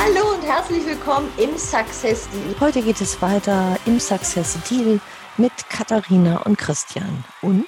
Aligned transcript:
Hallo 0.00 0.32
und 0.36 0.46
herzlich 0.46 0.86
willkommen 0.86 1.28
im 1.38 1.58
Success 1.58 2.28
Deal. 2.30 2.54
Heute 2.60 2.82
geht 2.82 3.00
es 3.00 3.20
weiter 3.20 3.76
im 3.84 3.98
Success 3.98 4.56
Deal 4.70 5.00
mit 5.38 5.50
Katharina 5.68 6.42
und 6.42 6.56
Christian 6.56 7.24
und 7.42 7.66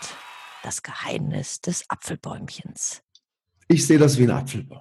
das 0.63 0.85
Geheimnis 0.85 1.61
des 1.61 1.85
Apfelbäumchens. 1.89 3.03
Ich 3.67 3.85
sehe 3.85 3.99
das 3.99 4.17
wie 4.17 4.23
ein 4.23 4.31
Apfelbaum. 4.31 4.79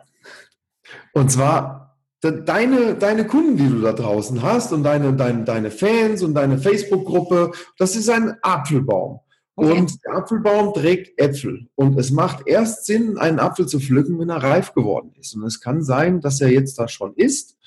Und 1.14 1.32
zwar 1.32 1.98
deine, 2.22 2.94
deine 2.94 3.26
Kunden, 3.26 3.58
die 3.58 3.68
du 3.68 3.82
da 3.82 3.94
draußen 3.94 4.44
hast 4.44 4.72
und 4.72 4.84
deine, 4.84 5.14
deine, 5.14 5.44
deine 5.44 5.72
Fans 5.72 6.22
und 6.22 6.36
deine 6.36 6.60
Facebook-Gruppe, 6.60 7.54
das 7.80 7.96
ist 7.96 8.10
ein 8.10 8.38
Apfelbaum. 8.44 9.22
Okay. 9.60 9.78
Und 9.78 10.06
der 10.06 10.16
Apfelbaum 10.16 10.74
trägt 10.74 11.20
Äpfel. 11.20 11.68
Und 11.76 12.00
es 12.00 12.12
macht 12.12 12.48
erst 12.48 12.86
Sinn, 12.86 13.18
einen 13.18 13.40
Apfel 13.40 13.68
zu 13.68 13.82
pflücken, 13.82 14.18
wenn 14.18 14.30
er 14.30 14.42
reif 14.42 14.74
geworden 14.74 15.12
ist. 15.20 15.36
Und 15.36 15.44
es 15.44 15.60
kann 15.60 15.84
sein, 15.84 16.22
dass 16.22 16.40
er 16.40 16.50
jetzt 16.50 16.80
da 16.80 16.88
schon 16.88 17.14
ist 17.16 17.58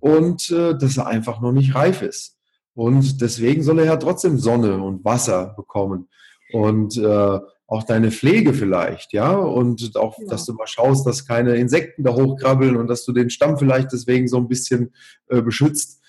und 0.00 0.50
äh, 0.50 0.76
dass 0.76 0.96
er 0.96 1.06
einfach 1.06 1.40
noch 1.40 1.52
nicht 1.52 1.76
reif 1.76 2.02
ist. 2.02 2.36
Und 2.74 3.20
deswegen 3.20 3.62
soll 3.62 3.78
er 3.78 3.84
ja 3.84 3.96
trotzdem 3.96 4.38
Sonne 4.38 4.82
und 4.82 5.04
Wasser 5.04 5.54
bekommen. 5.56 6.08
Und 6.52 6.96
äh, 6.96 7.38
auch 7.68 7.82
deine 7.84 8.10
Pflege 8.10 8.52
vielleicht, 8.52 9.12
ja, 9.12 9.36
und 9.36 9.94
auch, 9.96 10.18
ja. 10.18 10.26
dass 10.28 10.46
du 10.46 10.54
mal 10.54 10.66
schaust, 10.66 11.06
dass 11.06 11.26
keine 11.26 11.54
Insekten 11.56 12.02
da 12.02 12.14
hochkrabbeln 12.14 12.76
und 12.76 12.88
dass 12.88 13.04
du 13.04 13.12
den 13.12 13.30
Stamm 13.30 13.58
vielleicht 13.58 13.92
deswegen 13.92 14.26
so 14.26 14.38
ein 14.38 14.48
bisschen 14.48 14.92
äh, 15.28 15.42
beschützt. 15.42 16.00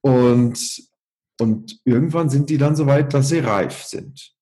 Und, 0.00 0.58
und 1.40 1.80
irgendwann 1.84 2.30
sind 2.30 2.48
die 2.48 2.56
dann 2.56 2.76
so 2.76 2.86
weit, 2.86 3.12
dass 3.12 3.28
sie 3.28 3.40
reif 3.40 3.82
sind. 3.82 4.37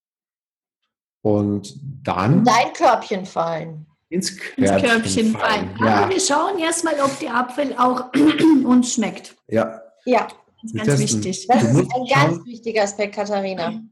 Und 1.27 1.75
dann. 2.05 2.45
Dein 2.45 2.73
Körbchen 2.73 3.27
fallen. 3.27 3.85
Ins 4.11 4.37
Körbchen, 4.37 4.65
ins 4.65 4.83
Körbchen 4.85 5.33
fallen. 5.33 5.71
fallen. 5.77 5.79
Ja. 5.81 5.95
Aber 5.97 6.11
wir 6.11 6.21
schauen 6.21 6.57
erstmal, 6.61 6.95
ob 7.01 7.19
der 7.19 7.35
Apfel 7.35 7.75
auch 7.77 8.13
uns 8.65 8.95
schmeckt. 8.95 9.35
Ja. 9.49 9.81
Ja. 10.05 10.29
Das 10.63 10.73
ist 10.73 10.87
ganz 10.87 11.01
wichtig. 11.01 11.47
Das 11.49 11.65
ist 11.65 11.79
ein 11.79 12.07
ganz 12.15 12.47
wichtiger 12.47 12.85
Aspekt, 12.85 13.17
Katharina. 13.17 13.83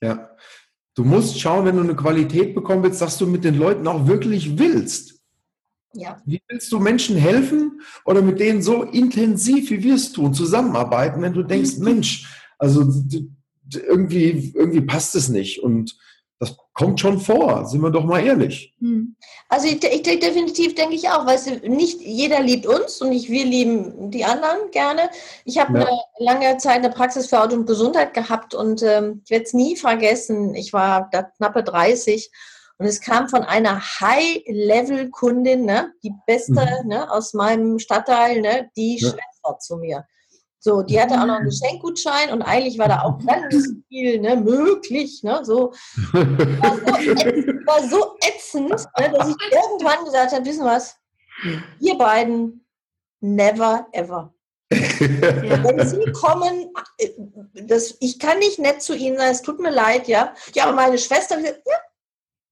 Ja. 0.00 0.30
Du 0.94 1.02
musst 1.02 1.40
schauen, 1.40 1.64
wenn 1.64 1.74
du 1.74 1.82
eine 1.82 1.96
Qualität 1.96 2.54
bekommen 2.54 2.84
willst, 2.84 3.02
dass 3.02 3.18
du 3.18 3.26
mit 3.26 3.42
den 3.42 3.58
Leuten 3.58 3.88
auch 3.88 4.06
wirklich 4.06 4.56
willst. 4.56 5.20
Ja. 5.94 6.22
Wie 6.24 6.40
willst 6.46 6.70
du 6.70 6.78
Menschen 6.78 7.16
helfen 7.16 7.80
oder 8.04 8.22
mit 8.22 8.38
denen 8.38 8.62
so 8.62 8.84
intensiv, 8.84 9.68
wie 9.70 9.82
wir 9.82 9.96
es 9.96 10.12
tun, 10.12 10.32
zusammenarbeiten, 10.32 11.20
wenn 11.22 11.32
du 11.32 11.42
denkst, 11.42 11.78
Mensch, 11.78 12.32
also 12.56 12.88
irgendwie, 13.72 14.52
irgendwie 14.54 14.82
passt 14.82 15.16
es 15.16 15.28
nicht 15.28 15.58
und 15.60 15.96
kommt 16.74 16.98
schon 16.98 17.20
vor, 17.20 17.64
sind 17.66 17.80
wir 17.82 17.90
doch 17.90 18.04
mal 18.04 18.24
ehrlich. 18.24 18.74
Hm. 18.80 19.16
Also 19.48 19.68
ich, 19.68 19.82
ich, 19.82 20.02
definitiv 20.02 20.74
denke 20.74 20.96
ich 20.96 21.08
auch, 21.08 21.24
weil 21.24 21.38
nicht 21.68 22.00
jeder 22.00 22.40
liebt 22.40 22.66
uns 22.66 23.00
und 23.00 23.10
nicht 23.10 23.30
wir 23.30 23.44
lieben 23.44 24.10
die 24.10 24.24
anderen 24.24 24.70
gerne. 24.72 25.08
Ich 25.44 25.58
habe 25.58 25.78
ja. 25.78 25.86
eine 25.86 25.98
lange 26.18 26.56
Zeit 26.58 26.78
eine 26.78 26.90
Praxis 26.90 27.28
für 27.28 27.40
Auto 27.40 27.54
und 27.54 27.66
Gesundheit 27.66 28.12
gehabt 28.12 28.54
und 28.54 28.82
ähm, 28.82 29.22
ich 29.24 29.30
werde 29.30 29.44
es 29.44 29.54
nie 29.54 29.76
vergessen. 29.76 30.54
Ich 30.56 30.72
war 30.72 31.08
da 31.12 31.22
knappe 31.22 31.62
30 31.62 32.30
und 32.78 32.86
es 32.86 33.00
kam 33.00 33.28
von 33.28 33.42
einer 33.42 33.80
High-Level-Kundin, 33.80 35.64
ne, 35.64 35.92
die 36.02 36.12
beste 36.26 36.52
mhm. 36.82 36.88
ne, 36.88 37.10
aus 37.10 37.34
meinem 37.34 37.78
Stadtteil, 37.78 38.40
ne, 38.40 38.68
die 38.76 38.98
ja. 38.98 39.10
Schwester 39.10 39.58
zu 39.60 39.76
mir. 39.76 40.04
So, 40.64 40.80
die 40.80 40.98
hatte 40.98 41.20
auch 41.20 41.26
noch 41.26 41.36
einen 41.36 41.50
Geschenkgutschein 41.50 42.32
und 42.32 42.40
eigentlich 42.40 42.78
war 42.78 42.88
da 42.88 43.02
auch 43.02 43.18
ganz 43.22 43.54
viel 43.88 44.18
ne, 44.18 44.34
möglich. 44.34 45.22
Ne, 45.22 45.44
so. 45.44 45.72
War 46.14 46.76
so, 46.78 46.86
war 47.66 47.86
so 47.86 48.16
ätzend, 48.26 48.70
ne, 48.70 49.12
dass 49.12 49.28
ich 49.28 49.36
irgendwann 49.52 50.06
gesagt 50.06 50.32
habe, 50.32 50.46
wissen 50.46 50.64
was, 50.64 50.96
ihr 51.80 51.98
beiden, 51.98 52.64
never 53.20 53.86
ever. 53.92 54.32
Ja. 54.72 55.62
Wenn 55.64 55.86
Sie 55.86 56.12
kommen, 56.12 56.72
äh, 56.96 57.10
das, 57.66 57.98
ich 58.00 58.18
kann 58.18 58.38
nicht 58.38 58.58
nett 58.58 58.80
zu 58.80 58.96
Ihnen 58.96 59.18
sein, 59.18 59.32
es 59.32 59.42
tut 59.42 59.60
mir 59.60 59.70
leid, 59.70 60.08
ja. 60.08 60.32
Ja, 60.54 60.64
aber 60.64 60.76
meine 60.76 60.96
Schwester, 60.96 61.38
ja, 61.40 61.52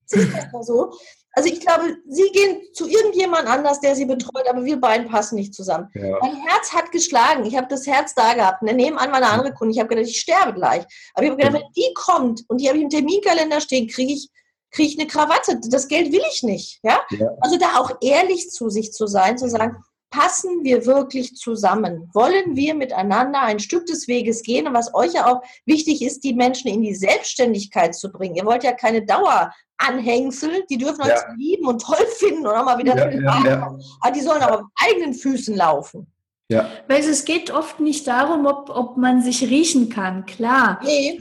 es 0.04 0.12
ist 0.12 0.34
einfach 0.34 0.62
so. 0.62 0.92
Also 1.34 1.48
ich 1.48 1.60
glaube, 1.60 1.96
Sie 2.08 2.30
gehen 2.32 2.60
zu 2.74 2.86
irgendjemand 2.88 3.48
anders, 3.48 3.80
der 3.80 3.96
Sie 3.96 4.04
betreut, 4.04 4.46
aber 4.48 4.64
wir 4.64 4.80
beiden 4.80 5.08
passen 5.08 5.36
nicht 5.36 5.54
zusammen. 5.54 5.88
Ja. 5.94 6.18
Mein 6.20 6.36
Herz 6.36 6.72
hat 6.72 6.92
geschlagen. 6.92 7.44
Ich 7.44 7.56
habe 7.56 7.68
das 7.68 7.86
Herz 7.86 8.14
da 8.14 8.34
gehabt. 8.34 8.62
Und 8.62 8.74
nebenan 8.74 9.10
war 9.10 9.16
eine 9.16 9.30
andere 9.30 9.54
Kunde. 9.54 9.72
Ich 9.72 9.78
habe 9.78 9.88
gedacht, 9.88 10.08
ich 10.08 10.20
sterbe 10.20 10.52
gleich. 10.52 10.84
Aber 11.14 11.24
ich 11.24 11.30
habe 11.30 11.42
gedacht, 11.42 11.54
wenn 11.54 11.72
die 11.74 11.94
kommt 11.94 12.44
und 12.48 12.60
die 12.60 12.68
habe 12.68 12.78
ich 12.78 12.84
im 12.84 12.90
Terminkalender 12.90 13.60
stehen, 13.60 13.88
kriege 13.88 14.12
ich, 14.12 14.28
kriege 14.70 14.90
ich 14.90 14.98
eine 14.98 15.08
Krawatte. 15.08 15.58
Das 15.70 15.88
Geld 15.88 16.12
will 16.12 16.22
ich 16.30 16.42
nicht. 16.42 16.80
Ja? 16.82 17.00
ja? 17.10 17.28
Also 17.40 17.58
da 17.58 17.78
auch 17.78 17.96
ehrlich 18.02 18.50
zu 18.50 18.68
sich 18.68 18.92
zu 18.92 19.06
sein, 19.06 19.38
zu 19.38 19.48
sagen, 19.48 19.82
passen 20.12 20.62
wir 20.62 20.86
wirklich 20.86 21.34
zusammen? 21.34 22.08
Wollen 22.12 22.54
wir 22.54 22.74
miteinander 22.74 23.40
ein 23.40 23.58
Stück 23.58 23.86
des 23.86 24.06
Weges 24.06 24.42
gehen? 24.42 24.68
Und 24.68 24.74
was 24.74 24.94
euch 24.94 25.14
ja 25.14 25.26
auch 25.26 25.42
wichtig 25.64 26.02
ist, 26.02 26.22
die 26.22 26.34
Menschen 26.34 26.68
in 26.68 26.82
die 26.82 26.94
Selbstständigkeit 26.94 27.94
zu 27.96 28.12
bringen. 28.12 28.36
Ihr 28.36 28.44
wollt 28.44 28.62
ja 28.62 28.72
keine 28.72 29.04
Daueranhängsel, 29.04 30.64
die 30.70 30.78
dürfen 30.78 31.04
ja. 31.06 31.14
euch 31.14 31.22
lieben 31.36 31.66
und 31.66 31.82
toll 31.82 32.06
finden 32.18 32.46
und 32.46 32.54
auch 32.54 32.64
mal 32.64 32.78
wieder 32.78 32.96
ja, 32.96 33.10
ja, 33.10 33.44
ja. 33.44 33.78
Aber 34.00 34.12
die 34.12 34.20
sollen 34.20 34.42
aber 34.42 34.60
auf 34.60 34.66
eigenen 34.76 35.14
Füßen 35.14 35.56
laufen. 35.56 36.06
Ja. 36.48 36.68
Weil 36.86 37.00
es 37.00 37.24
geht 37.24 37.50
oft 37.50 37.80
nicht 37.80 38.06
darum, 38.06 38.44
ob, 38.46 38.68
ob 38.68 38.98
man 38.98 39.22
sich 39.22 39.42
riechen 39.42 39.88
kann, 39.88 40.26
klar. 40.26 40.78
Nee. 40.84 41.18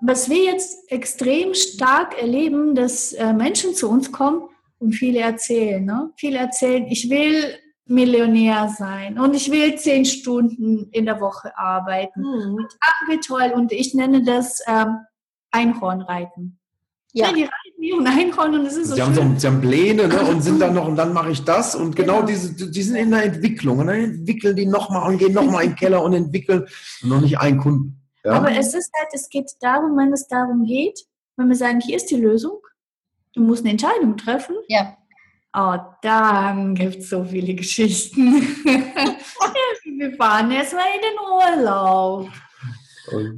Was 0.00 0.30
wir 0.30 0.44
jetzt 0.44 0.90
extrem 0.92 1.54
stark 1.54 2.16
erleben, 2.22 2.76
dass 2.76 3.12
äh, 3.14 3.32
Menschen 3.32 3.74
zu 3.74 3.90
uns 3.90 4.12
kommen 4.12 4.42
und 4.78 4.92
viele 4.92 5.18
erzählen. 5.18 5.84
Ne? 5.84 6.12
Viele 6.16 6.38
erzählen, 6.38 6.86
ich 6.86 7.10
will 7.10 7.58
Millionär 7.88 8.68
sein 8.76 9.18
und 9.18 9.34
ich 9.34 9.50
will 9.50 9.76
zehn 9.76 10.04
Stunden 10.04 10.90
in 10.90 11.06
der 11.06 11.20
Woche 11.20 11.56
arbeiten. 11.56 12.20
Mhm. 12.20 12.54
Und 12.54 12.66
ach, 12.80 13.08
wie 13.08 13.18
toll. 13.18 13.52
Und 13.54 13.72
ich 13.72 13.94
nenne 13.94 14.22
das 14.22 14.60
ähm, 14.66 14.98
Einhornreiten. 15.50 16.58
Ja. 17.12 17.28
ja. 17.28 17.32
die 17.32 17.42
reiten 17.42 17.78
wie 17.78 17.92
ein 17.92 18.06
Einhorn 18.06 18.54
und 18.54 18.66
es 18.66 18.76
ist 18.76 18.88
so 18.88 18.94
sie, 18.96 19.02
haben 19.02 19.14
so, 19.14 19.24
sie 19.36 19.46
haben 19.46 19.60
Pläne 19.62 20.08
ne, 20.08 20.20
und 20.20 20.42
sind 20.42 20.60
dann 20.60 20.74
noch, 20.74 20.86
und 20.86 20.96
dann 20.96 21.14
mache 21.14 21.30
ich 21.30 21.42
das. 21.44 21.74
Und 21.74 21.96
genau, 21.96 22.16
genau. 22.16 22.26
diese, 22.26 22.70
die 22.70 22.82
sind 22.82 22.96
in 22.96 23.10
der 23.10 23.24
Entwicklung. 23.24 23.78
Und 23.78 23.86
dann 23.86 23.96
entwickeln 23.96 24.54
die 24.54 24.66
nochmal 24.66 25.10
und 25.10 25.18
gehen 25.18 25.32
nochmal 25.32 25.64
in 25.64 25.70
den 25.70 25.76
Keller 25.76 26.02
und 26.02 26.12
entwickeln 26.12 26.66
und 27.02 27.08
noch 27.08 27.20
nicht 27.22 27.38
einen 27.38 27.58
Kunden. 27.58 28.02
Ja? 28.22 28.32
Aber 28.32 28.50
es 28.52 28.74
ist 28.74 28.90
halt, 28.98 29.08
es 29.12 29.30
geht 29.30 29.50
darum, 29.60 29.96
wenn 29.96 30.12
es 30.12 30.28
darum 30.28 30.66
geht, 30.66 31.06
wenn 31.36 31.48
wir 31.48 31.56
sagen, 31.56 31.80
hier 31.80 31.96
ist 31.96 32.10
die 32.10 32.16
Lösung, 32.16 32.58
du 33.32 33.40
musst 33.40 33.62
eine 33.62 33.70
Entscheidung 33.70 34.18
treffen. 34.18 34.56
Ja. 34.68 34.97
Oh, 35.60 35.76
dann 36.02 36.76
gibt 36.76 36.98
es 36.98 37.08
so 37.08 37.24
viele 37.24 37.52
Geschichten. 37.54 38.42
Wir 39.98 40.12
fahren 40.14 40.52
erstmal 40.52 40.86
in 40.94 41.02
den 41.02 41.18
Urlaub. 41.18 42.28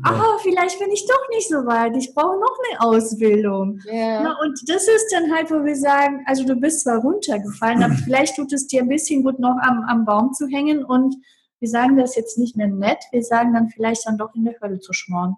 Aber 0.02 0.38
vielleicht 0.42 0.78
bin 0.78 0.90
ich 0.90 1.06
doch 1.06 1.28
nicht 1.30 1.48
so 1.48 1.64
weit. 1.64 1.96
Ich 1.96 2.14
brauche 2.14 2.38
noch 2.38 2.58
eine 2.68 2.80
Ausbildung. 2.80 3.80
Yeah. 3.86 4.22
Na, 4.22 4.38
und 4.42 4.60
das 4.66 4.86
ist 4.86 5.10
dann 5.12 5.32
halt, 5.34 5.50
wo 5.50 5.64
wir 5.64 5.76
sagen, 5.76 6.22
also 6.26 6.44
du 6.44 6.56
bist 6.56 6.82
zwar 6.82 6.98
runtergefallen, 6.98 7.82
aber 7.82 7.94
vielleicht 7.94 8.36
tut 8.36 8.52
es 8.52 8.66
dir 8.66 8.82
ein 8.82 8.88
bisschen 8.88 9.22
gut, 9.22 9.38
noch 9.38 9.56
am, 9.62 9.84
am 9.88 10.04
Baum 10.04 10.34
zu 10.34 10.46
hängen. 10.48 10.84
Und 10.84 11.14
wir 11.60 11.68
sagen 11.68 11.96
das 11.96 12.16
jetzt 12.16 12.36
nicht 12.36 12.54
mehr 12.54 12.68
nett. 12.68 12.98
Wir 13.12 13.22
sagen 13.22 13.54
dann 13.54 13.70
vielleicht 13.70 14.06
dann 14.06 14.18
doch 14.18 14.34
in 14.34 14.44
der 14.44 14.60
Hölle 14.60 14.80
zu 14.80 14.92
schmoren. 14.92 15.36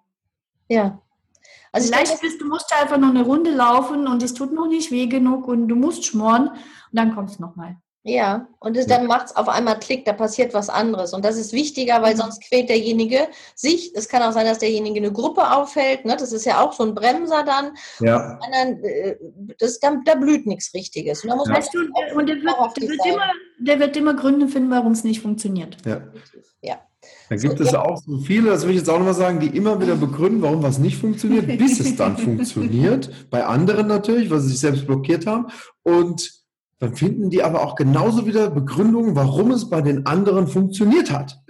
Ja. 0.69 1.01
Also 1.73 1.89
Vielleicht 1.89 2.21
bist 2.21 2.41
du 2.41 2.47
musst 2.47 2.73
einfach 2.79 2.99
nur 2.99 3.11
eine 3.11 3.23
Runde 3.23 3.51
laufen 3.51 4.07
und 4.07 4.23
es 4.23 4.35
tut 4.35 4.53
noch 4.53 4.69
nicht 4.69 4.91
weh 4.91 5.07
genug 5.07 5.49
und 5.49 5.69
du 5.69 5.75
musst 5.75 6.05
schmoren 6.05 6.49
und 6.49 6.59
dann 6.93 7.15
kommst 7.15 7.39
du 7.39 7.43
nochmal. 7.43 7.77
Ja, 8.05 8.49
und 8.59 8.77
das, 8.77 8.89
dann 8.89 9.07
macht 9.07 9.27
es 9.27 9.37
auf 9.37 9.49
einmal 9.49 9.79
Klick, 9.79 10.05
da 10.05 10.13
passiert 10.13 10.55
was 10.55 10.69
anderes. 10.69 11.13
Und 11.15 11.25
das 11.25 11.37
ist 11.37 11.53
wichtiger, 11.53 12.03
weil 12.03 12.15
mhm. 12.15 12.19
sonst 12.19 12.43
quält 12.43 12.69
derjenige 12.69 13.29
sich. 13.55 13.93
Es 13.95 14.09
kann 14.09 14.23
auch 14.23 14.33
sein, 14.33 14.45
dass 14.45 14.59
derjenige 14.59 14.99
eine 14.99 15.13
Gruppe 15.13 15.53
aufhält. 15.53 16.05
Ne? 16.05 16.17
Das 16.17 16.33
ist 16.33 16.45
ja 16.45 16.61
auch 16.61 16.73
so 16.73 16.83
ein 16.83 16.97
Bremser 16.97 17.45
dann. 17.45 17.77
Ja. 18.01 18.41
Und 18.45 18.53
dann, 18.53 18.83
äh, 18.83 19.17
das, 19.57 19.79
da, 19.79 19.97
da 20.05 20.17
blüht 20.17 20.47
nichts 20.47 20.75
Richtiges. 20.75 21.23
Und, 21.23 21.31
da 21.31 21.37
muss 21.37 21.49
ja. 21.49 21.55
weißt 21.55 21.73
du, 21.73 21.79
und 22.17 22.29
der, 22.29 22.37
wird, 22.37 22.77
der, 22.77 22.89
wird 22.89 23.07
immer, 23.07 23.31
der 23.61 23.79
wird 23.79 23.97
immer 23.97 24.15
Gründe 24.15 24.49
finden, 24.49 24.71
warum 24.73 24.93
es 24.93 25.05
nicht 25.05 25.23
funktioniert. 25.23 25.77
Ja. 25.87 26.03
ja. 26.61 26.81
Da 27.29 27.37
gibt 27.37 27.61
es 27.61 27.73
ja. 27.73 27.83
auch 27.83 27.97
so 27.97 28.19
viele, 28.19 28.51
das 28.51 28.65
will 28.65 28.73
ich 28.73 28.79
jetzt 28.79 28.91
auch 28.91 28.99
nochmal 28.99 29.15
sagen, 29.15 29.41
die 29.41 29.57
immer 29.57 29.81
wieder 29.81 29.97
begründen, 29.97 30.43
warum 30.43 30.63
was 30.63 30.79
nicht 30.79 30.99
funktioniert, 30.99 31.47
bis 31.59 31.81
es 31.81 31.97
dann 31.97 32.19
funktioniert. 32.19 33.11
Bei 33.31 33.47
anderen 33.47 33.87
natürlich, 33.87 34.31
weil 34.31 34.41
sie 34.41 34.49
sich 34.49 34.61
selbst 34.61 34.87
blockiert 34.87 35.27
haben. 35.27 35.47
Und 35.83 36.31
dann 36.79 36.95
finden 36.95 37.31
die 37.31 37.43
aber 37.43 37.63
auch 37.63 37.77
genauso 37.77 38.27
wieder 38.27 38.51
Begründungen, 38.51 39.15
warum 39.15 39.51
es 39.53 39.71
bei 39.71 39.81
den 39.81 40.05
anderen 40.05 40.47
funktioniert 40.49 41.11
hat. 41.11 41.39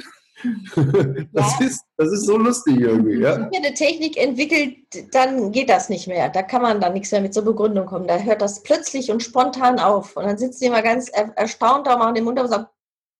Das, 1.32 1.61
ja. 1.61 1.67
ist, 1.67 1.85
das 1.97 2.12
ist 2.12 2.26
so 2.26 2.37
lustig 2.37 2.81
irgendwie. 2.81 3.20
Ja? 3.20 3.37
Wenn 3.37 3.43
man 3.43 3.64
eine 3.64 3.75
Technik 3.75 4.17
entwickelt, 4.17 4.75
dann 5.12 5.53
geht 5.53 5.70
das 5.70 5.88
nicht 5.88 6.09
mehr. 6.09 6.29
Da 6.31 6.43
kann 6.43 6.62
man 6.62 6.81
dann 6.81 6.94
nichts 6.94 7.12
mehr 7.12 7.20
mit 7.20 7.32
zur 7.32 7.44
Begründung 7.44 7.87
kommen. 7.87 8.09
Da 8.09 8.19
hört 8.19 8.43
das 8.43 8.64
plötzlich 8.64 9.12
und 9.12 9.23
spontan 9.23 9.79
auf. 9.79 10.17
Und 10.17 10.25
dann 10.25 10.38
sitzen 10.38 10.59
die 10.61 10.67
immer 10.67 10.82
ganz 10.82 11.11
erstaunt 11.11 11.87
da, 11.87 11.97
machen 11.97 12.17
den 12.17 12.25
Mund 12.25 12.41
auf 12.41 12.47
und 12.47 12.50
sagen, 12.50 12.67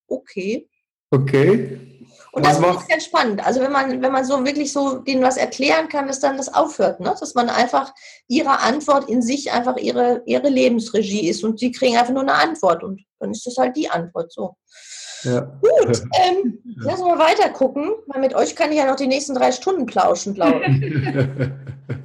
okay. 0.07 0.67
Okay. 1.11 1.79
Und 2.33 2.47
das 2.47 2.57
ist 2.57 2.89
ganz 2.89 3.05
spannend. 3.05 3.45
Also 3.45 3.61
wenn 3.61 3.71
man, 3.71 4.01
wenn 4.01 4.11
man 4.11 4.25
so 4.25 4.43
wirklich 4.43 4.73
so 4.73 4.97
denen 4.97 5.21
was 5.21 5.37
erklären 5.37 5.87
kann, 5.87 6.07
dass 6.07 6.19
dann 6.19 6.35
das 6.35 6.51
aufhört, 6.51 6.99
ne? 6.99 7.13
dass 7.19 7.35
man 7.35 7.47
einfach 7.47 7.93
ihre 8.27 8.59
Antwort 8.59 9.07
in 9.07 9.21
sich 9.21 9.51
einfach 9.51 9.77
ihre, 9.77 10.23
ihre 10.25 10.49
Lebensregie 10.49 11.29
ist 11.29 11.43
und 11.43 11.59
sie 11.59 11.71
kriegen 11.71 11.95
einfach 11.95 12.11
nur 12.11 12.23
eine 12.23 12.33
Antwort 12.33 12.83
und 12.83 13.05
dann 13.19 13.29
ist 13.29 13.45
das 13.45 13.57
halt 13.57 13.77
die 13.77 13.87
Antwort 13.87 14.33
so. 14.33 14.55
Ja. 15.21 15.41
Gut, 15.41 16.01
ähm, 16.25 16.59
ja. 16.65 16.89
lassen 16.89 17.05
wir 17.05 17.19
weiter 17.19 17.49
gucken, 17.49 17.91
weil 18.07 18.21
mit 18.21 18.33
euch 18.33 18.55
kann 18.55 18.71
ich 18.71 18.79
ja 18.79 18.87
noch 18.87 18.95
die 18.95 19.07
nächsten 19.07 19.35
drei 19.35 19.51
Stunden 19.51 19.85
plauschen, 19.85 20.33
glaube 20.33 20.65
ich. 20.65 21.95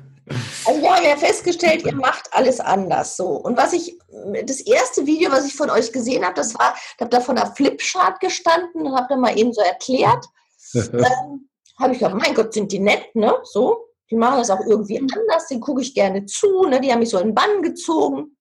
Also 0.68 0.82
wir 0.82 0.94
haben 0.94 1.04
ja 1.04 1.16
festgestellt, 1.16 1.86
ihr 1.86 1.94
macht 1.94 2.28
alles 2.32 2.60
anders 2.60 3.16
so. 3.16 3.28
Und 3.28 3.56
was 3.56 3.72
ich, 3.72 3.98
das 4.44 4.60
erste 4.60 5.06
Video, 5.06 5.32
was 5.32 5.46
ich 5.46 5.54
von 5.54 5.70
euch 5.70 5.92
gesehen 5.92 6.22
habe, 6.26 6.34
das 6.34 6.54
war, 6.58 6.74
ich 6.76 7.00
habe 7.00 7.08
da 7.08 7.20
von 7.20 7.38
einer 7.38 7.54
Flipchart 7.54 8.20
gestanden 8.20 8.86
und 8.86 8.94
habe 8.94 9.06
da 9.08 9.16
mal 9.16 9.38
eben 9.38 9.54
so 9.54 9.62
erklärt. 9.62 10.26
ähm, 10.74 11.48
habe 11.80 11.92
ich 11.94 12.00
gedacht, 12.00 12.16
mein 12.20 12.34
Gott, 12.34 12.52
sind 12.52 12.70
die 12.70 12.80
nett, 12.80 13.14
ne? 13.14 13.34
So, 13.44 13.86
die 14.10 14.16
machen 14.16 14.38
das 14.38 14.50
auch 14.50 14.60
irgendwie 14.60 14.98
anders, 14.98 15.48
den 15.48 15.60
gucke 15.60 15.80
ich 15.80 15.94
gerne 15.94 16.26
zu, 16.26 16.64
ne? 16.64 16.82
Die 16.82 16.92
haben 16.92 16.98
mich 16.98 17.10
so 17.10 17.18
in 17.18 17.28
den 17.28 17.34
Bann 17.34 17.62
gezogen. 17.62 18.36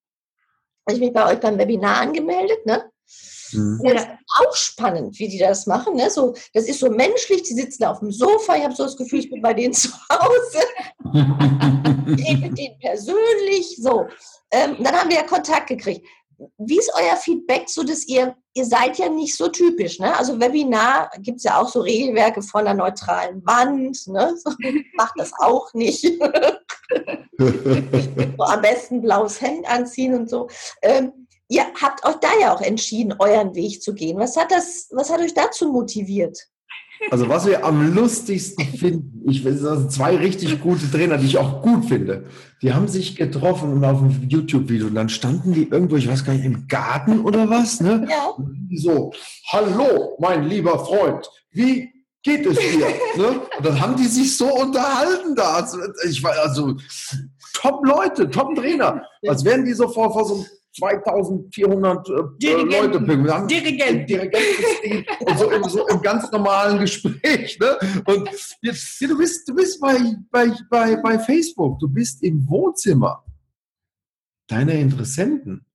Habe 0.86 0.96
ich 0.96 1.00
mich 1.00 1.14
bei 1.14 1.32
euch 1.32 1.40
beim 1.40 1.58
Webinar 1.58 2.02
angemeldet, 2.02 2.66
ne? 2.66 2.92
Mhm. 3.54 3.82
Das 3.84 4.04
ist 4.04 4.10
auch 4.40 4.56
spannend, 4.56 5.18
wie 5.20 5.28
die 5.28 5.38
das 5.38 5.68
machen. 5.68 5.96
Ne? 5.96 6.10
So, 6.10 6.34
das 6.54 6.66
ist 6.66 6.80
so 6.80 6.90
menschlich, 6.90 7.44
die 7.44 7.54
sitzen 7.54 7.86
auf 7.86 8.00
dem 8.00 8.12
Sofa, 8.12 8.56
ich 8.56 8.64
habe 8.64 8.76
so 8.76 8.84
das 8.84 8.98
Gefühl, 8.98 9.20
ich 9.20 9.30
bin 9.30 9.42
bei 9.42 9.54
denen 9.54 9.74
zu 9.74 9.90
Hause. 10.10 10.64
ich 12.18 12.28
rede 12.28 12.42
mit 12.42 12.58
denen 12.58 12.80
persönlich. 12.80 13.78
So. 13.78 14.08
Ähm, 14.52 14.78
dann 14.80 14.96
haben 14.96 15.10
wir 15.10 15.18
ja 15.18 15.24
Kontakt 15.24 15.68
gekriegt. 15.68 16.06
Wie 16.60 16.78
ist 16.78 16.92
euer 16.94 17.16
Feedback, 17.16 17.68
so 17.68 17.82
dass 17.82 18.08
ihr, 18.08 18.36
ihr 18.54 18.66
seid 18.66 19.00
ja 19.00 19.10
nicht 19.10 19.36
so 19.36 19.48
typisch, 19.48 19.98
ne? 19.98 20.16
Also 20.16 20.40
Webinar 20.40 21.10
gibt 21.18 21.38
es 21.38 21.44
ja 21.46 21.60
auch 21.60 21.68
so 21.68 21.82
Regelwerke 21.82 22.44
von 22.44 22.62
einer 22.62 22.76
neutralen 22.76 23.44
Wand, 23.44 24.06
ne? 24.08 24.36
So, 24.38 24.52
macht 24.96 25.14
das 25.18 25.32
auch 25.40 25.74
nicht. 25.74 26.04
so, 27.40 28.44
am 28.44 28.62
besten 28.62 29.02
blaues 29.02 29.42
Hemd 29.42 29.68
anziehen 29.68 30.14
und 30.14 30.30
so. 30.30 30.48
Ähm, 30.84 31.27
ihr 31.50 31.64
habt 31.82 32.06
euch 32.06 32.16
da 32.16 32.30
ja 32.40 32.54
auch 32.54 32.62
entschieden, 32.62 33.16
euren 33.20 33.56
Weg 33.56 33.82
zu 33.82 33.94
gehen. 33.94 34.18
Was 34.18 34.36
hat 34.38 34.52
das, 34.52 34.90
was 34.92 35.12
hat 35.12 35.20
euch 35.20 35.34
dazu 35.34 35.72
motiviert? 35.72 36.38
Also 37.12 37.30
was 37.30 37.46
wir 37.46 37.64
am 37.64 37.94
lustigsten 37.94 38.66
finden, 38.66 39.22
ich 39.30 39.46
also 39.46 39.88
zwei 39.88 40.16
richtig 40.16 40.60
gute 40.62 40.90
Trainer, 40.90 41.18
die 41.18 41.28
ich 41.28 41.38
auch 41.38 41.62
gut 41.62 41.86
finde. 41.86 42.26
Die 42.62 42.74
haben 42.74 42.88
sich 42.88 43.16
getroffen 43.16 43.74
und 43.74 43.86
auf 43.86 44.00
einem 44.00 44.28
YouTube-Video 44.28 44.88
und 44.88 44.96
dann 44.96 45.10
standen 45.10 45.54
die 45.54 45.70
irgendwo, 45.70 45.96
ich 45.96 46.08
weiß 46.08 46.26
gar 46.26 46.34
nicht, 46.34 46.46
im 46.46 46.68
Garten 46.68 47.22
oder 47.22 47.50
was, 47.50 47.82
ne? 47.82 48.08
Ja. 48.10 48.36
So, 48.74 49.14
hallo, 49.52 50.18
mein 50.20 50.46
lieber 50.48 50.84
Freund, 50.84 51.30
wie 51.52 51.90
geht 52.24 52.46
es 52.46 52.58
dir? 52.58 52.88
ne? 53.16 53.42
Und 53.58 53.66
dann 53.66 53.80
haben 53.80 53.96
die 53.96 54.08
sich 54.08 54.36
so 54.36 54.48
unterhalten 54.48 55.36
da. 55.36 55.56
Also, 55.58 55.78
ich 56.10 56.24
war 56.24 56.34
also 56.40 56.76
top 57.54 57.86
Leute, 57.86 58.30
top 58.30 58.56
Trainer. 58.56 59.04
Als 59.28 59.46
wären 59.46 59.66
die 59.66 59.74
so 59.74 59.88
vor, 59.88 60.12
vor 60.12 60.26
so 60.26 60.36
einem 60.36 60.46
2400 60.78 62.10
äh, 62.10 62.14
Dirigenten. 62.38 63.24
Leute. 63.24 63.48
Dirigenten. 63.48 64.08
Dirigenten 64.08 65.06
und 65.26 65.40
so, 65.40 65.52
im, 65.52 65.64
so 65.64 65.88
im 65.88 66.02
ganz 66.02 66.32
normalen 66.32 66.80
Gespräch. 66.80 67.58
Ne? 67.60 67.78
Und 68.06 68.30
jetzt, 68.62 69.02
du 69.02 69.18
bist, 69.18 69.48
du 69.48 69.56
bist 69.56 69.80
bei, 69.80 69.98
bei, 70.32 70.52
bei, 70.70 70.96
bei 70.98 71.20
Facebook, 71.20 71.80
du 71.80 71.90
bist 71.90 72.24
im 72.24 72.48
Wohnzimmer 72.48 73.24
deiner 74.48 74.74
Interessenten. 74.74 75.66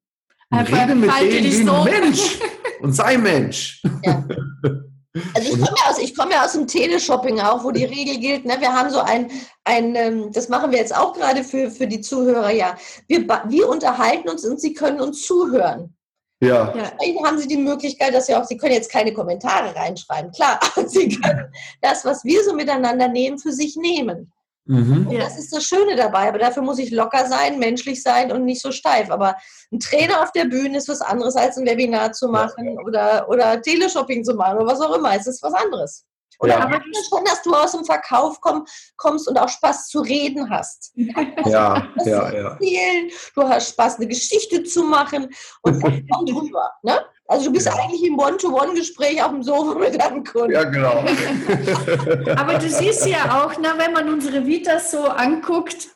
Rede 0.52 0.94
mit 0.94 1.10
denen 1.20 1.44
wie 1.44 1.60
ein 1.60 1.66
so. 1.66 1.84
Mensch 1.84 2.38
und 2.80 2.92
sei 2.92 3.16
Mensch. 3.16 3.82
Ja. 4.02 4.26
Also 5.34 5.52
ich 5.52 5.60
komme 5.60 5.76
ja, 5.76 5.90
aus, 5.90 5.98
ich 5.98 6.16
komme 6.16 6.32
ja 6.32 6.44
aus 6.44 6.52
dem 6.52 6.66
Teleshopping 6.66 7.38
auch, 7.40 7.64
wo 7.64 7.70
die 7.70 7.84
Regel 7.84 8.18
gilt, 8.18 8.46
ne? 8.46 8.56
wir 8.58 8.72
haben 8.72 8.88
so 8.88 9.00
ein, 9.00 9.30
ein 9.64 9.94
ähm, 9.94 10.32
das 10.32 10.48
machen 10.48 10.70
wir 10.70 10.78
jetzt 10.78 10.96
auch 10.96 11.12
gerade 11.12 11.44
für, 11.44 11.70
für 11.70 11.86
die 11.86 12.00
Zuhörer, 12.00 12.50
ja. 12.50 12.76
Wir, 13.08 13.26
wir 13.48 13.68
unterhalten 13.68 14.30
uns 14.30 14.44
und 14.46 14.58
sie 14.58 14.72
können 14.72 15.00
uns 15.00 15.26
zuhören. 15.26 15.94
Ja. 16.42 16.72
Deswegen 16.72 17.24
haben 17.24 17.38
Sie 17.38 17.46
die 17.46 17.56
Möglichkeit, 17.56 18.12
dass 18.12 18.26
Sie 18.26 18.34
auch, 18.34 18.44
Sie 18.44 18.56
können 18.56 18.74
jetzt 18.74 18.90
keine 18.90 19.12
Kommentare 19.12 19.76
reinschreiben, 19.76 20.32
klar, 20.32 20.58
aber 20.60 20.88
Sie 20.88 21.08
können 21.08 21.52
das, 21.80 22.04
was 22.04 22.24
wir 22.24 22.42
so 22.42 22.52
miteinander 22.52 23.06
nehmen, 23.06 23.38
für 23.38 23.52
sich 23.52 23.76
nehmen. 23.76 24.32
Mhm. 24.64 25.08
Und 25.08 25.18
das 25.18 25.38
ist 25.38 25.52
das 25.52 25.64
Schöne 25.64 25.96
dabei, 25.96 26.28
aber 26.28 26.38
dafür 26.38 26.62
muss 26.62 26.78
ich 26.78 26.90
locker 26.90 27.26
sein, 27.26 27.58
menschlich 27.58 28.02
sein 28.02 28.30
und 28.30 28.44
nicht 28.44 28.62
so 28.62 28.70
steif. 28.70 29.10
Aber 29.10 29.36
ein 29.72 29.80
Trainer 29.80 30.22
auf 30.22 30.32
der 30.32 30.44
Bühne 30.44 30.78
ist 30.78 30.88
was 30.88 31.00
anderes, 31.00 31.34
als 31.34 31.56
ein 31.56 31.66
Webinar 31.66 32.12
zu 32.12 32.28
machen 32.28 32.78
oder, 32.86 33.28
oder 33.28 33.60
Teleshopping 33.60 34.24
zu 34.24 34.34
machen 34.34 34.58
oder 34.58 34.66
was 34.66 34.80
auch 34.80 34.96
immer. 34.96 35.16
Es 35.16 35.26
ist 35.26 35.42
was 35.42 35.54
anderes. 35.54 36.04
Oder 36.38 36.58
ja. 36.58 36.64
aber 36.64 36.80
schon, 37.08 37.24
dass 37.24 37.42
du 37.42 37.54
aus 37.54 37.72
dem 37.72 37.84
Verkauf 37.84 38.40
komm, 38.40 38.66
kommst 38.96 39.28
und 39.28 39.38
auch 39.38 39.48
Spaß 39.48 39.88
zu 39.88 40.00
reden 40.00 40.50
hast. 40.50 40.92
Ja, 41.44 41.88
ja, 42.04 42.32
ja. 42.32 42.58
Du 43.34 43.42
hast 43.42 43.70
Spaß, 43.70 43.96
eine 43.96 44.08
Geschichte 44.08 44.62
zu 44.64 44.84
machen 44.84 45.28
und 45.62 45.82
dann 45.82 46.06
kommt 46.08 46.30
drüber. 46.30 46.70
Ne? 46.82 47.00
Also 47.32 47.46
du 47.46 47.52
bist 47.52 47.66
ja. 47.66 47.74
eigentlich 47.74 48.04
im 48.04 48.18
One-to-One-Gespräch 48.18 49.22
auf 49.22 49.30
dem 49.30 49.42
Sofa 49.42 49.78
mit 49.78 49.98
deinem 49.98 50.22
Kunden. 50.22 50.52
Ja, 50.52 50.64
genau. 50.64 51.02
Aber 52.36 52.58
du 52.58 52.68
siehst 52.68 53.06
ja 53.06 53.42
auch, 53.42 53.54
na, 53.60 53.78
wenn 53.78 53.92
man 53.92 54.12
unsere 54.12 54.46
Vitas 54.46 54.90
so 54.90 55.04
anguckt, 55.06 55.88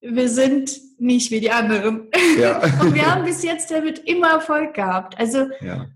wir 0.00 0.28
sind 0.28 0.70
nicht 0.98 1.32
wie 1.32 1.40
die 1.40 1.50
anderen. 1.50 2.08
Ja. 2.38 2.58
Und 2.80 2.94
wir 2.94 3.12
haben 3.12 3.24
bis 3.24 3.42
jetzt 3.42 3.72
damit 3.72 3.98
immer 4.00 4.30
Erfolg 4.34 4.74
gehabt. 4.74 5.18
Also 5.18 5.48
ja 5.60 5.86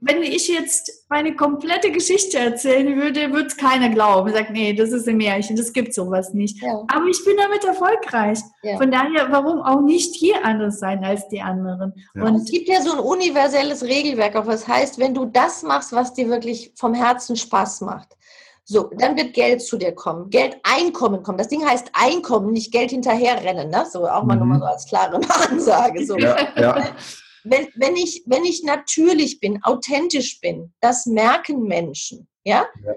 wenn 0.00 0.22
ich 0.22 0.48
jetzt 0.48 1.06
meine 1.08 1.34
komplette 1.34 1.90
Geschichte 1.90 2.38
erzählen 2.38 2.96
würde, 2.96 3.32
würde 3.32 3.48
es 3.48 3.56
keiner 3.56 3.88
glauben. 3.88 4.32
Sagt, 4.32 4.50
nee, 4.50 4.72
das 4.72 4.90
ist 4.90 5.08
ein 5.08 5.16
Märchen, 5.16 5.56
das 5.56 5.72
gibt 5.72 5.92
sowas 5.92 6.32
nicht. 6.32 6.62
Ja. 6.62 6.84
Aber 6.86 7.06
ich 7.06 7.24
bin 7.24 7.36
damit 7.36 7.64
erfolgreich. 7.64 8.38
Ja. 8.62 8.76
Von 8.76 8.92
daher, 8.92 9.30
warum 9.30 9.60
auch 9.60 9.80
nicht 9.80 10.14
hier 10.14 10.44
anders 10.44 10.78
sein 10.78 11.02
als 11.02 11.26
die 11.28 11.40
anderen? 11.40 11.94
Ja. 12.14 12.24
Und 12.24 12.36
es 12.36 12.50
gibt 12.50 12.68
ja 12.68 12.80
so 12.80 12.92
ein 12.92 13.00
universelles 13.00 13.82
Regelwerk, 13.82 14.36
auch 14.36 14.46
was 14.46 14.68
heißt, 14.68 15.00
wenn 15.00 15.14
du 15.14 15.24
das 15.24 15.64
machst, 15.64 15.92
was 15.92 16.14
dir 16.14 16.28
wirklich 16.28 16.72
vom 16.76 16.94
Herzen 16.94 17.34
Spaß 17.34 17.80
macht. 17.80 18.16
So, 18.64 18.90
dann 18.98 19.16
wird 19.16 19.32
Geld 19.32 19.62
zu 19.62 19.78
dir 19.78 19.92
kommen. 19.92 20.30
Geld, 20.30 20.58
Einkommen 20.62 21.22
kommen. 21.22 21.38
Das 21.38 21.48
Ding 21.48 21.66
heißt 21.66 21.90
Einkommen, 21.94 22.52
nicht 22.52 22.70
Geld 22.70 22.90
hinterherrennen. 22.90 23.70
Ne? 23.70 23.86
So 23.90 24.06
auch 24.06 24.24
mal 24.24 24.34
mhm. 24.34 24.40
nochmal 24.40 24.58
so 24.60 24.66
als 24.66 24.86
klare 24.86 25.18
Ansage. 25.50 26.06
So. 26.06 26.16
Ja, 26.18 26.36
ja 26.56 26.84
wenn, 27.50 27.68
wenn, 27.74 27.96
ich, 27.96 28.22
wenn 28.26 28.44
ich 28.44 28.62
natürlich 28.62 29.40
bin, 29.40 29.62
authentisch 29.62 30.40
bin, 30.40 30.72
das 30.80 31.06
merken 31.06 31.64
Menschen. 31.64 32.28
Ja? 32.44 32.66
ja. 32.84 32.94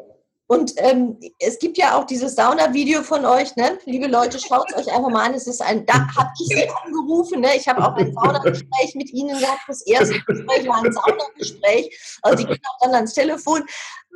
Und 0.48 0.74
ähm, 0.76 1.18
es 1.40 1.60
gibt 1.60 1.78
ja 1.78 1.98
auch 1.98 2.04
dieses 2.04 2.36
Sauna-Video 2.36 3.04
von 3.04 3.24
euch, 3.24 3.56
ne? 3.56 3.80
liebe 3.86 4.08
Leute, 4.08 4.38
schaut 4.38 4.70
es 4.70 4.76
euch 4.76 4.94
einfach 4.94 5.10
mal 5.10 5.28
an. 5.28 5.34
Es 5.34 5.48
ist 5.48 5.62
ein, 5.62 5.86
da 5.86 5.94
habe 5.94 6.30
ich 6.42 6.48
sie 6.48 6.70
angerufen. 6.84 7.40
Ne? 7.40 7.56
Ich 7.56 7.70
habe 7.70 7.82
auch 7.82 7.96
ein 7.96 8.14
Saunagespräch 8.14 8.94
mit 8.96 9.14
Ihnen 9.14 9.40
gehabt. 9.40 9.62
Das 9.70 9.82
erste 9.84 10.20
Gespräch 10.20 10.68
war 10.68 10.84
ein 10.84 10.92
Saunagespräch. 10.92 12.20
Also 12.22 12.38
die 12.40 12.46
gehen 12.48 12.62
auch 12.68 12.86
dann 12.86 12.96
ans 12.96 13.14
Telefon. 13.14 13.64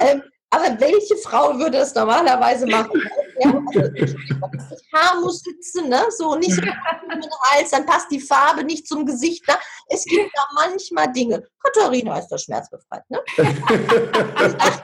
Ähm, 0.01 0.23
aber 0.49 0.77
welche 0.79 1.15
Frau 1.23 1.57
würde 1.57 1.77
das 1.77 1.95
normalerweise 1.95 2.67
machen? 2.67 3.01
Ja, 3.39 3.61
also, 3.67 3.89
das 3.89 4.83
Haar 4.93 5.21
muss 5.21 5.41
sitzen, 5.41 5.89
ne? 5.89 6.03
so 6.09 6.35
nicht 6.35 6.53
so 6.53 6.61
den 6.61 6.71
Hals, 7.51 7.71
dann 7.71 7.85
passt 7.85 8.11
die 8.11 8.19
Farbe 8.19 8.63
nicht 8.63 8.87
zum 8.87 9.05
Gesicht. 9.05 9.47
Ne? 9.47 9.55
Es 9.87 10.05
gibt 10.05 10.31
da 10.35 10.47
manchmal 10.53 11.11
Dinge. 11.11 11.47
Katharina 11.65 12.19
ist 12.19 12.29
da 12.29 12.37
schmerzbefreit. 12.37 13.03
Ne? 13.09 13.21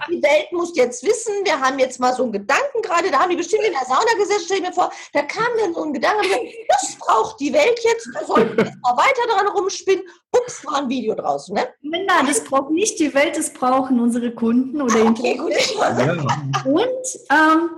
Die 0.09 0.21
Welt 0.21 0.51
muss 0.51 0.75
jetzt 0.75 1.03
wissen, 1.03 1.33
wir 1.43 1.59
haben 1.59 1.79
jetzt 1.79 1.99
mal 1.99 2.13
so 2.13 2.23
einen 2.23 2.31
Gedanken 2.31 2.81
gerade, 2.81 3.11
da 3.11 3.19
haben 3.19 3.29
die 3.29 3.35
bestimmt 3.35 3.63
in 3.63 3.71
der 3.71 3.85
Sauna 3.85 4.13
gesessen, 4.17 4.43
stell 4.45 4.61
mir 4.61 4.73
vor, 4.73 4.91
da 5.13 5.21
kam 5.23 5.47
dann 5.59 5.73
so 5.73 5.83
ein 5.83 5.93
Gedanke, 5.93 6.27
das 6.67 6.95
braucht 6.97 7.39
die 7.39 7.53
Welt 7.53 7.79
jetzt, 7.83 8.09
da 8.13 8.25
sollten 8.25 8.57
wir 8.57 8.65
jetzt 8.65 8.77
mal 8.81 8.97
weiter 8.97 9.27
dran 9.27 9.47
rumspinnen. 9.47 10.03
Ups, 10.33 10.65
war 10.65 10.77
ein 10.77 10.89
Video 10.89 11.13
draußen. 11.13 11.53
Ne? 11.53 11.67
Nein, 11.81 12.25
das 12.25 12.43
braucht 12.43 12.71
nicht 12.71 12.99
die 12.99 13.13
Welt, 13.13 13.37
das 13.37 13.51
brauchen 13.53 13.99
unsere 13.99 14.31
Kunden 14.31 14.81
oder 14.81 14.95
ah, 15.05 15.09
okay, 15.09 15.35
gut. 15.35 15.53
Und 16.65 17.05
ähm, 17.29 17.69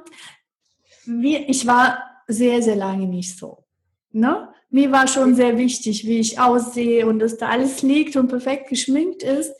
wir, 1.06 1.50
ich 1.50 1.66
war 1.68 2.00
sehr, 2.28 2.62
sehr 2.62 2.76
lange 2.76 3.08
nicht 3.08 3.38
so. 3.38 3.64
Ne? 4.12 4.50
Mir 4.70 4.92
war 4.92 5.08
schon 5.08 5.36
sehr 5.36 5.58
wichtig, 5.58 6.06
wie 6.06 6.20
ich 6.20 6.40
aussehe 6.40 7.06
und 7.08 7.20
dass 7.20 7.38
da 7.38 7.50
alles 7.50 7.82
liegt 7.82 8.16
und 8.16 8.28
perfekt 8.28 8.70
geschminkt 8.70 9.24
ist, 9.24 9.54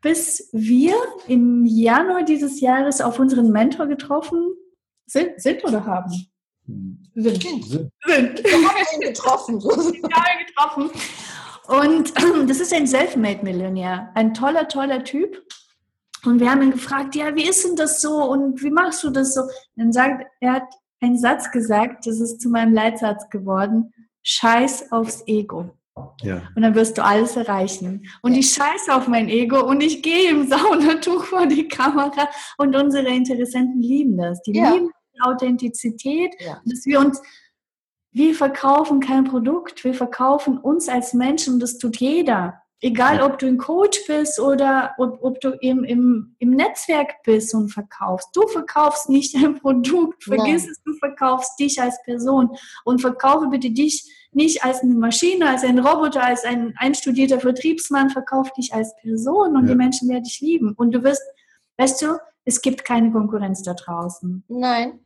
bis 0.00 0.48
wir 0.52 0.94
im 1.26 1.66
Januar 1.66 2.22
dieses 2.22 2.60
Jahres 2.60 3.00
auf 3.00 3.18
unseren 3.18 3.50
Mentor 3.50 3.86
getroffen 3.86 4.54
sind, 5.06 5.40
sind 5.40 5.64
oder 5.64 5.84
haben. 5.84 6.10
Sind. 7.14 7.42
Sind. 7.42 7.64
sind. 7.64 7.90
Wir 8.04 8.68
haben 8.68 8.86
ihn 8.94 9.00
getroffen. 9.00 9.62
Wir 9.62 9.70
haben 9.70 10.40
ihn 10.40 10.46
getroffen. 10.46 10.90
Und 11.68 12.12
das 12.48 12.60
ist 12.60 12.72
ein 12.72 12.86
Selfmade-Millionär. 12.86 14.10
Ein 14.14 14.34
toller, 14.34 14.68
toller 14.68 15.04
Typ. 15.04 15.42
Und 16.24 16.40
wir 16.40 16.50
haben 16.50 16.62
ihn 16.62 16.72
gefragt, 16.72 17.14
ja, 17.14 17.34
wie 17.36 17.48
ist 17.48 17.64
denn 17.64 17.76
das 17.76 18.00
so 18.00 18.24
und 18.24 18.60
wie 18.62 18.70
machst 18.70 19.04
du 19.04 19.10
das 19.10 19.34
so? 19.34 19.42
Und 19.42 19.50
dann 19.76 19.92
sagt, 19.92 20.26
er 20.40 20.54
hat 20.54 20.64
einen 21.00 21.18
Satz 21.18 21.50
gesagt, 21.50 22.06
das 22.06 22.20
ist 22.20 22.40
zu 22.40 22.48
meinem 22.48 22.72
Leitsatz 22.72 23.28
geworden, 23.30 23.92
Scheiß 24.22 24.92
aufs 24.92 25.22
Ego. 25.26 25.70
Ja. 26.22 26.42
Und 26.54 26.62
dann 26.62 26.74
wirst 26.74 26.98
du 26.98 27.04
alles 27.04 27.36
erreichen. 27.36 28.06
Und 28.22 28.34
ich 28.34 28.50
scheiße 28.50 28.94
auf 28.94 29.08
mein 29.08 29.28
Ego 29.28 29.60
und 29.66 29.82
ich 29.82 30.02
gehe 30.02 30.30
im 30.30 30.46
Saunatuch 30.48 31.24
vor 31.24 31.46
die 31.46 31.68
Kamera 31.68 32.28
und 32.58 32.76
unsere 32.76 33.08
Interessenten 33.08 33.80
lieben 33.80 34.18
das. 34.18 34.42
Die 34.42 34.52
ja. 34.52 34.72
lieben 34.72 34.90
die 35.14 35.20
Authentizität, 35.22 36.34
ja. 36.40 36.60
dass 36.64 36.84
wir 36.84 37.00
uns, 37.00 37.22
wir 38.12 38.34
verkaufen 38.34 39.00
kein 39.00 39.24
Produkt, 39.24 39.84
wir 39.84 39.94
verkaufen 39.94 40.58
uns 40.58 40.88
als 40.88 41.14
Menschen 41.14 41.54
und 41.54 41.60
das 41.60 41.78
tut 41.78 41.96
jeder. 41.96 42.60
Egal, 42.82 43.22
ob 43.22 43.38
du 43.38 43.46
ein 43.46 43.56
Coach 43.56 43.98
bist 44.06 44.38
oder 44.38 44.94
ob, 44.98 45.18
ob 45.22 45.40
du 45.40 45.56
im, 45.60 45.82
im, 45.82 46.36
im 46.38 46.50
Netzwerk 46.50 47.22
bist 47.24 47.54
und 47.54 47.70
verkaufst. 47.70 48.28
Du 48.34 48.46
verkaufst 48.48 49.08
nicht 49.08 49.34
ein 49.34 49.58
Produkt, 49.58 50.24
vergiss 50.24 50.64
Nein. 50.64 50.72
es, 50.72 50.82
du 50.84 50.92
verkaufst 50.98 51.58
dich 51.58 51.80
als 51.80 52.00
Person 52.04 52.50
und 52.84 53.00
verkaufe 53.00 53.48
bitte 53.48 53.70
dich 53.70 54.04
nicht 54.32 54.62
als 54.62 54.82
eine 54.82 54.94
Maschine, 54.94 55.48
als 55.48 55.64
ein 55.64 55.78
Roboter, 55.78 56.22
als 56.22 56.44
ein 56.44 56.74
einstudierter 56.76 57.40
Vertriebsmann, 57.40 58.10
verkauf 58.10 58.52
dich 58.52 58.74
als 58.74 58.94
Person 59.00 59.56
und 59.56 59.64
ja. 59.64 59.72
die 59.72 59.76
Menschen 59.76 60.10
werden 60.10 60.24
dich 60.24 60.40
lieben. 60.40 60.74
Und 60.76 60.92
du 60.92 61.02
wirst, 61.02 61.22
weißt 61.78 62.02
du, 62.02 62.18
es 62.44 62.60
gibt 62.60 62.84
keine 62.84 63.10
Konkurrenz 63.10 63.62
da 63.62 63.72
draußen. 63.72 64.44
Nein 64.48 65.00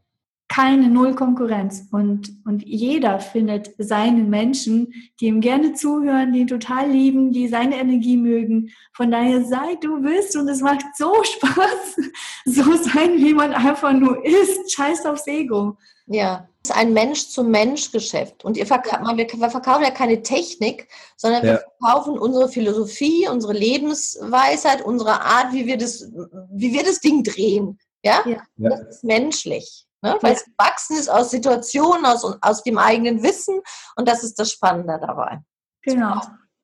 keine 0.50 0.88
Null 0.88 1.14
Konkurrenz 1.14 1.86
und, 1.92 2.32
und 2.44 2.66
jeder 2.66 3.20
findet 3.20 3.70
seine 3.78 4.24
Menschen, 4.24 4.92
die 5.20 5.26
ihm 5.26 5.40
gerne 5.40 5.74
zuhören, 5.74 6.32
die 6.32 6.40
ihn 6.40 6.48
total 6.48 6.90
lieben, 6.90 7.30
die 7.30 7.46
seine 7.46 7.76
Energie 7.76 8.16
mögen. 8.16 8.72
Von 8.92 9.12
daher 9.12 9.44
sei 9.44 9.76
du 9.80 10.02
bist 10.02 10.36
und 10.36 10.48
es 10.48 10.60
macht 10.60 10.84
so 10.98 11.14
Spaß, 11.22 12.00
so 12.46 12.64
sein, 12.74 13.18
wie 13.18 13.32
man 13.32 13.52
einfach 13.52 13.92
nur 13.92 14.26
ist. 14.26 14.74
Scheiß 14.74 15.06
aufs 15.06 15.28
Ego. 15.28 15.76
Ja, 16.06 16.48
es 16.64 16.70
ist 16.70 16.76
ein 16.76 16.92
Mensch-zu-Mensch-Geschäft. 16.94 18.44
Und 18.44 18.56
ihr 18.56 18.66
verka 18.66 19.00
wir 19.16 19.50
verkaufen 19.50 19.84
ja 19.84 19.92
keine 19.92 20.20
Technik, 20.22 20.88
sondern 21.16 21.46
ja. 21.46 21.52
wir 21.52 21.64
verkaufen 21.78 22.18
unsere 22.18 22.48
Philosophie, 22.48 23.28
unsere 23.28 23.52
Lebensweisheit, 23.52 24.82
unsere 24.82 25.20
Art, 25.20 25.52
wie 25.52 25.66
wir 25.66 25.78
das, 25.78 26.10
wie 26.50 26.72
wir 26.72 26.82
das 26.82 26.98
Ding 26.98 27.22
drehen. 27.22 27.78
Ja, 28.02 28.24
ja. 28.26 28.42
das 28.56 28.96
ist 28.96 29.04
menschlich. 29.04 29.86
Ne? 30.02 30.16
Weil 30.20 30.34
es 30.34 30.44
wachsen 30.56 30.96
ist 30.96 31.10
aus 31.10 31.30
Situationen, 31.30 32.06
aus, 32.06 32.24
aus 32.40 32.62
dem 32.62 32.78
eigenen 32.78 33.22
Wissen 33.22 33.60
und 33.96 34.08
das 34.08 34.24
ist 34.24 34.38
das 34.38 34.50
Spannende 34.50 34.98
dabei. 35.00 35.40
Genau. 35.82 36.20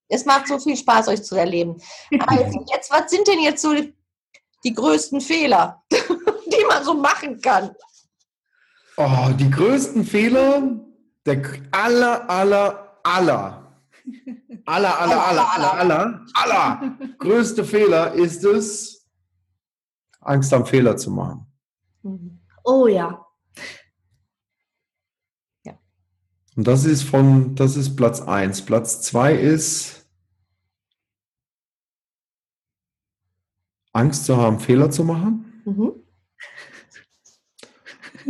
Es 0.08 0.24
macht 0.24 0.48
so 0.48 0.58
viel 0.58 0.76
Spaß, 0.76 1.08
euch 1.08 1.22
zu 1.22 1.36
erleben. 1.36 1.76
Also 2.26 2.64
jetzt, 2.72 2.90
was 2.90 3.10
sind 3.10 3.26
denn 3.28 3.40
jetzt 3.40 3.62
so 3.62 3.74
die 4.64 4.72
größten 4.74 5.20
Fehler, 5.20 5.82
die 5.92 6.64
man 6.68 6.84
so 6.84 6.94
machen 6.94 7.40
kann? 7.40 7.74
Oh, 8.96 9.28
die 9.38 9.50
größten 9.50 10.04
Fehler, 10.04 10.62
der 11.26 11.42
aller, 11.72 12.30
aller, 12.30 12.98
aller, 13.02 13.66
aller, 14.64 15.00
aller, 15.00 15.26
aller, 15.26 15.52
aller, 15.52 15.74
aller, 15.74 16.26
aller 16.34 16.96
größte 17.18 17.64
Fehler 17.64 18.14
ist 18.14 18.44
es, 18.44 19.06
Angst 20.20 20.52
am 20.54 20.64
Fehler 20.64 20.96
zu 20.96 21.10
machen. 21.10 21.46
Oh 22.64 22.86
ja. 22.86 23.25
Und 26.56 26.66
das 26.66 26.84
ist 26.86 27.02
von, 27.02 27.54
das 27.54 27.76
ist 27.76 27.96
Platz 27.96 28.22
1. 28.22 28.62
Platz 28.62 29.02
2 29.02 29.34
ist 29.34 30.06
Angst 33.92 34.24
zu 34.24 34.36
haben, 34.38 34.58
Fehler 34.58 34.90
zu 34.90 35.04
machen. 35.04 35.62
Mhm. 35.66 35.92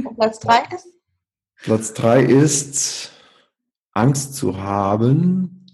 Und 0.05 0.17
Platz 0.17 0.41
3 0.41 0.75
ist? 0.75 0.89
Platz 1.63 1.95
3 1.95 2.23
ist 2.25 3.13
Angst 3.93 4.35
zu 4.35 4.57
haben, 4.57 5.67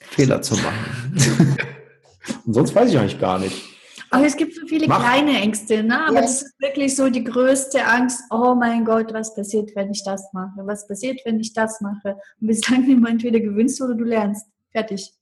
Fehler 0.00 0.40
zu 0.40 0.56
machen. 0.56 1.16
Und 2.46 2.54
sonst 2.54 2.74
weiß 2.74 2.90
ich 2.90 2.98
eigentlich 2.98 3.20
gar 3.20 3.38
nicht. 3.38 3.71
Aber 4.12 4.26
es 4.26 4.36
gibt 4.36 4.54
so 4.54 4.66
viele 4.66 4.86
Mach. 4.88 5.00
kleine 5.00 5.40
Ängste, 5.40 5.82
ne? 5.82 6.04
aber 6.04 6.16
ja. 6.16 6.20
das 6.20 6.42
ist 6.42 6.54
wirklich 6.60 6.94
so 6.94 7.08
die 7.08 7.24
größte 7.24 7.84
Angst, 7.86 8.22
oh 8.30 8.54
mein 8.54 8.84
Gott, 8.84 9.12
was 9.14 9.34
passiert, 9.34 9.74
wenn 9.74 9.90
ich 9.90 10.04
das 10.04 10.30
mache? 10.34 10.60
Was 10.64 10.86
passiert, 10.86 11.20
wenn 11.24 11.40
ich 11.40 11.54
das 11.54 11.80
mache? 11.80 12.18
Und 12.40 12.46
bislang 12.46 12.84
immer 12.90 13.08
entweder 13.08 13.40
gewinnst 13.40 13.80
oder 13.80 13.94
du 13.94 14.04
lernst. 14.04 14.46
Fertig. 14.70 15.14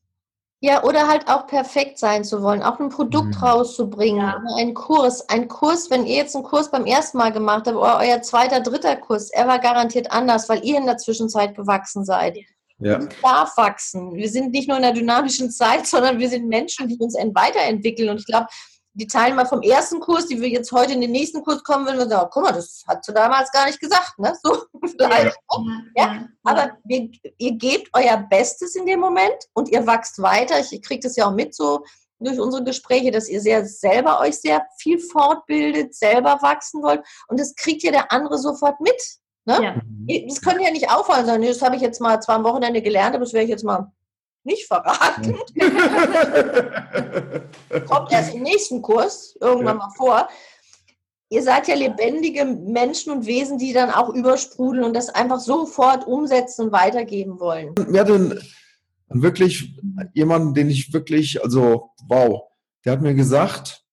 Ja, 0.62 0.82
oder 0.82 1.06
halt 1.08 1.28
auch 1.28 1.46
perfekt 1.46 1.98
sein 1.98 2.24
zu 2.24 2.42
wollen, 2.42 2.62
auch 2.62 2.80
ein 2.80 2.90
Produkt 2.90 3.36
mhm. 3.36 3.42
rauszubringen, 3.42 4.20
ja. 4.20 4.42
einen 4.58 4.74
Kurs. 4.74 5.26
Ein 5.28 5.46
Kurs, 5.46 5.88
wenn 5.90 6.04
ihr 6.04 6.16
jetzt 6.16 6.34
einen 6.34 6.44
Kurs 6.44 6.70
beim 6.70 6.84
ersten 6.84 7.16
Mal 7.16 7.32
gemacht 7.32 7.66
habt, 7.66 7.76
oder 7.76 7.98
euer 7.98 8.20
zweiter, 8.22 8.60
dritter 8.60 8.96
Kurs, 8.96 9.30
er 9.30 9.46
war 9.46 9.60
garantiert 9.60 10.10
anders, 10.10 10.48
weil 10.48 10.64
ihr 10.64 10.76
in 10.76 10.84
der 10.84 10.98
Zwischenzeit 10.98 11.54
gewachsen 11.54 12.04
seid. 12.04 12.36
Ja. 12.82 12.98
darf 13.22 13.56
wachsen. 13.58 14.14
Wir 14.14 14.28
sind 14.30 14.52
nicht 14.52 14.66
nur 14.66 14.78
in 14.78 14.82
der 14.82 14.92
dynamischen 14.92 15.50
Zeit, 15.50 15.86
sondern 15.86 16.18
wir 16.18 16.28
sind 16.28 16.48
Menschen, 16.48 16.88
die 16.88 16.96
uns 16.96 17.14
weiterentwickeln. 17.14 18.08
Und 18.08 18.18
ich 18.18 18.26
glaube, 18.26 18.46
die 18.92 19.06
Teilnehmer 19.06 19.46
vom 19.46 19.62
ersten 19.62 20.00
Kurs, 20.00 20.26
die 20.26 20.40
wir 20.40 20.48
jetzt 20.48 20.72
heute 20.72 20.92
in 20.92 21.00
den 21.00 21.12
nächsten 21.12 21.44
Kurs 21.44 21.62
kommen, 21.62 21.86
würden 21.86 21.98
wir 21.98 22.08
sagen, 22.08 22.26
oh, 22.26 22.30
guck 22.32 22.42
mal, 22.42 22.52
das 22.52 22.82
hat 22.88 23.06
du 23.06 23.12
damals 23.12 23.52
gar 23.52 23.66
nicht 23.66 23.80
gesagt, 23.80 24.18
ne? 24.18 24.36
So 24.42 24.64
vielleicht. 24.86 25.36
Ja, 25.96 26.14
ja. 26.14 26.28
Aber 26.42 26.72
wir, 26.84 27.10
ihr 27.38 27.52
gebt 27.52 27.88
euer 27.92 28.16
Bestes 28.16 28.74
in 28.74 28.86
dem 28.86 29.00
Moment 29.00 29.44
und 29.54 29.68
ihr 29.68 29.86
wächst 29.86 30.20
weiter. 30.20 30.58
Ich 30.58 30.82
kriege 30.82 31.00
das 31.00 31.16
ja 31.16 31.26
auch 31.26 31.34
mit 31.34 31.54
so 31.54 31.84
durch 32.18 32.38
unsere 32.38 32.64
Gespräche, 32.64 33.10
dass 33.10 33.28
ihr 33.28 33.40
sehr 33.40 33.64
selber 33.64 34.20
euch 34.20 34.40
sehr 34.40 34.66
viel 34.78 34.98
fortbildet, 34.98 35.94
selber 35.94 36.38
wachsen 36.42 36.82
wollt. 36.82 37.02
Und 37.28 37.40
das 37.40 37.54
kriegt 37.54 37.82
ja 37.82 37.92
der 37.92 38.12
andere 38.12 38.38
sofort 38.38 38.80
mit. 38.80 39.00
Ne? 39.46 39.58
Ja. 39.62 40.24
Das 40.28 40.42
können 40.42 40.60
ja 40.60 40.70
nicht 40.70 40.90
aufhören, 40.90 41.24
sondern 41.24 41.42
das 41.42 41.62
habe 41.62 41.76
ich 41.76 41.82
jetzt 41.82 42.00
mal 42.00 42.20
zwar 42.20 42.36
am 42.36 42.44
Wochenende 42.44 42.82
gelernt, 42.82 43.14
aber 43.14 43.24
das 43.24 43.32
werde 43.32 43.44
ich 43.44 43.50
jetzt 43.50 43.64
mal 43.64 43.90
nicht 44.44 44.66
verraten. 44.66 45.36
Kommt 47.86 48.12
erst 48.12 48.34
im 48.34 48.42
nächsten 48.42 48.82
Kurs 48.82 49.36
irgendwann 49.40 49.78
ja. 49.78 49.86
mal 49.86 49.90
vor. 49.96 50.28
Ihr 51.28 51.42
seid 51.42 51.68
ja 51.68 51.76
lebendige 51.76 52.44
Menschen 52.44 53.12
und 53.12 53.26
Wesen, 53.26 53.58
die 53.58 53.72
dann 53.72 53.90
auch 53.90 54.08
übersprudeln 54.08 54.84
und 54.84 54.94
das 54.94 55.10
einfach 55.10 55.38
sofort 55.38 56.06
umsetzen 56.06 56.66
und 56.66 56.72
weitergeben 56.72 57.38
wollen. 57.38 57.72
Wir 57.76 58.00
hatten 58.00 58.40
wirklich 59.08 59.76
jemanden, 60.12 60.54
den 60.54 60.70
ich 60.70 60.92
wirklich, 60.92 61.42
also 61.42 61.90
wow, 62.08 62.48
der 62.84 62.92
hat 62.92 63.02
mir 63.02 63.14
gesagt, 63.14 63.84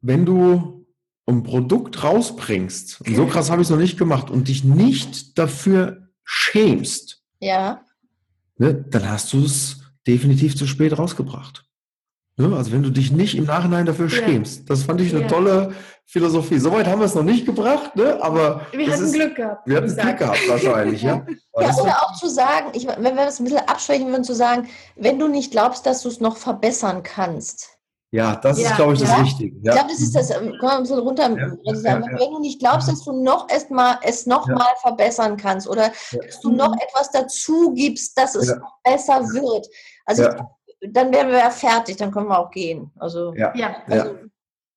wenn 0.00 0.26
du 0.26 0.86
ein 1.26 1.42
Produkt 1.42 2.02
rausbringst, 2.02 3.02
und 3.02 3.14
so 3.14 3.26
krass 3.26 3.50
habe 3.50 3.60
ich 3.60 3.66
es 3.66 3.70
noch 3.70 3.78
nicht 3.78 3.98
gemacht, 3.98 4.30
und 4.30 4.48
dich 4.48 4.64
nicht 4.64 5.38
dafür 5.38 6.08
schämst, 6.24 7.22
ja 7.38 7.84
ne, 8.58 8.74
dann 8.74 9.10
hast 9.10 9.32
du 9.32 9.44
es 9.44 9.80
definitiv 10.06 10.56
zu 10.56 10.66
spät 10.66 10.98
rausgebracht. 10.98 11.64
Ne? 12.36 12.54
Also 12.56 12.72
wenn 12.72 12.82
du 12.82 12.90
dich 12.90 13.10
nicht 13.10 13.36
im 13.36 13.44
Nachhinein 13.44 13.84
dafür 13.84 14.08
schämst. 14.08 14.60
Ja. 14.60 14.64
Das 14.68 14.84
fand 14.84 15.00
ich 15.00 15.12
eine 15.12 15.22
ja. 15.22 15.28
tolle 15.28 15.72
Philosophie. 16.06 16.58
Soweit 16.58 16.86
haben 16.86 17.00
wir 17.00 17.06
es 17.06 17.14
noch 17.14 17.24
nicht 17.24 17.44
gebracht, 17.44 17.96
ne? 17.96 18.18
aber 18.22 18.66
wir 18.72 18.90
hatten 18.90 19.04
ist, 19.04 19.12
Glück 19.12 19.34
gehabt. 19.34 19.66
Wir 19.66 19.76
hatten 19.76 19.94
Glück 19.94 20.18
gehabt 20.18 20.48
wahrscheinlich, 20.48 21.02
ja. 21.02 21.26
ja 21.60 21.76
oder 21.76 22.02
auch 22.02 22.14
zu 22.16 22.28
sagen, 22.28 22.68
ich, 22.72 22.86
wenn 22.86 23.16
wir 23.16 23.26
das 23.26 23.40
ein 23.40 23.44
bisschen 23.44 23.66
abschwächen 23.66 24.08
würden, 24.08 24.24
zu 24.24 24.34
sagen, 24.34 24.68
wenn 24.96 25.18
du 25.18 25.28
nicht 25.28 25.50
glaubst, 25.50 25.84
dass 25.84 26.02
du 26.02 26.08
es 26.08 26.20
noch 26.20 26.36
verbessern 26.36 27.02
kannst. 27.02 27.77
Ja, 28.10 28.36
das 28.36 28.58
ja, 28.58 28.70
ist, 28.70 28.76
glaube 28.76 28.94
ich, 28.94 29.00
das 29.00 29.10
ja. 29.10 29.22
Wichtige. 29.22 29.56
Ja. 29.62 29.72
Ich 29.72 29.78
glaube, 29.78 29.90
das 29.90 30.00
ist 30.00 30.14
das, 30.14 30.30
ähm, 30.30 30.52
kann 30.58 30.68
man 30.68 30.76
ein 30.78 30.82
bisschen 30.82 30.98
runter. 30.98 31.30
Wenn 31.30 32.32
du 32.32 32.40
nicht 32.40 32.58
glaubst, 32.58 32.88
dass 32.88 33.04
du 33.04 33.12
noch 33.12 33.50
erst 33.50 33.70
mal, 33.70 33.98
es 34.02 34.24
noch 34.24 34.46
mal 34.46 34.72
verbessern 34.80 35.36
kannst 35.36 35.68
oder 35.68 35.92
dass 36.12 36.40
du 36.40 36.50
noch 36.50 36.74
etwas 36.80 37.10
dazu 37.10 37.72
gibst, 37.74 38.16
dass 38.16 38.34
es 38.34 38.54
besser 38.82 39.20
wird. 39.20 39.66
Also 40.06 40.24
ich, 40.24 40.90
dann 40.92 41.12
wären 41.12 41.28
wir 41.28 41.38
ja 41.38 41.50
fertig, 41.50 41.96
dann 41.96 42.10
können 42.10 42.28
wir 42.28 42.38
auch 42.38 42.50
gehen. 42.50 42.90
Also, 42.98 43.34
ja. 43.34 43.52
Also, 43.86 44.14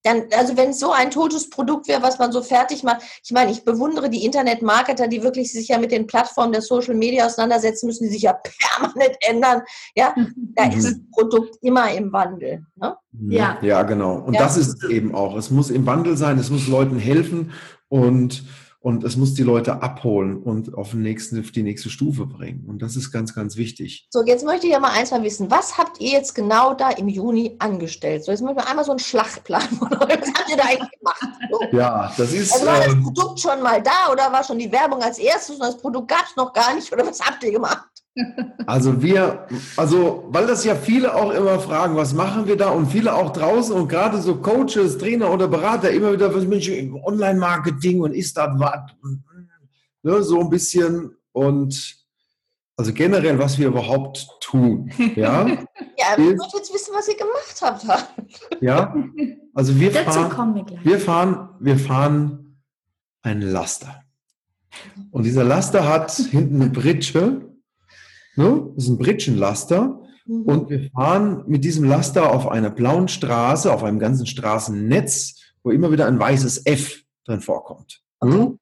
dann, 0.03 0.23
also 0.37 0.57
wenn 0.57 0.71
es 0.71 0.79
so 0.79 0.91
ein 0.91 1.11
totes 1.11 1.49
Produkt 1.49 1.87
wäre, 1.87 2.01
was 2.01 2.19
man 2.19 2.31
so 2.31 2.41
fertig 2.41 2.83
macht, 2.83 3.01
ich 3.23 3.31
meine, 3.31 3.51
ich 3.51 3.63
bewundere 3.63 4.09
die 4.09 4.25
Internetmarketer, 4.25 5.07
die 5.07 5.23
wirklich 5.23 5.51
sich 5.51 5.67
ja 5.67 5.77
mit 5.77 5.91
den 5.91 6.07
Plattformen 6.07 6.51
der 6.51 6.61
Social 6.61 6.95
Media 6.95 7.25
auseinandersetzen 7.25 7.87
müssen, 7.87 8.05
die 8.05 8.09
sich 8.09 8.23
ja 8.23 8.33
permanent 8.77 9.17
ändern. 9.21 9.61
Ja, 9.95 10.13
da 10.55 10.69
ist 10.69 10.85
das 10.85 10.95
Produkt 11.11 11.57
immer 11.61 11.91
im 11.93 12.11
Wandel. 12.11 12.65
Ne? 12.75 12.95
Ja. 13.29 13.57
ja, 13.61 13.83
genau. 13.83 14.15
Und 14.15 14.33
ja. 14.33 14.41
das 14.41 14.57
ist 14.57 14.83
es 14.83 14.89
eben 14.89 15.13
auch. 15.13 15.35
Es 15.35 15.51
muss 15.51 15.69
im 15.69 15.85
Wandel 15.85 16.17
sein, 16.17 16.39
es 16.39 16.49
muss 16.49 16.67
Leuten 16.67 16.97
helfen 16.97 17.51
und 17.89 18.43
und 18.83 19.03
es 19.03 19.15
muss 19.15 19.35
die 19.35 19.43
Leute 19.43 19.83
abholen 19.83 20.41
und 20.41 20.73
auf, 20.73 20.91
den 20.91 21.03
nächsten, 21.03 21.39
auf 21.39 21.51
die 21.51 21.61
nächste 21.61 21.91
Stufe 21.91 22.25
bringen. 22.25 22.65
Und 22.67 22.81
das 22.81 22.95
ist 22.95 23.11
ganz, 23.11 23.35
ganz 23.35 23.55
wichtig. 23.55 24.07
So, 24.09 24.25
jetzt 24.25 24.43
möchte 24.43 24.65
ich 24.65 24.73
ja 24.73 24.79
mal 24.79 24.91
eins 24.91 25.11
mal 25.11 25.21
wissen. 25.21 25.51
Was 25.51 25.77
habt 25.77 26.01
ihr 26.01 26.09
jetzt 26.09 26.33
genau 26.33 26.73
da 26.73 26.89
im 26.89 27.07
Juni 27.07 27.55
angestellt? 27.59 28.23
So, 28.23 28.31
jetzt 28.31 28.41
möchten 28.41 28.57
wir 28.57 28.67
einmal 28.67 28.83
so 28.83 28.91
einen 28.91 28.99
Schlachtplan 28.99 29.61
von 29.61 29.93
euch. 29.93 30.19
Was 30.21 30.33
habt 30.33 30.49
ihr 30.49 30.57
da 30.57 30.63
eigentlich 30.63 30.99
gemacht? 30.99 31.21
So. 31.51 31.77
Ja, 31.77 32.11
das 32.17 32.33
ist. 32.33 32.53
Also 32.53 32.65
war 32.65 32.79
das 32.79 32.93
ähm, 32.93 33.03
Produkt 33.03 33.39
schon 33.39 33.61
mal 33.61 33.83
da 33.83 34.11
oder 34.11 34.31
war 34.31 34.43
schon 34.43 34.57
die 34.57 34.71
Werbung 34.71 35.01
als 35.03 35.19
erstes 35.19 35.57
und 35.57 35.61
das 35.61 35.77
Produkt 35.77 36.07
gab 36.07 36.25
es 36.25 36.35
noch 36.35 36.51
gar 36.51 36.73
nicht? 36.73 36.91
Oder 36.91 37.05
was 37.05 37.21
habt 37.21 37.43
ihr 37.43 37.51
gemacht? 37.51 37.87
Also 38.65 39.01
wir, 39.01 39.47
also 39.77 40.27
weil 40.29 40.45
das 40.45 40.65
ja 40.65 40.75
viele 40.75 41.15
auch 41.15 41.31
immer 41.31 41.59
fragen, 41.59 41.95
was 41.95 42.13
machen 42.13 42.45
wir 42.45 42.57
da? 42.57 42.69
Und 42.69 42.87
viele 42.87 43.15
auch 43.15 43.31
draußen 43.31 43.73
und 43.73 43.87
gerade 43.87 44.21
so 44.21 44.35
Coaches, 44.35 44.97
Trainer 44.97 45.31
oder 45.31 45.47
Berater 45.47 45.91
immer 45.91 46.11
wieder, 46.11 46.33
was 46.33 46.45
Mensch, 46.45 46.69
Online-Marketing 46.69 48.01
und 48.01 48.13
ist 48.13 48.35
das 48.37 48.49
was? 48.55 48.81
Ne, 50.03 50.23
so 50.23 50.41
ein 50.41 50.49
bisschen 50.49 51.15
und 51.31 52.01
also 52.75 52.93
generell, 52.93 53.37
was 53.37 53.59
wir 53.59 53.67
überhaupt 53.67 54.27
tun. 54.41 54.91
Ja, 55.15 55.45
ja 55.47 55.57
ich 56.17 56.17
würde 56.17 56.43
jetzt 56.55 56.73
wissen, 56.73 56.93
was 56.93 57.07
ihr 57.07 57.17
gemacht 57.17 57.61
habt. 57.61 57.85
ja, 58.61 58.95
also 59.53 59.79
wir 59.79 59.91
fahren, 59.91 60.55
wir, 60.55 60.65
wir 60.83 60.99
fahren, 60.99 61.49
wir 61.59 61.77
fahren 61.77 62.57
einen 63.21 63.43
Laster. 63.43 64.01
Und 65.11 65.23
dieser 65.23 65.43
Laster 65.43 65.87
hat 65.87 66.11
hinten 66.11 66.61
eine 66.61 66.71
Britsche 66.71 67.50
Ne? 68.35 68.71
Das 68.75 68.85
ist 68.85 68.89
ein 68.89 68.97
Britschenlaster. 68.97 70.01
Mhm. 70.25 70.41
Und 70.43 70.69
wir 70.69 70.89
fahren 70.91 71.43
mit 71.47 71.63
diesem 71.63 71.85
Laster 71.85 72.31
auf 72.31 72.47
einer 72.47 72.69
blauen 72.69 73.07
Straße, 73.07 73.71
auf 73.71 73.83
einem 73.83 73.99
ganzen 73.99 74.25
Straßennetz, 74.25 75.35
wo 75.63 75.71
immer 75.71 75.91
wieder 75.91 76.07
ein 76.07 76.19
weißes 76.19 76.65
F 76.65 77.03
drin 77.25 77.41
vorkommt. 77.41 78.01
Mhm. 78.21 78.59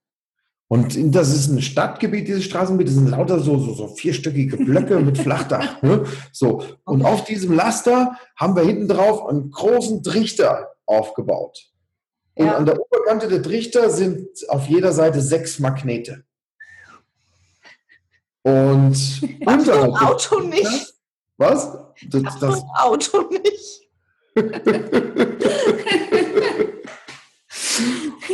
Und 0.71 1.15
das 1.15 1.33
ist 1.33 1.49
ein 1.49 1.61
Stadtgebiet, 1.61 2.27
dieses 2.27 2.43
Straßengebiet, 2.43 2.89
das 2.89 2.95
sind 2.95 3.09
lauter 3.09 3.39
so, 3.39 3.57
so, 3.57 3.73
so 3.73 3.88
vierstöckige 3.88 4.55
Blöcke 4.55 4.99
mit 4.99 5.17
Flachdach. 5.23 5.81
Ne? 5.81 6.03
So. 6.31 6.63
Und 6.83 7.03
auf 7.03 7.23
diesem 7.23 7.53
Laster 7.53 8.15
haben 8.35 8.55
wir 8.55 8.61
hinten 8.61 8.88
drauf 8.88 9.27
einen 9.27 9.49
großen 9.49 10.03
Trichter 10.03 10.75
aufgebaut. 10.85 11.71
Und 12.35 12.45
ja. 12.45 12.55
an 12.55 12.67
der 12.67 12.79
Oberkante 12.79 13.27
der 13.27 13.41
Trichter 13.41 13.89
sind 13.89 14.27
auf 14.49 14.67
jeder 14.67 14.91
Seite 14.91 15.21
sechs 15.21 15.57
Magnete. 15.57 16.23
Und 18.43 19.22
unterhalb 19.46 20.01
Auto 20.01 20.39
nicht. 20.41 20.93
Was? 21.38 21.77
Das, 22.08 22.39
das 22.39 22.63
Auto 22.77 23.29
nicht. 23.29 23.89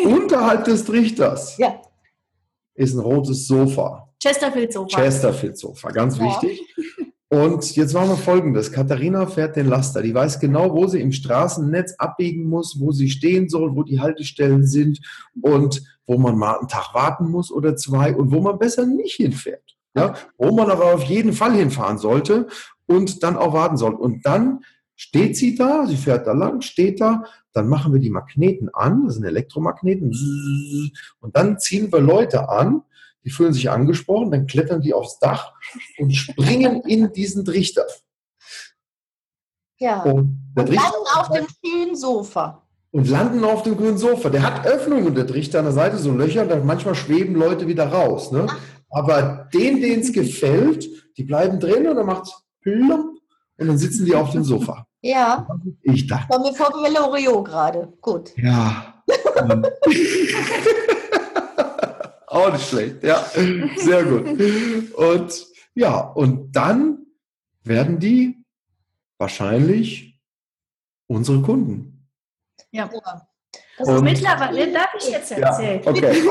unterhalb 0.05 0.65
des 0.65 0.85
Trichters 0.85 1.57
ja. 1.57 1.81
ist 2.75 2.93
ein 2.93 2.99
rotes 2.99 3.47
Sofa. 3.47 4.09
Chesterfield-Sofa. 4.21 4.97
Chesterfield-Sofa, 5.01 5.89
ganz 5.91 6.17
ja. 6.17 6.25
wichtig. 6.25 6.61
Und 7.29 7.75
jetzt 7.75 7.93
machen 7.93 8.09
wir 8.09 8.17
folgendes. 8.17 8.71
Katharina 8.71 9.25
fährt 9.25 9.55
den 9.55 9.67
Laster. 9.67 10.01
Die 10.01 10.13
weiß 10.13 10.39
genau, 10.39 10.73
wo 10.73 10.87
sie 10.87 11.01
im 11.01 11.11
Straßennetz 11.11 11.95
abbiegen 11.97 12.45
muss, 12.45 12.79
wo 12.79 12.91
sie 12.91 13.09
stehen 13.09 13.49
soll, 13.49 13.75
wo 13.75 13.83
die 13.83 13.99
Haltestellen 13.99 14.65
sind 14.65 14.99
und 15.41 15.83
wo 16.05 16.17
man 16.17 16.37
mal 16.37 16.57
einen 16.59 16.67
Tag 16.67 16.93
warten 16.93 17.29
muss 17.29 17.51
oder 17.51 17.75
zwei 17.75 18.15
und 18.15 18.31
wo 18.31 18.41
man 18.41 18.59
besser 18.59 18.85
nicht 18.85 19.15
hinfährt 19.15 19.74
ja, 19.95 20.15
wo 20.37 20.51
man 20.51 20.69
aber 20.69 20.93
auf 20.93 21.03
jeden 21.03 21.33
Fall 21.33 21.53
hinfahren 21.53 21.97
sollte 21.97 22.47
und 22.85 23.23
dann 23.23 23.37
auch 23.37 23.53
warten 23.53 23.77
soll. 23.77 23.93
Und 23.93 24.25
dann 24.25 24.63
steht 24.95 25.37
sie 25.37 25.55
da, 25.55 25.85
sie 25.87 25.97
fährt 25.97 26.27
da 26.27 26.33
lang, 26.33 26.61
steht 26.61 27.01
da, 27.01 27.23
dann 27.53 27.67
machen 27.67 27.93
wir 27.93 27.99
die 27.99 28.09
Magneten 28.09 28.69
an, 28.73 29.05
das 29.05 29.15
sind 29.15 29.25
Elektromagneten, 29.25 30.13
und 31.19 31.35
dann 31.35 31.59
ziehen 31.59 31.91
wir 31.91 31.99
Leute 31.99 32.49
an, 32.49 32.81
die 33.23 33.29
fühlen 33.31 33.53
sich 33.53 33.69
angesprochen, 33.69 34.31
dann 34.31 34.45
klettern 34.45 34.81
die 34.81 34.93
aufs 34.93 35.19
Dach 35.19 35.53
und 35.97 36.11
springen 36.11 36.81
in 36.81 37.11
diesen 37.11 37.43
Trichter. 37.43 37.85
Ja. 39.79 40.03
Und, 40.03 40.39
und 40.55 40.69
landen 40.69 41.07
auf 41.15 41.29
dem 41.29 41.45
grünen 41.61 41.95
Sofa. 41.95 42.61
Und 42.91 43.09
landen 43.09 43.43
auf 43.43 43.63
dem 43.63 43.75
grünen 43.75 43.97
Sofa. 43.97 44.29
Der 44.29 44.43
hat 44.43 44.65
Öffnungen, 44.65 45.13
der 45.15 45.27
Trichter 45.27 45.59
an 45.59 45.65
der 45.65 45.73
Seite, 45.73 45.97
so 45.97 46.11
Löcher, 46.11 46.45
da 46.45 46.63
manchmal 46.63 46.95
schweben 46.95 47.35
Leute 47.35 47.67
wieder 47.67 47.87
raus. 47.87 48.31
Ne? 48.31 48.45
Ach, 48.49 48.57
aber 48.95 49.49
denen, 49.53 49.81
denen 49.81 50.01
es 50.01 50.13
gefällt, 50.21 50.89
die 51.17 51.25
bleiben 51.25 51.59
drin 51.59 51.85
und 51.87 51.97
dann 51.97 52.05
macht 52.05 52.23
es 52.23 52.33
plump 52.61 53.19
und 53.57 53.67
dann 53.67 53.77
sitzen 53.77 54.05
die 54.05 54.15
auf 54.15 54.31
dem 54.31 54.43
Sofa. 54.43 54.87
Ja. 55.01 55.47
Ich 55.83 56.07
dachte. 56.07 56.29
War 56.29 56.39
mir 56.39 56.53
vor 56.53 56.71
Loriot 56.89 57.45
gerade. 57.45 57.93
Gut. 58.01 58.31
Ja. 58.37 59.03
Auch 62.27 62.51
nicht 62.51 62.67
schlecht, 62.67 63.03
ja. 63.03 63.23
Sehr 63.77 64.03
gut. 64.03 64.93
Und 64.93 65.45
ja, 65.75 65.99
und 65.99 66.55
dann 66.55 67.05
werden 67.63 67.99
die 67.99 68.43
wahrscheinlich 69.17 70.19
unsere 71.07 71.41
Kunden. 71.41 72.07
Ja. 72.71 72.89
Das 73.77 73.89
ist 73.89 74.01
mittlerweile, 74.01 74.71
darf 74.71 74.93
ich 74.97 75.09
jetzt 75.09 75.31
erzählen? 75.31 75.81
Ja, 75.83 75.91
okay. 75.91 76.23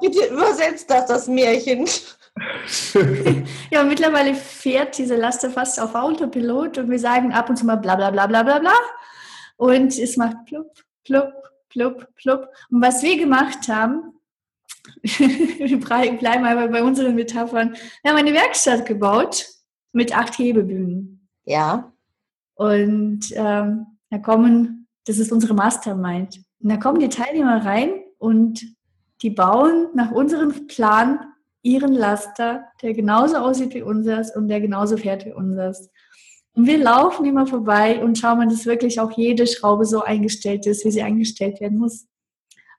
Bitte 0.00 0.26
übersetzt 0.26 0.90
das, 0.90 1.06
das 1.06 1.28
Märchen. 1.28 1.88
ja, 3.70 3.84
mittlerweile 3.84 4.34
fährt 4.34 4.98
diese 4.98 5.16
Laster 5.16 5.50
fast 5.50 5.80
auf 5.80 5.94
Autopilot 5.94 6.78
und 6.78 6.90
wir 6.90 6.98
sagen 6.98 7.32
ab 7.32 7.48
und 7.48 7.56
zu 7.56 7.64
mal 7.64 7.76
bla 7.76 7.94
bla 7.94 8.10
bla 8.10 8.26
bla 8.26 8.42
bla 8.42 8.58
bla. 8.58 8.74
Und 9.56 9.98
es 9.98 10.16
macht 10.16 10.44
plupp, 10.46 10.82
plupp, 11.04 11.32
plupp, 11.70 12.14
plupp. 12.16 12.48
Und 12.70 12.82
was 12.82 13.02
wir 13.02 13.16
gemacht 13.16 13.68
haben, 13.68 14.12
wir 15.02 15.80
bleiben 15.80 16.44
aber 16.44 16.68
bei 16.68 16.82
unseren 16.82 17.14
Metaphern, 17.14 17.74
wir 18.02 18.10
haben 18.10 18.18
eine 18.18 18.34
Werkstatt 18.34 18.84
gebaut 18.84 19.46
mit 19.92 20.16
acht 20.16 20.36
Hebebühnen. 20.38 21.28
Ja. 21.44 21.92
Und 22.54 23.32
ähm, 23.34 23.86
da 24.10 24.18
kommen, 24.18 24.86
das 25.06 25.18
ist 25.18 25.32
unsere 25.32 25.54
Mastermind. 25.54 26.43
Und 26.64 26.70
da 26.70 26.78
kommen 26.78 26.98
die 26.98 27.10
Teilnehmer 27.10 27.62
rein 27.62 28.00
und 28.16 28.64
die 29.20 29.28
bauen 29.28 29.88
nach 29.92 30.10
unserem 30.10 30.66
Plan 30.66 31.20
ihren 31.60 31.92
Laster, 31.92 32.64
der 32.80 32.94
genauso 32.94 33.36
aussieht 33.36 33.74
wie 33.74 33.82
unseres 33.82 34.34
und 34.34 34.48
der 34.48 34.62
genauso 34.62 34.96
fährt 34.96 35.26
wie 35.26 35.32
unseres. 35.32 35.90
Und 36.54 36.66
wir 36.66 36.78
laufen 36.78 37.26
immer 37.26 37.46
vorbei 37.46 38.02
und 38.02 38.16
schauen, 38.16 38.48
dass 38.48 38.64
wirklich 38.64 38.98
auch 38.98 39.10
jede 39.12 39.46
Schraube 39.46 39.84
so 39.84 40.02
eingestellt 40.02 40.64
ist, 40.64 40.86
wie 40.86 40.90
sie 40.90 41.02
eingestellt 41.02 41.60
werden 41.60 41.78
muss. 41.78 42.06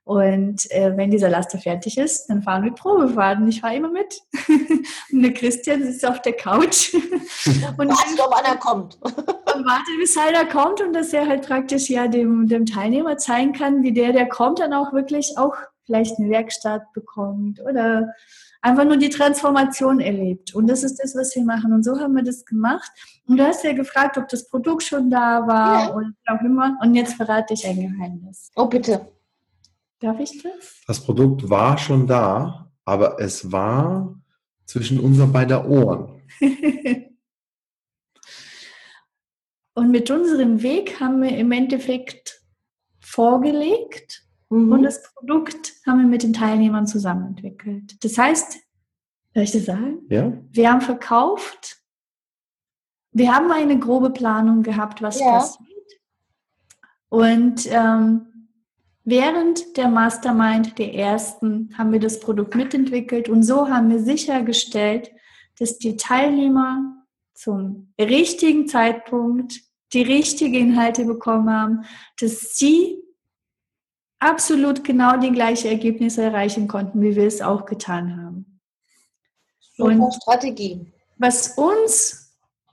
Und 0.06 0.70
äh, 0.70 0.96
wenn 0.96 1.10
dieser 1.10 1.30
Laster 1.30 1.58
fertig 1.58 1.98
ist, 1.98 2.28
dann 2.28 2.44
fahren 2.44 2.64
wir 2.64 2.72
Probefahrten. 2.72 3.48
Ich 3.48 3.62
fahre 3.62 3.76
immer 3.76 3.90
mit. 3.90 4.22
und 5.12 5.24
der 5.24 5.34
Christian 5.34 5.82
sitzt 5.82 6.06
auf 6.06 6.22
der 6.22 6.34
Couch. 6.34 6.94
und 7.78 7.90
wartet, 7.90 8.20
ob 8.24 8.32
einer 8.32 8.56
kommt. 8.56 9.00
und 9.04 9.66
wartet, 9.66 9.98
bis 10.00 10.16
einer 10.16 10.46
kommt 10.46 10.80
und 10.80 10.94
dass 10.94 11.12
er 11.12 11.28
halt 11.28 11.48
praktisch 11.48 11.90
ja 11.90 12.08
dem, 12.08 12.48
dem 12.48 12.68
Teilnehmer 12.68 13.18
zeigen 13.18 13.54
kann, 13.54 13.82
wie 13.82 13.94
der, 13.94 14.14
der 14.14 14.30
kommt, 14.30 14.60
dann 14.60 14.74
auch 14.74 14.94
wirklich 14.94 15.40
auch 15.40 15.56
vielleicht 15.88 16.20
eine 16.20 16.30
Werkstatt 16.30 16.94
bekommt 16.94 17.60
oder 17.62 18.14
einfach 18.62 18.86
nur 18.86 18.98
die 18.98 19.10
Transformation 19.10 20.00
erlebt. 20.00 20.54
Und 20.54 20.68
das 20.68 20.84
ist 20.84 20.98
das, 21.04 21.16
was 21.16 21.36
wir 21.36 21.44
machen. 21.44 21.74
Und 21.74 21.84
so 21.84 22.00
haben 22.00 22.16
wir 22.16 22.24
das 22.24 22.46
gemacht. 22.46 22.92
Und 23.28 23.38
du 23.38 23.44
hast 23.44 23.64
ja 23.64 23.74
gefragt, 23.74 24.20
ob 24.20 24.28
das 24.28 24.48
Produkt 24.50 24.84
schon 24.84 25.10
da 25.10 25.48
war 25.48 25.90
ja. 25.90 25.96
und 25.96 26.16
auch 26.28 26.42
immer. 26.42 26.78
Und 26.82 26.94
jetzt 26.94 27.16
verrate 27.16 27.56
ich 27.56 27.66
ein 27.66 27.80
Geheimnis. 27.80 28.52
Oh, 28.56 28.66
bitte. 28.66 29.15
Darf 30.00 30.20
ich 30.20 30.44
das? 30.44 30.82
Das 30.88 31.04
Produkt 31.04 31.50
war 31.50 31.78
schon 31.78 32.08
da, 32.08 32.72
aber 32.84 33.20
es 33.20 33.52
war 33.52 34.16
zwischen 34.66 35.00
unseren 35.00 35.32
beiden 35.32 35.66
Ohren. 35.66 36.22
und 39.74 39.92
mit 39.92 40.12
unserem 40.12 40.62
Weg 40.62 41.00
haben 41.00 41.22
wir 41.22 41.38
im 41.38 41.52
Endeffekt 41.52 42.42
vorgelegt 43.00 44.24
mhm. 44.50 44.72
und 44.72 44.84
das 44.84 45.04
Produkt 45.14 45.74
haben 45.86 46.00
wir 46.00 46.08
mit 46.08 46.24
den 46.24 46.34
Teilnehmern 46.34 46.88
zusammen 46.88 47.28
entwickelt. 47.28 48.04
Das 48.04 48.18
heißt, 48.18 48.60
soll 49.34 49.44
ich 49.44 49.52
das 49.52 49.66
sagen? 49.66 50.00
Ja. 50.10 50.34
Wir 50.52 50.72
haben 50.72 50.82
verkauft, 50.82 51.82
wir 53.12 53.34
haben 53.34 53.52
eine 53.52 53.80
grobe 53.80 54.10
Planung 54.10 54.62
gehabt, 54.64 55.02
was 55.02 55.20
ja. 55.20 55.32
passiert. 55.32 55.70
Und 57.08 57.66
ähm, 57.72 58.35
Während 59.08 59.78
der 59.78 59.88
Mastermind 59.88 60.80
der 60.80 60.96
ersten 60.96 61.70
haben 61.78 61.92
wir 61.92 62.00
das 62.00 62.20
Produkt 62.20 62.56
mitentwickelt 62.56 63.30
und 63.30 63.44
so 63.44 63.70
haben 63.70 63.90
wir 63.90 64.00
sichergestellt, 64.00 65.12
dass 65.60 65.78
die 65.78 65.96
Teilnehmer 65.96 67.06
zum 67.36 67.94
richtigen 68.00 68.68
Zeitpunkt 68.68 69.62
die 69.94 70.02
richtigen 70.02 70.56
Inhalte 70.56 71.06
bekommen 71.06 71.52
haben, 71.52 71.86
dass 72.20 72.56
sie 72.58 72.98
absolut 74.18 74.84
genau 74.84 75.18
die 75.18 75.32
gleichen 75.32 75.68
Ergebnisse 75.68 76.24
erreichen 76.24 76.68
konnten, 76.68 77.00
wie 77.02 77.16
wir 77.16 77.28
es 77.28 77.42
auch 77.42 77.66
getan 77.66 78.18
haben. 78.18 78.60
Super 79.60 80.04
und 80.04 80.14
Strategie. 80.16 80.92
Was 81.18 81.58
uns 81.58 82.25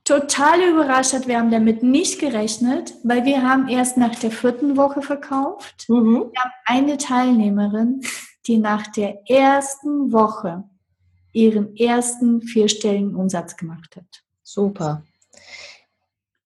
total 0.04 0.62
überrascht 0.62 1.12
hat. 1.12 1.26
Wir 1.26 1.38
haben 1.38 1.50
damit 1.50 1.82
nicht 1.82 2.18
gerechnet, 2.18 2.94
weil 3.04 3.24
wir 3.24 3.42
haben 3.42 3.68
erst 3.68 3.96
nach 3.96 4.14
der 4.16 4.30
vierten 4.30 4.76
Woche 4.76 5.02
verkauft. 5.02 5.88
Mhm. 5.88 6.30
Wir 6.32 6.40
haben 6.40 6.52
eine 6.64 6.96
Teilnehmerin, 6.98 8.02
die 8.46 8.58
nach 8.58 8.86
der 8.88 9.28
ersten 9.30 10.12
Woche 10.12 10.64
ihren 11.32 11.76
ersten 11.76 12.42
vierstelligen 12.42 13.14
Umsatz 13.14 13.56
gemacht 13.56 13.96
hat. 13.96 14.24
Super. 14.42 15.02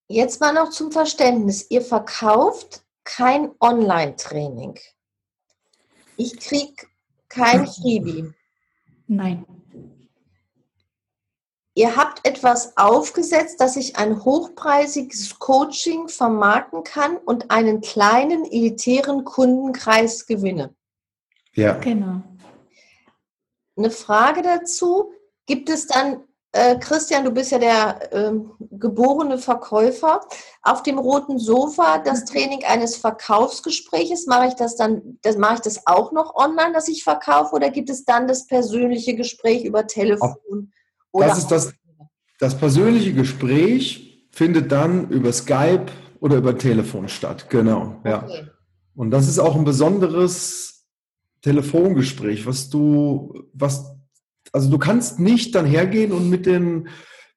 Jetzt 0.09 0.41
mal 0.41 0.53
noch 0.53 0.71
zum 0.71 0.93
Verständnis. 0.93 1.69
Ihr 1.71 1.83
verkauft 1.83 2.85
kein 3.03 3.51
Online-Training. 3.61 4.79
Ich 6.17 6.39
kriege 6.39 6.87
kein 7.29 7.67
Freebie. 7.67 8.33
Nein. 9.09 9.45
Ihr 11.77 11.95
habt 11.95 12.27
etwas 12.27 12.77
aufgesetzt, 12.77 13.61
dass 13.61 13.77
ich 13.77 13.97
ein 13.97 14.25
hochpreisiges 14.25 15.39
Coaching 15.39 16.09
vermarkten 16.09 16.83
kann 16.83 17.19
und 17.19 17.51
einen 17.51 17.83
kleinen 17.83 18.45
elitären 18.47 19.25
Kundenkreis 19.25 20.27
gewinne. 20.27 20.75
Ja. 21.53 21.75
Genau. 21.75 22.23
Eine 23.77 23.91
Frage 23.91 24.41
dazu. 24.43 25.13
Gibt 25.45 25.69
es 25.69 25.87
dann, 25.87 26.25
äh, 26.53 26.79
Christian, 26.79 27.25
du 27.25 27.31
bist 27.31 27.53
ja 27.53 27.59
der 27.59 28.13
äh, 28.13 28.33
geborene 28.59 29.37
Verkäufer, 29.37 30.23
auf 30.63 30.83
dem 30.83 30.99
roten 30.99 31.39
Sofa 31.39 31.99
das 31.99 32.23
mhm. 32.23 32.27
Training 32.27 32.65
eines 32.65 32.97
Verkaufsgespräches, 32.97 34.27
mache 34.27 34.49
ich 34.49 34.55
das 34.55 34.77
dann, 34.77 35.19
das 35.23 35.37
mache 35.37 35.57
ich 35.57 35.61
das 35.61 35.87
auch 35.87 36.11
noch 36.11 36.35
online, 36.35 36.73
dass 36.73 36.89
ich 36.89 37.05
verkaufe, 37.05 37.55
oder 37.55 37.69
gibt 37.69 37.91
es 37.91 38.07
dann 38.07 38.27
das 38.27 38.47
persönliche 38.47 39.15
Gespräch 39.15 39.65
über 39.65 39.87
Telefon? 39.87 40.73
Oder 41.17 41.29
das 41.29 41.39
ist 41.39 41.49
das, 41.49 41.73
das 42.39 42.59
persönliche 42.59 43.13
Gespräch 43.13 44.29
findet 44.31 44.71
dann 44.71 45.09
über 45.09 45.33
Skype 45.33 45.87
oder 46.21 46.37
über 46.37 46.59
Telefon 46.59 47.09
statt, 47.09 47.49
genau. 47.49 48.01
Ja. 48.05 48.25
Okay. 48.25 48.47
Und 48.95 49.11
das 49.11 49.29
ist 49.29 49.39
auch 49.39 49.57
ein 49.57 49.65
besonderes 49.65 50.87
Telefongespräch, 51.43 52.47
was 52.47 52.71
du, 52.71 53.45
was, 53.53 53.95
also 54.53 54.71
du 54.71 54.79
kannst 54.79 55.19
nicht 55.19 55.55
dann 55.55 55.67
hergehen 55.67 56.13
und 56.13 56.29
mit 56.29 56.47
den, 56.47 56.89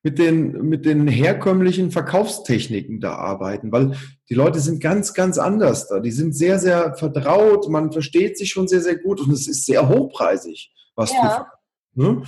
mit 0.01 0.17
den, 0.17 0.67
mit 0.67 0.85
den 0.85 1.07
herkömmlichen 1.07 1.91
Verkaufstechniken 1.91 2.99
da 3.01 3.15
arbeiten, 3.15 3.71
weil 3.71 3.95
die 4.29 4.33
Leute 4.33 4.59
sind 4.59 4.81
ganz, 4.81 5.13
ganz 5.13 5.37
anders 5.37 5.87
da. 5.87 5.99
Die 5.99 6.11
sind 6.11 6.35
sehr, 6.35 6.59
sehr 6.59 6.95
vertraut, 6.95 7.69
man 7.69 7.91
versteht 7.91 8.37
sich 8.37 8.49
schon 8.49 8.67
sehr, 8.67 8.81
sehr 8.81 8.97
gut 8.97 9.19
und 9.19 9.31
es 9.31 9.47
ist 9.47 9.65
sehr 9.65 9.87
hochpreisig, 9.89 10.71
was 10.95 11.11
ja. 11.11 11.47
du. 11.95 12.01
Ne? 12.01 12.23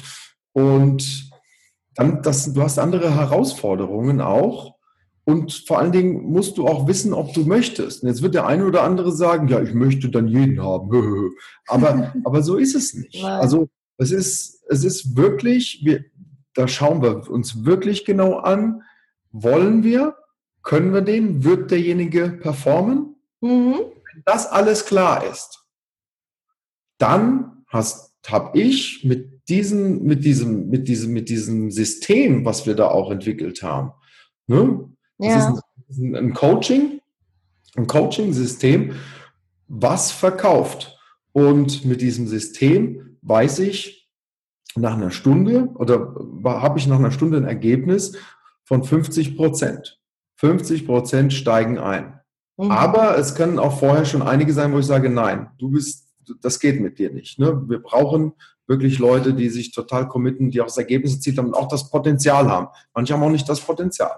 Und 0.53 1.31
dann, 1.95 2.21
das, 2.21 2.54
du 2.54 2.62
hast 2.62 2.80
andere 2.80 3.15
Herausforderungen 3.15 4.21
auch. 4.21 4.75
Und 5.23 5.63
vor 5.67 5.80
allen 5.80 5.91
Dingen 5.91 6.23
musst 6.32 6.58
du 6.58 6.67
auch 6.67 6.88
wissen, 6.88 7.13
ob 7.13 7.34
du 7.34 7.45
möchtest. 7.45 8.01
Und 8.01 8.10
jetzt 8.10 8.21
wird 8.21 8.34
der 8.34 8.47
eine 8.47 8.65
oder 8.65 8.84
andere 8.84 9.12
sagen, 9.12 9.47
ja, 9.47 9.62
ich 9.62 9.73
möchte 9.73 10.10
dann 10.10 10.27
jeden 10.27 10.62
haben. 10.62 11.32
aber, 11.67 12.13
aber 12.23 12.43
so 12.43 12.58
ist 12.58 12.75
es 12.75 12.93
nicht. 12.93 13.23
Also 13.23 13.69
es 13.97 14.12
ist, 14.12 14.63
es 14.67 14.84
ist 14.84 15.15
wirklich, 15.15 15.82
wir, 15.84 16.04
da 16.56 16.67
schauen 16.67 17.01
wir 17.01 17.30
uns 17.30 17.65
wirklich 17.65 18.04
genau 18.04 18.38
an, 18.38 18.82
wollen 19.32 19.84
wir, 19.84 20.15
können 20.63 20.93
wir 20.93 21.01
den, 21.01 21.43
wird 21.43 21.71
derjenige 21.71 22.30
performen? 22.30 23.15
Mhm. 23.41 23.75
Wenn 23.75 24.23
das 24.25 24.47
alles 24.47 24.86
klar 24.86 25.23
ist, 25.25 25.65
dann 26.97 27.63
habe 28.27 28.60
ich 28.60 29.03
mit, 29.03 29.47
diesen, 29.49 30.03
mit, 30.03 30.23
diesem, 30.23 30.69
mit, 30.69 30.88
diesem, 30.88 31.13
mit 31.13 31.29
diesem 31.29 31.71
System, 31.71 32.45
was 32.45 32.65
wir 32.65 32.75
da 32.75 32.88
auch 32.88 33.12
entwickelt 33.12 33.63
haben, 33.63 33.91
ne? 34.47 34.89
das 35.17 35.27
ja. 35.27 35.49
ist 35.89 35.99
ein, 35.99 36.15
ein 36.15 36.34
Coaching, 36.34 37.01
ein 37.75 37.88
Coaching-System, 37.88 38.93
was 39.67 40.12
verkauft. 40.12 40.97
Und 41.34 41.86
mit 41.86 42.01
diesem 42.01 42.27
System 42.27 43.17
weiß 43.21 43.60
ich, 43.60 44.10
nach 44.75 44.93
einer 44.93 45.12
Stunde 45.12 45.69
oder 45.75 46.15
habe 46.45 46.79
ich 46.79 46.88
nach 46.88 46.99
einer 46.99 47.12
Stunde 47.12 47.38
ein 47.38 47.45
Ergebnis 47.45 48.17
von 48.63 48.84
50 48.84 49.36
Prozent. 49.36 49.99
50 50.38 50.86
Prozent 50.86 51.34
steigen 51.34 51.77
ein. 51.77 52.19
Mhm. 52.57 52.71
Aber 52.71 53.17
es 53.17 53.36
können 53.36 53.60
auch 53.60 53.79
vorher 53.79 54.05
schon 54.05 54.21
einige 54.21 54.53
sein, 54.53 54.71
wo 54.73 54.79
ich 54.79 54.86
sage, 54.86 55.10
nein, 55.10 55.49
du 55.57 55.71
bist, 55.71 56.07
das 56.41 56.60
geht 56.60 56.80
mit 56.80 57.00
dir 57.00 57.12
nicht. 57.12 57.39
Ne? 57.39 57.63
Wir 57.67 57.80
brauchen 57.80 58.34
wirklich 58.67 59.00
Leute, 59.00 59.34
die 59.34 59.50
sich 59.50 59.72
total 59.72 60.08
committen, 60.08 60.52
die 60.52 60.62
auch 60.62 60.67
das 60.67 60.78
Ergebnis 60.78 61.15
erzielt 61.15 61.38
haben 61.38 61.48
und 61.48 61.56
auch 61.56 61.67
das 61.67 61.89
Potenzial 61.89 62.50
haben. 62.50 62.67
Manche 62.94 63.13
haben 63.13 63.24
auch 63.24 63.30
nicht 63.30 63.50
das 63.50 63.60
Potenzial. 63.60 64.15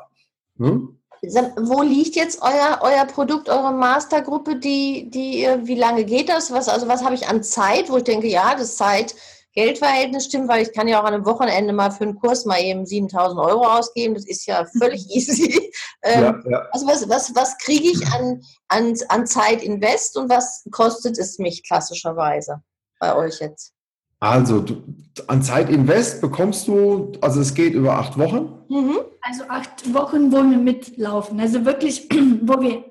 Ne? 0.58 0.88
Wo 1.24 1.82
liegt 1.82 2.16
jetzt 2.16 2.42
euer, 2.42 2.80
euer 2.82 3.06
Produkt, 3.06 3.48
eure 3.50 3.74
Mastergruppe, 3.74 4.58
die, 4.58 5.10
die, 5.10 5.48
wie 5.64 5.76
lange 5.76 6.04
geht 6.04 6.28
das? 6.28 6.52
Was, 6.52 6.68
also 6.68 6.88
was 6.88 7.04
habe 7.04 7.16
ich 7.16 7.28
an 7.28 7.44
Zeit, 7.44 7.90
wo 7.90 7.98
ich 7.98 8.04
denke, 8.04 8.28
ja, 8.28 8.56
das 8.56 8.76
Zeit 8.76 9.16
Geldverhältnis 9.54 10.26
stimmt, 10.26 10.50
weil 10.50 10.64
ich 10.64 10.74
kann 10.74 10.88
ja 10.88 11.00
auch 11.00 11.06
an 11.06 11.14
einem 11.14 11.26
Wochenende 11.26 11.74
mal 11.74 11.92
für 11.92 12.04
einen 12.04 12.20
Kurs 12.20 12.46
mal 12.46 12.60
eben 12.60 12.86
7000 12.86 13.40
Euro 13.40 13.66
ausgeben. 13.66 14.16
Das 14.16 14.26
ist 14.26 14.46
ja 14.48 14.66
völlig 14.80 15.08
easy. 15.16 15.72
Ähm, 16.02 16.24
ja, 16.24 16.50
ja. 16.50 16.68
Also 16.72 16.88
was, 16.88 17.08
was, 17.08 17.36
was 17.36 17.58
kriege 17.60 17.90
ich 17.90 18.06
an, 18.14 18.42
an, 18.68 18.96
an 19.10 19.28
Zeit 19.28 19.62
invest 19.64 20.18
und 20.18 20.30
was 20.30 20.66
kostet 20.72 21.20
es 21.20 21.38
mich 21.38 21.64
klassischerweise 21.64 22.62
bei 23.00 23.16
euch 23.16 23.40
jetzt? 23.40 23.74
Also 24.20 24.62
du, 24.62 24.82
an 25.28 25.44
Zeit 25.44 25.70
invest 25.70 26.22
bekommst 26.22 26.68
du, 26.68 27.12
also 27.22 27.42
es 27.42 27.54
geht 27.54 27.74
über 27.74 27.98
acht 27.98 28.18
Wochen. 28.18 28.64
Mhm. 28.70 29.00
Also 29.22 29.44
acht 29.50 29.94
Wochen, 29.94 30.32
wo 30.32 30.38
wir 30.38 30.58
mitlaufen. 30.58 31.40
Also 31.40 31.64
wirklich, 31.64 32.10
wo 32.42 32.60
wir, 32.60 32.86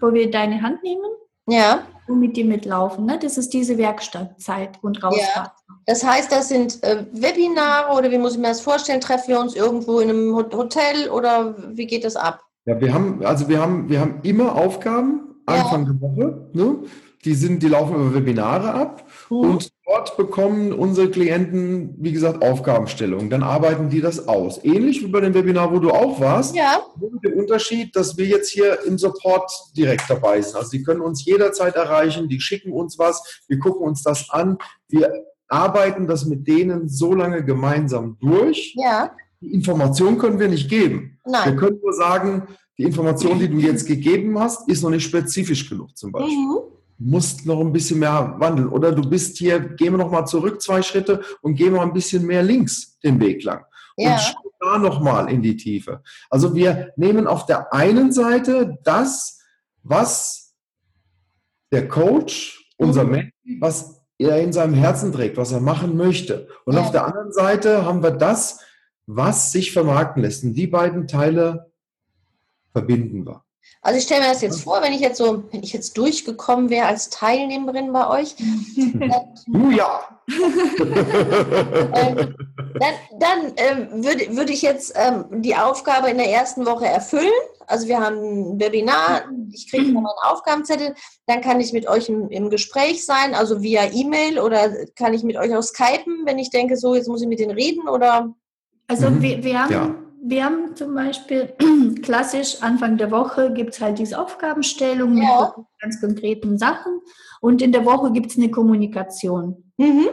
wo 0.00 0.12
wir 0.12 0.30
deine 0.30 0.62
Hand 0.62 0.82
nehmen. 0.82 1.10
Ja 1.46 1.86
mit 2.08 2.36
dir 2.36 2.44
mitlaufen. 2.44 3.06
Ne? 3.06 3.18
Das 3.20 3.38
ist 3.38 3.52
diese 3.52 3.78
Werkstattzeit 3.78 4.78
und 4.82 5.02
Rausfahrt. 5.02 5.52
Ja. 5.68 5.74
Das 5.86 6.04
heißt, 6.04 6.30
das 6.30 6.48
sind 6.48 6.82
äh, 6.82 7.04
Webinare 7.12 7.96
oder 7.96 8.10
wie 8.10 8.18
muss 8.18 8.34
ich 8.34 8.38
mir 8.38 8.48
das 8.48 8.60
vorstellen? 8.60 9.00
Treffen 9.00 9.28
wir 9.28 9.40
uns 9.40 9.54
irgendwo 9.54 10.00
in 10.00 10.10
einem 10.10 10.34
Hotel 10.34 11.10
oder 11.10 11.54
wie 11.76 11.86
geht 11.86 12.04
das 12.04 12.16
ab? 12.16 12.40
Ja, 12.66 12.80
wir 12.80 12.92
haben, 12.94 13.24
also 13.24 13.48
wir 13.48 13.60
haben, 13.60 13.88
wir 13.88 14.00
haben 14.00 14.20
immer 14.22 14.54
Aufgaben 14.54 15.32
Anfang 15.46 15.86
ja. 15.86 15.92
der 15.92 16.00
Woche. 16.00 16.48
Ne? 16.52 16.76
Die 17.24 17.34
sind, 17.34 17.62
die 17.62 17.68
laufen 17.68 17.94
über 17.94 18.14
Webinare 18.14 18.72
ab 18.72 19.04
mhm. 19.32 19.50
und 19.50 19.72
dort 19.86 20.16
bekommen 20.16 20.72
unsere 20.72 21.10
Klienten, 21.10 21.94
wie 21.98 22.12
gesagt, 22.12 22.44
Aufgabenstellungen. 22.44 23.30
Dann 23.30 23.42
arbeiten 23.42 23.88
die 23.88 24.00
das 24.00 24.28
aus. 24.28 24.62
Ähnlich 24.62 25.02
wie 25.02 25.08
bei 25.08 25.20
dem 25.20 25.34
Webinar, 25.34 25.72
wo 25.72 25.78
du 25.78 25.90
auch 25.90 26.20
warst. 26.20 26.54
Ja. 26.54 26.84
Der 27.24 27.36
Unterschied, 27.36 27.96
dass 27.96 28.16
wir 28.16 28.26
jetzt 28.26 28.50
hier 28.50 28.84
im 28.86 28.98
Support 28.98 29.50
direkt 29.76 30.08
dabei 30.08 30.40
sind. 30.40 30.56
Also 30.56 30.70
die 30.70 30.82
können 30.82 31.00
uns 31.00 31.24
jederzeit 31.24 31.74
erreichen, 31.76 32.28
die 32.28 32.40
schicken 32.40 32.72
uns 32.72 32.98
was, 32.98 33.42
wir 33.48 33.58
gucken 33.58 33.86
uns 33.86 34.02
das 34.02 34.28
an, 34.30 34.58
wir 34.88 35.10
arbeiten 35.48 36.06
das 36.06 36.24
mit 36.24 36.46
denen 36.46 36.88
so 36.88 37.14
lange 37.14 37.44
gemeinsam 37.44 38.16
durch. 38.20 38.74
Ja. 38.76 39.14
Die 39.40 39.52
Information 39.52 40.18
können 40.18 40.38
wir 40.38 40.48
nicht 40.48 40.68
geben. 40.68 41.18
Nein. 41.24 41.50
Wir 41.50 41.56
können 41.56 41.80
nur 41.82 41.92
sagen, 41.92 42.48
die 42.78 42.84
Information, 42.84 43.38
die 43.38 43.48
du 43.48 43.58
jetzt 43.58 43.86
gegeben 43.86 44.38
hast, 44.38 44.68
ist 44.68 44.82
noch 44.82 44.90
nicht 44.90 45.04
spezifisch 45.04 45.68
genug 45.68 45.96
zum 45.96 46.12
Beispiel. 46.12 46.36
Mhm 46.36 46.72
musst 47.04 47.46
noch 47.46 47.60
ein 47.60 47.72
bisschen 47.72 47.98
mehr 47.98 48.36
wandeln. 48.38 48.68
Oder 48.68 48.92
du 48.92 49.08
bist 49.08 49.38
hier, 49.38 49.60
gehen 49.60 49.92
wir 49.92 49.98
noch 49.98 50.10
mal 50.10 50.26
zurück 50.26 50.62
zwei 50.62 50.82
Schritte 50.82 51.22
und 51.40 51.54
gehen 51.54 51.74
wir 51.74 51.82
ein 51.82 51.92
bisschen 51.92 52.26
mehr 52.26 52.42
links 52.42 52.98
den 53.00 53.20
Weg 53.20 53.42
lang. 53.44 53.64
Ja. 53.96 54.12
Und 54.12 54.20
schau 54.20 54.52
da 54.60 54.78
noch 54.78 55.00
mal 55.00 55.30
in 55.30 55.42
die 55.42 55.56
Tiefe. 55.56 56.02
Also 56.30 56.54
wir 56.54 56.92
nehmen 56.96 57.26
auf 57.26 57.46
der 57.46 57.72
einen 57.72 58.12
Seite 58.12 58.78
das, 58.84 59.40
was 59.82 60.54
der 61.72 61.88
Coach, 61.88 62.70
unser 62.76 63.04
mhm. 63.04 63.10
Mensch, 63.10 63.32
was 63.60 64.02
er 64.18 64.40
in 64.40 64.52
seinem 64.52 64.74
Herzen 64.74 65.12
trägt, 65.12 65.36
was 65.36 65.52
er 65.52 65.60
machen 65.60 65.96
möchte. 65.96 66.48
Und 66.64 66.74
ja. 66.74 66.80
auf 66.80 66.90
der 66.92 67.06
anderen 67.06 67.32
Seite 67.32 67.84
haben 67.84 68.02
wir 68.02 68.12
das, 68.12 68.60
was 69.06 69.52
sich 69.52 69.72
vermarkten 69.72 70.22
lässt. 70.22 70.44
Und 70.44 70.54
die 70.54 70.66
beiden 70.66 71.08
Teile 71.08 71.72
verbinden 72.72 73.26
wir. 73.26 73.44
Also 73.84 73.98
ich 73.98 74.04
stelle 74.04 74.20
mir 74.20 74.28
das 74.28 74.42
jetzt 74.42 74.62
vor, 74.62 74.80
wenn 74.80 74.92
ich 74.92 75.00
jetzt 75.00 75.18
so, 75.18 75.42
wenn 75.50 75.64
ich 75.64 75.72
jetzt 75.72 75.98
durchgekommen 75.98 76.70
wäre 76.70 76.86
als 76.86 77.10
Teilnehmerin 77.10 77.92
bei 77.92 78.08
euch. 78.08 78.36
Dann, 78.76 79.72
ja. 79.72 80.00
äh, 81.92 82.14
dann, 82.14 82.94
dann 83.18 83.56
äh, 83.56 83.88
würde, 83.90 84.36
würde 84.36 84.52
ich 84.52 84.62
jetzt 84.62 84.94
ähm, 84.94 85.42
die 85.42 85.56
Aufgabe 85.56 86.10
in 86.10 86.16
der 86.16 86.30
ersten 86.30 86.64
Woche 86.64 86.86
erfüllen. 86.86 87.32
Also 87.66 87.88
wir 87.88 88.00
haben 88.00 88.54
ein 88.54 88.60
Webinar, 88.60 89.24
ich 89.52 89.68
kriege 89.68 89.90
nochmal 89.90 90.12
einen 90.12 90.32
Aufgabenzettel, 90.32 90.94
dann 91.26 91.40
kann 91.40 91.60
ich 91.60 91.72
mit 91.72 91.88
euch 91.88 92.08
im, 92.08 92.30
im 92.30 92.50
Gespräch 92.50 93.04
sein, 93.04 93.34
also 93.34 93.62
via 93.62 93.92
E-Mail 93.92 94.38
oder 94.38 94.70
kann 94.94 95.12
ich 95.12 95.24
mit 95.24 95.36
euch 95.36 95.54
auch 95.54 95.62
skypen, 95.62 96.24
wenn 96.24 96.38
ich 96.38 96.50
denke, 96.50 96.76
so 96.76 96.94
jetzt 96.94 97.08
muss 97.08 97.22
ich 97.22 97.28
mit 97.28 97.40
denen 97.40 97.50
reden 97.50 97.88
oder? 97.88 98.32
Also 98.86 99.10
mhm. 99.10 99.22
wir, 99.22 99.42
wir 99.42 99.62
haben 99.62 99.72
ja 99.72 99.94
wir 100.24 100.44
haben 100.44 100.76
zum 100.76 100.94
Beispiel 100.94 101.52
klassisch 102.02 102.62
Anfang 102.62 102.96
der 102.96 103.10
Woche 103.10 103.52
gibt 103.52 103.74
es 103.74 103.80
halt 103.80 103.98
diese 103.98 104.20
Aufgabenstellung 104.20 105.16
ja. 105.16 105.52
mit 105.56 105.66
ganz 105.80 106.00
konkreten 106.00 106.58
Sachen 106.58 107.00
und 107.40 107.60
in 107.60 107.72
der 107.72 107.84
Woche 107.84 108.12
gibt 108.12 108.30
es 108.30 108.38
eine 108.38 108.50
Kommunikation. 108.50 109.72
Mhm. 109.78 110.08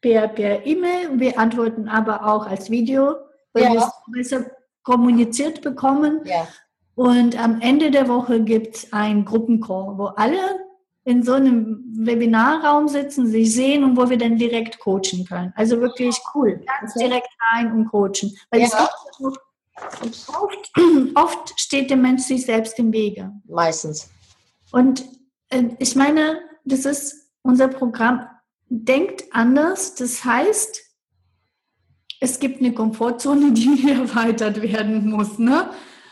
Per, 0.00 0.28
per 0.28 0.66
E-Mail, 0.66 1.20
wir 1.20 1.38
antworten 1.38 1.88
aber 1.88 2.26
auch 2.26 2.46
als 2.46 2.70
Video, 2.70 3.16
weil 3.52 3.64
ja. 3.64 3.72
wir 3.72 3.78
es 3.80 3.92
besser 4.06 4.50
kommuniziert 4.82 5.60
bekommen. 5.60 6.20
Ja. 6.24 6.48
Und 6.94 7.42
am 7.42 7.60
Ende 7.60 7.90
der 7.90 8.08
Woche 8.08 8.40
gibt 8.40 8.76
es 8.76 8.92
ein 8.92 9.24
Gruppencall, 9.24 9.98
wo 9.98 10.06
alle 10.16 10.38
in 11.04 11.22
so 11.22 11.34
einem 11.34 11.84
Webinarraum 11.96 12.88
sitzen, 12.88 13.26
sich 13.26 13.52
sehen 13.52 13.84
und 13.84 13.96
wo 13.96 14.08
wir 14.08 14.16
dann 14.16 14.36
direkt 14.36 14.78
coachen 14.78 15.26
können. 15.28 15.52
Also 15.54 15.80
wirklich 15.80 16.18
cool. 16.34 16.64
Ganz 16.80 16.94
direkt 16.94 17.28
rein 17.52 17.72
und 17.72 17.86
coachen. 17.90 18.34
Weil 18.50 18.62
ja. 18.62 18.88
oft, 19.20 19.40
oft 21.14 21.60
steht 21.60 21.90
der 21.90 21.98
Mensch 21.98 22.22
sich 22.22 22.46
selbst 22.46 22.78
im 22.78 22.92
Wege. 22.92 23.30
Meistens. 23.46 24.10
Und 24.72 25.04
äh, 25.50 25.64
ich 25.78 25.94
meine, 25.94 26.40
das 26.64 26.86
ist 26.86 27.30
unser 27.42 27.68
Programm. 27.68 28.26
Denkt 28.70 29.24
anders. 29.32 29.94
Das 29.94 30.24
heißt, 30.24 30.80
es 32.20 32.38
gibt 32.40 32.60
eine 32.60 32.72
Komfortzone, 32.72 33.52
die 33.52 33.90
erweitert 33.90 34.62
werden 34.62 35.10
muss. 35.10 35.38
Ne? 35.38 35.68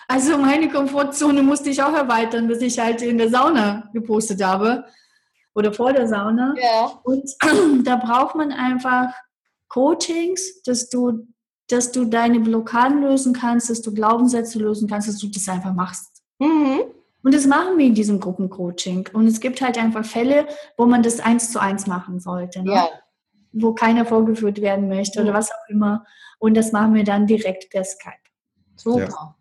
Also 0.09 0.37
meine 0.39 0.69
Komfortzone 0.69 1.43
musste 1.43 1.71
ich 1.71 1.83
auch 1.83 1.95
erweitern, 1.95 2.49
bis 2.49 2.61
ich 2.61 2.79
halt 2.79 3.03
in 3.03 3.19
der 3.19 3.31
Sauna 3.31 3.89
gepostet 3.93 4.43
habe 4.43 4.85
oder 5.55 5.73
vor 5.73 5.93
der 5.93 6.09
Sauna. 6.09 6.55
Ja. 6.61 7.01
Und 7.05 7.31
da 7.85 7.97
braucht 7.97 8.35
man 8.35 8.53
einfach 8.53 9.13
Coachings, 9.69 10.63
dass 10.63 10.89
du, 10.89 11.27
dass 11.69 11.93
du 11.93 12.05
deine 12.05 12.41
Blockaden 12.41 13.03
lösen 13.03 13.33
kannst, 13.33 13.71
dass 13.71 13.83
du 13.83 13.95
Glaubenssätze 13.95 14.59
lösen 14.59 14.89
kannst, 14.89 15.09
dass 15.09 15.19
du 15.19 15.29
das 15.29 15.49
einfach 15.49 15.75
machst. 15.75 16.23
Mhm. 16.39 16.83
Und 17.25 17.35
das 17.35 17.47
machen 17.47 17.79
wir 17.79 17.87
in 17.87 17.95
diesem 17.95 18.19
Gruppencoaching. 18.19 19.09
Und 19.13 19.27
es 19.29 19.41
gibt 19.41 19.61
halt 19.63 19.79
einfach 19.79 20.05
Fälle, 20.05 20.49
wo 20.77 20.87
man 20.87 21.03
das 21.03 21.21
eins 21.21 21.53
zu 21.53 21.61
eins 21.61 21.87
machen 21.87 22.19
sollte. 22.19 22.63
Ne? 22.63 22.73
Ja. 22.73 22.89
Wo 23.53 23.75
keiner 23.75 24.05
vorgeführt 24.05 24.61
werden 24.61 24.89
möchte 24.89 25.21
mhm. 25.21 25.29
oder 25.29 25.39
was 25.39 25.51
auch 25.51 25.69
immer. 25.69 26.05
Und 26.39 26.55
das 26.55 26.73
machen 26.73 26.95
wir 26.95 27.05
dann 27.05 27.27
direkt 27.27 27.71
per 27.71 27.85
Skype. 27.85 28.13
Super. 28.77 29.09
Ja. 29.09 29.37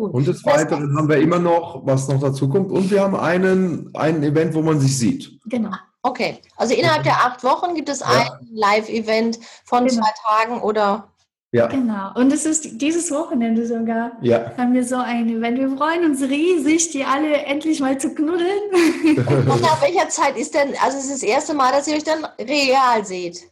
Cool. 0.00 0.10
Und 0.10 0.26
des 0.26 0.44
Weiteren 0.46 0.96
haben 0.96 1.08
wir 1.08 1.18
immer 1.18 1.38
noch, 1.38 1.84
was 1.84 2.08
noch 2.08 2.20
dazu 2.20 2.48
kommt, 2.48 2.72
und 2.72 2.90
wir 2.90 3.02
haben 3.02 3.16
einen, 3.16 3.90
ein 3.94 4.22
Event, 4.22 4.54
wo 4.54 4.62
man 4.62 4.80
sich 4.80 4.96
sieht. 4.96 5.38
Genau. 5.44 5.72
Okay, 6.02 6.38
also 6.56 6.72
innerhalb 6.74 7.02
der 7.02 7.12
acht 7.12 7.44
Wochen 7.44 7.74
gibt 7.74 7.90
es 7.90 8.00
ein 8.00 8.26
Live-Event 8.50 9.38
von 9.64 9.86
genau. 9.86 10.00
zwei 10.00 10.10
Tagen 10.24 10.62
oder 10.62 11.10
ja. 11.52 11.66
Genau. 11.66 12.12
Und 12.14 12.32
es 12.32 12.46
ist 12.46 12.80
dieses 12.80 13.10
Wochenende 13.10 13.66
sogar. 13.66 14.12
Ja. 14.20 14.56
Haben 14.56 14.72
wir 14.72 14.84
so 14.84 14.96
ein 14.96 15.28
Event. 15.28 15.58
Wir 15.58 15.68
freuen 15.76 16.04
uns 16.04 16.22
riesig, 16.22 16.90
die 16.92 17.04
alle 17.04 17.38
endlich 17.38 17.80
mal 17.80 17.98
zu 17.98 18.14
knuddeln. 18.14 18.70
Und 19.18 19.60
nach 19.60 19.82
welcher 19.82 20.08
Zeit 20.08 20.36
ist 20.36 20.54
denn, 20.54 20.74
also 20.80 20.98
es 20.98 21.06
ist 21.06 21.14
das 21.14 21.22
erste 21.24 21.54
Mal, 21.54 21.72
dass 21.72 21.88
ihr 21.88 21.96
euch 21.96 22.04
dann 22.04 22.24
real 22.38 23.04
seht? 23.04 23.50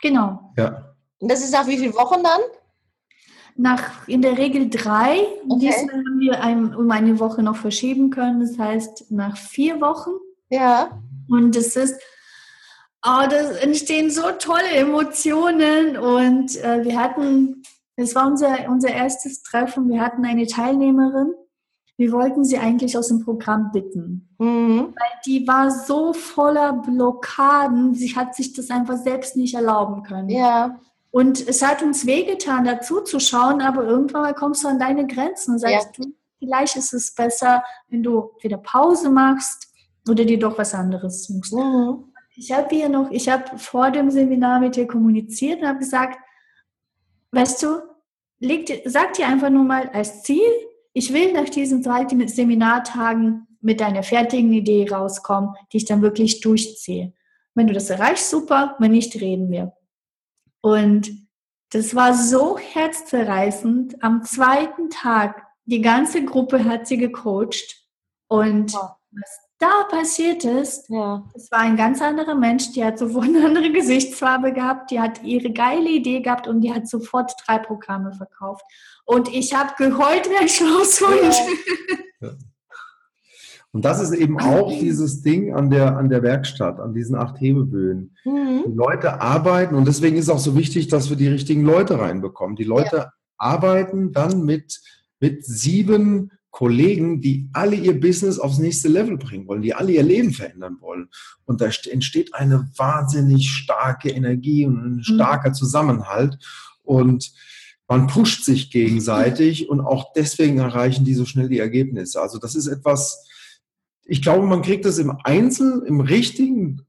Genau. 0.00 0.52
Ja. 0.56 0.94
Und 1.18 1.30
das 1.30 1.40
ist 1.40 1.52
nach 1.52 1.66
wie 1.66 1.76
vielen 1.76 1.94
Wochen 1.94 2.22
dann? 2.22 2.40
Nach 3.60 4.08
in 4.08 4.22
der 4.22 4.38
Regel 4.38 4.70
drei. 4.70 5.18
Okay. 5.48 5.58
Diesmal 5.58 5.96
haben 5.96 6.20
wir 6.20 6.42
ein, 6.42 6.74
um 6.74 6.90
eine 6.90 7.20
Woche 7.20 7.42
noch 7.42 7.56
verschieben 7.56 8.10
können. 8.10 8.40
Das 8.40 8.58
heißt 8.58 9.10
nach 9.10 9.36
vier 9.36 9.80
Wochen. 9.80 10.10
Ja. 10.48 11.00
Und 11.28 11.54
es 11.56 11.76
ist 11.76 12.00
Oh, 13.02 13.24
da 13.30 13.36
entstehen 13.62 14.10
so 14.10 14.22
tolle 14.38 14.72
Emotionen 14.72 15.96
und 15.96 16.62
äh, 16.62 16.84
wir 16.84 17.00
hatten, 17.00 17.62
es 17.96 18.14
war 18.14 18.26
unser, 18.26 18.68
unser 18.68 18.90
erstes 18.90 19.42
Treffen, 19.42 19.88
wir 19.88 20.02
hatten 20.02 20.26
eine 20.26 20.46
Teilnehmerin, 20.46 21.32
wir 21.96 22.12
wollten 22.12 22.44
sie 22.44 22.58
eigentlich 22.58 22.98
aus 22.98 23.08
dem 23.08 23.24
Programm 23.24 23.70
bitten, 23.72 24.28
mhm. 24.36 24.88
weil 24.88 25.20
die 25.24 25.48
war 25.48 25.70
so 25.70 26.12
voller 26.12 26.74
Blockaden, 26.74 27.94
sie 27.94 28.14
hat 28.14 28.34
sich 28.34 28.52
das 28.52 28.68
einfach 28.68 28.98
selbst 28.98 29.34
nicht 29.34 29.54
erlauben 29.54 30.02
können. 30.02 30.28
Ja. 30.28 30.78
Und 31.10 31.46
es 31.48 31.62
hat 31.62 31.82
uns 31.82 32.06
wehgetan, 32.06 32.64
dazu 32.64 33.00
zu 33.00 33.18
schauen, 33.18 33.60
aber 33.60 33.84
irgendwann 33.84 34.22
mal 34.22 34.34
kommst 34.34 34.62
du 34.62 34.68
an 34.68 34.78
deine 34.78 35.06
Grenzen 35.06 35.52
und 35.52 35.58
sagst, 35.58 35.98
ja. 35.98 36.04
du, 36.04 36.12
vielleicht 36.38 36.76
ist 36.76 36.92
es 36.92 37.14
besser, 37.14 37.64
wenn 37.88 38.02
du 38.02 38.30
wieder 38.40 38.58
Pause 38.58 39.10
machst 39.10 39.72
oder 40.08 40.24
dir 40.24 40.38
doch 40.38 40.56
was 40.56 40.72
anderes 40.72 41.24
suchst. 41.24 41.52
Mhm. 41.52 42.04
Ich 42.36 42.52
habe 42.52 42.74
hier 42.74 42.88
noch, 42.88 43.10
ich 43.10 43.28
habe 43.28 43.58
vor 43.58 43.90
dem 43.90 44.10
Seminar 44.10 44.60
mit 44.60 44.76
dir 44.76 44.86
kommuniziert 44.86 45.60
und 45.60 45.68
habe 45.68 45.80
gesagt, 45.80 46.18
weißt 47.32 47.62
du, 47.62 47.80
leg, 48.38 48.82
sag 48.84 49.14
dir 49.14 49.26
einfach 49.26 49.50
nur 49.50 49.64
mal 49.64 49.88
als 49.90 50.22
Ziel, 50.22 50.50
ich 50.92 51.12
will 51.12 51.32
nach 51.32 51.48
diesen 51.48 51.82
zwei 51.82 52.06
Seminartagen 52.26 53.46
mit 53.60 53.80
deiner 53.80 54.02
fertigen 54.02 54.52
Idee 54.52 54.88
rauskommen, 54.88 55.54
die 55.72 55.78
ich 55.78 55.84
dann 55.84 56.02
wirklich 56.02 56.40
durchziehe. 56.40 57.12
Wenn 57.54 57.66
du 57.66 57.74
das 57.74 57.90
erreichst, 57.90 58.30
super, 58.30 58.76
wenn 58.78 58.92
nicht, 58.92 59.20
reden 59.20 59.50
wir. 59.50 59.72
Und 60.60 61.10
das 61.70 61.94
war 61.94 62.14
so 62.14 62.58
herzzerreißend. 62.58 64.02
Am 64.02 64.24
zweiten 64.24 64.90
Tag, 64.90 65.46
die 65.64 65.80
ganze 65.80 66.24
Gruppe 66.24 66.64
hat 66.64 66.86
sie 66.86 66.98
gecoacht 66.98 67.76
und 68.28 68.72
was 68.74 69.50
da 69.60 69.84
passiert 69.90 70.44
ist, 70.44 70.88
ja. 70.88 71.22
es 71.34 71.50
war 71.50 71.60
ein 71.60 71.76
ganz 71.76 72.00
anderer 72.00 72.34
Mensch, 72.34 72.72
die 72.72 72.82
hat 72.82 72.98
sofort 72.98 73.26
eine 73.26 73.44
andere 73.44 73.70
Gesichtsfarbe 73.70 74.52
gehabt, 74.52 74.90
die 74.90 74.98
hat 74.98 75.22
ihre 75.22 75.52
geile 75.52 75.90
Idee 75.90 76.20
gehabt 76.20 76.48
und 76.48 76.62
die 76.62 76.72
hat 76.72 76.88
sofort 76.88 77.32
drei 77.44 77.58
Programme 77.58 78.12
verkauft. 78.12 78.64
Und 79.04 79.28
ich 79.28 79.54
habe 79.54 79.74
geheult 79.76 80.30
wie 80.30 80.36
ein 80.36 80.48
Schlosshund. 80.48 81.34
Ja. 82.20 82.30
Und 83.72 83.84
das 83.84 84.00
ist 84.00 84.12
eben 84.12 84.40
auch 84.40 84.72
dieses 84.80 85.22
Ding 85.22 85.54
an 85.54 85.70
der, 85.70 85.96
an 85.96 86.08
der 86.08 86.22
Werkstatt, 86.22 86.80
an 86.80 86.92
diesen 86.92 87.14
acht 87.14 87.40
Hebeböen. 87.40 88.16
Mhm. 88.24 88.64
Die 88.66 88.74
Leute 88.74 89.20
arbeiten 89.20 89.76
und 89.76 89.86
deswegen 89.86 90.16
ist 90.16 90.28
auch 90.28 90.40
so 90.40 90.56
wichtig, 90.56 90.88
dass 90.88 91.08
wir 91.08 91.16
die 91.16 91.28
richtigen 91.28 91.62
Leute 91.62 92.00
reinbekommen. 92.00 92.56
Die 92.56 92.64
Leute 92.64 92.96
ja. 92.96 93.12
arbeiten 93.38 94.12
dann 94.12 94.44
mit, 94.44 94.80
mit 95.20 95.44
sieben 95.44 96.32
Kollegen, 96.50 97.20
die 97.20 97.48
alle 97.52 97.76
ihr 97.76 98.00
Business 98.00 98.40
aufs 98.40 98.58
nächste 98.58 98.88
Level 98.88 99.16
bringen 99.16 99.46
wollen, 99.46 99.62
die 99.62 99.74
alle 99.74 99.92
ihr 99.92 100.02
Leben 100.02 100.32
verändern 100.32 100.78
wollen. 100.80 101.08
Und 101.44 101.60
da 101.60 101.66
entsteht 101.66 102.34
eine 102.34 102.68
wahnsinnig 102.76 103.50
starke 103.50 104.10
Energie 104.10 104.66
und 104.66 104.84
ein 104.84 104.96
mhm. 104.96 105.02
starker 105.02 105.52
Zusammenhalt. 105.52 106.38
Und 106.82 107.32
man 107.86 108.08
pusht 108.08 108.44
sich 108.44 108.72
gegenseitig 108.72 109.68
und 109.68 109.80
auch 109.80 110.12
deswegen 110.12 110.58
erreichen 110.58 111.04
die 111.04 111.14
so 111.14 111.24
schnell 111.24 111.48
die 111.48 111.58
Ergebnisse. 111.60 112.20
Also 112.20 112.38
das 112.38 112.56
ist 112.56 112.66
etwas, 112.66 113.28
ich 114.04 114.22
glaube, 114.22 114.46
man 114.46 114.62
kriegt 114.62 114.84
das 114.84 114.98
im 114.98 115.16
Einzel, 115.24 115.84
im 115.86 116.00
richtigen, 116.00 116.86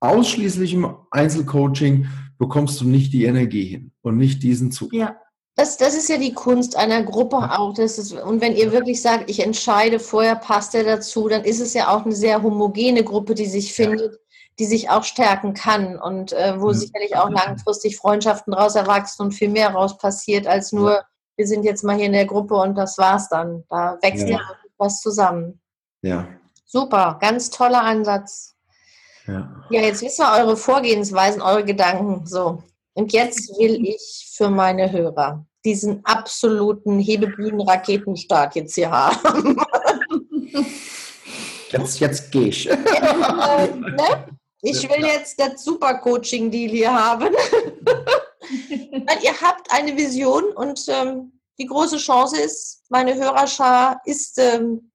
ausschließlich 0.00 0.74
im 0.74 0.96
Einzelcoaching 1.10 2.06
bekommst 2.38 2.80
du 2.80 2.86
nicht 2.86 3.12
die 3.12 3.24
Energie 3.24 3.64
hin 3.64 3.92
und 4.02 4.16
nicht 4.16 4.42
diesen 4.42 4.72
Zug. 4.72 4.92
Ja. 4.92 5.16
Das, 5.58 5.78
das 5.78 5.96
ist 5.96 6.10
ja 6.10 6.18
die 6.18 6.34
Kunst 6.34 6.76
einer 6.76 7.02
Gruppe 7.02 7.58
auch. 7.58 7.72
Das 7.72 7.96
ist, 7.96 8.12
und 8.12 8.42
wenn 8.42 8.54
ihr 8.54 8.72
wirklich 8.72 9.00
sagt, 9.00 9.30
ich 9.30 9.42
entscheide 9.42 9.98
vorher, 9.98 10.36
passt 10.36 10.74
er 10.74 10.84
dazu, 10.84 11.28
dann 11.28 11.44
ist 11.44 11.60
es 11.60 11.72
ja 11.72 11.88
auch 11.88 12.04
eine 12.04 12.14
sehr 12.14 12.42
homogene 12.42 13.02
Gruppe, 13.02 13.34
die 13.34 13.46
sich 13.46 13.72
findet, 13.72 14.20
die 14.58 14.66
sich 14.66 14.90
auch 14.90 15.02
stärken 15.02 15.54
kann 15.54 15.98
und 15.98 16.34
äh, 16.34 16.60
wo 16.60 16.68
mhm. 16.68 16.74
sicherlich 16.74 17.16
auch 17.16 17.30
langfristig 17.30 17.96
Freundschaften 17.96 18.52
daraus 18.52 18.74
erwachsen 18.74 19.22
und 19.22 19.32
viel 19.32 19.48
mehr 19.48 19.70
raus 19.70 19.96
passiert, 19.96 20.46
als 20.46 20.72
nur, 20.72 21.02
wir 21.36 21.46
sind 21.46 21.64
jetzt 21.64 21.84
mal 21.84 21.96
hier 21.96 22.06
in 22.06 22.12
der 22.12 22.26
Gruppe 22.26 22.56
und 22.56 22.74
das 22.74 22.98
war's 22.98 23.30
dann. 23.30 23.64
Da 23.70 23.98
wächst 24.02 24.28
ja, 24.28 24.40
was 24.76 25.00
zusammen. 25.00 25.58
Ja. 26.06 26.28
Super, 26.64 27.18
ganz 27.20 27.50
toller 27.50 27.82
Ansatz. 27.82 28.54
Ja. 29.26 29.64
ja, 29.70 29.80
jetzt 29.80 30.02
wissen 30.02 30.24
wir 30.24 30.40
eure 30.40 30.56
Vorgehensweisen, 30.56 31.42
eure 31.42 31.64
Gedanken. 31.64 32.24
So, 32.26 32.62
und 32.94 33.12
jetzt 33.12 33.58
will 33.58 33.84
ich 33.84 34.32
für 34.36 34.48
meine 34.48 34.92
Hörer 34.92 35.44
diesen 35.64 36.04
absoluten 36.04 37.00
Hebebühnen-Raketenstart 37.00 38.54
jetzt 38.54 38.76
hier 38.76 38.90
haben. 38.90 39.56
Jetzt, 41.72 41.98
jetzt 41.98 42.30
gehe 42.30 42.46
ich. 42.46 42.70
äh, 42.70 42.76
ne? 42.76 44.28
Ich 44.62 44.88
will 44.88 45.04
jetzt 45.04 45.38
das 45.38 45.64
Super-Coaching-Deal 45.64 46.70
hier 46.70 46.94
haben. 46.94 47.34
Weil 47.34 49.24
ihr 49.24 49.40
habt 49.42 49.66
eine 49.72 49.96
Vision 49.96 50.44
und 50.54 50.80
ähm, 50.88 51.32
die 51.58 51.66
große 51.66 51.96
Chance 51.96 52.40
ist, 52.40 52.84
meine 52.88 53.16
Hörerschar 53.16 54.00
ist 54.04 54.38
ähm, 54.38 54.92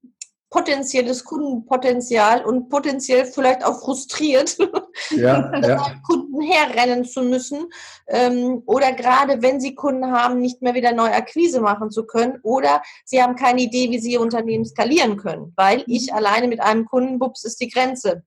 potenzielles 0.51 1.23
Kundenpotenzial 1.23 2.43
und 2.43 2.69
potenziell 2.69 3.25
vielleicht 3.25 3.65
auch 3.65 3.79
frustriert, 3.79 4.57
ja, 5.11 5.49
ja. 5.61 5.95
Kunden 6.05 6.41
herrennen 6.41 7.05
zu 7.05 7.23
müssen 7.23 7.67
ähm, 8.07 8.61
oder 8.65 8.91
gerade 8.91 9.41
wenn 9.41 9.61
sie 9.61 9.75
Kunden 9.75 10.11
haben, 10.11 10.39
nicht 10.39 10.61
mehr 10.61 10.73
wieder 10.73 10.91
neue 10.91 11.13
Akquise 11.13 11.61
machen 11.61 11.89
zu 11.89 12.05
können 12.05 12.37
oder 12.43 12.81
sie 13.05 13.23
haben 13.23 13.37
keine 13.37 13.61
Idee, 13.61 13.89
wie 13.91 13.99
sie 13.99 14.11
ihr 14.11 14.21
Unternehmen 14.21 14.65
skalieren 14.65 15.15
können, 15.15 15.53
weil 15.55 15.77
mhm. 15.77 15.83
ich 15.87 16.13
alleine 16.13 16.49
mit 16.49 16.59
einem 16.59 16.85
Kunden, 16.85 17.17
bups, 17.17 17.45
ist 17.45 17.61
die 17.61 17.69
Grenze. 17.69 18.23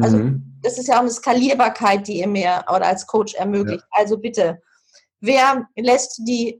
Also 0.00 0.16
mhm. 0.16 0.58
das 0.62 0.78
ist 0.78 0.88
ja 0.88 0.96
auch 0.96 1.00
eine 1.00 1.10
Skalierbarkeit, 1.10 2.08
die 2.08 2.20
ihr 2.20 2.28
mir 2.28 2.64
oder 2.68 2.86
als 2.86 3.06
Coach 3.06 3.34
ermöglicht. 3.34 3.82
Ja. 3.82 4.00
Also 4.00 4.16
bitte, 4.16 4.62
wer 5.20 5.68
lässt 5.76 6.22
die 6.26 6.58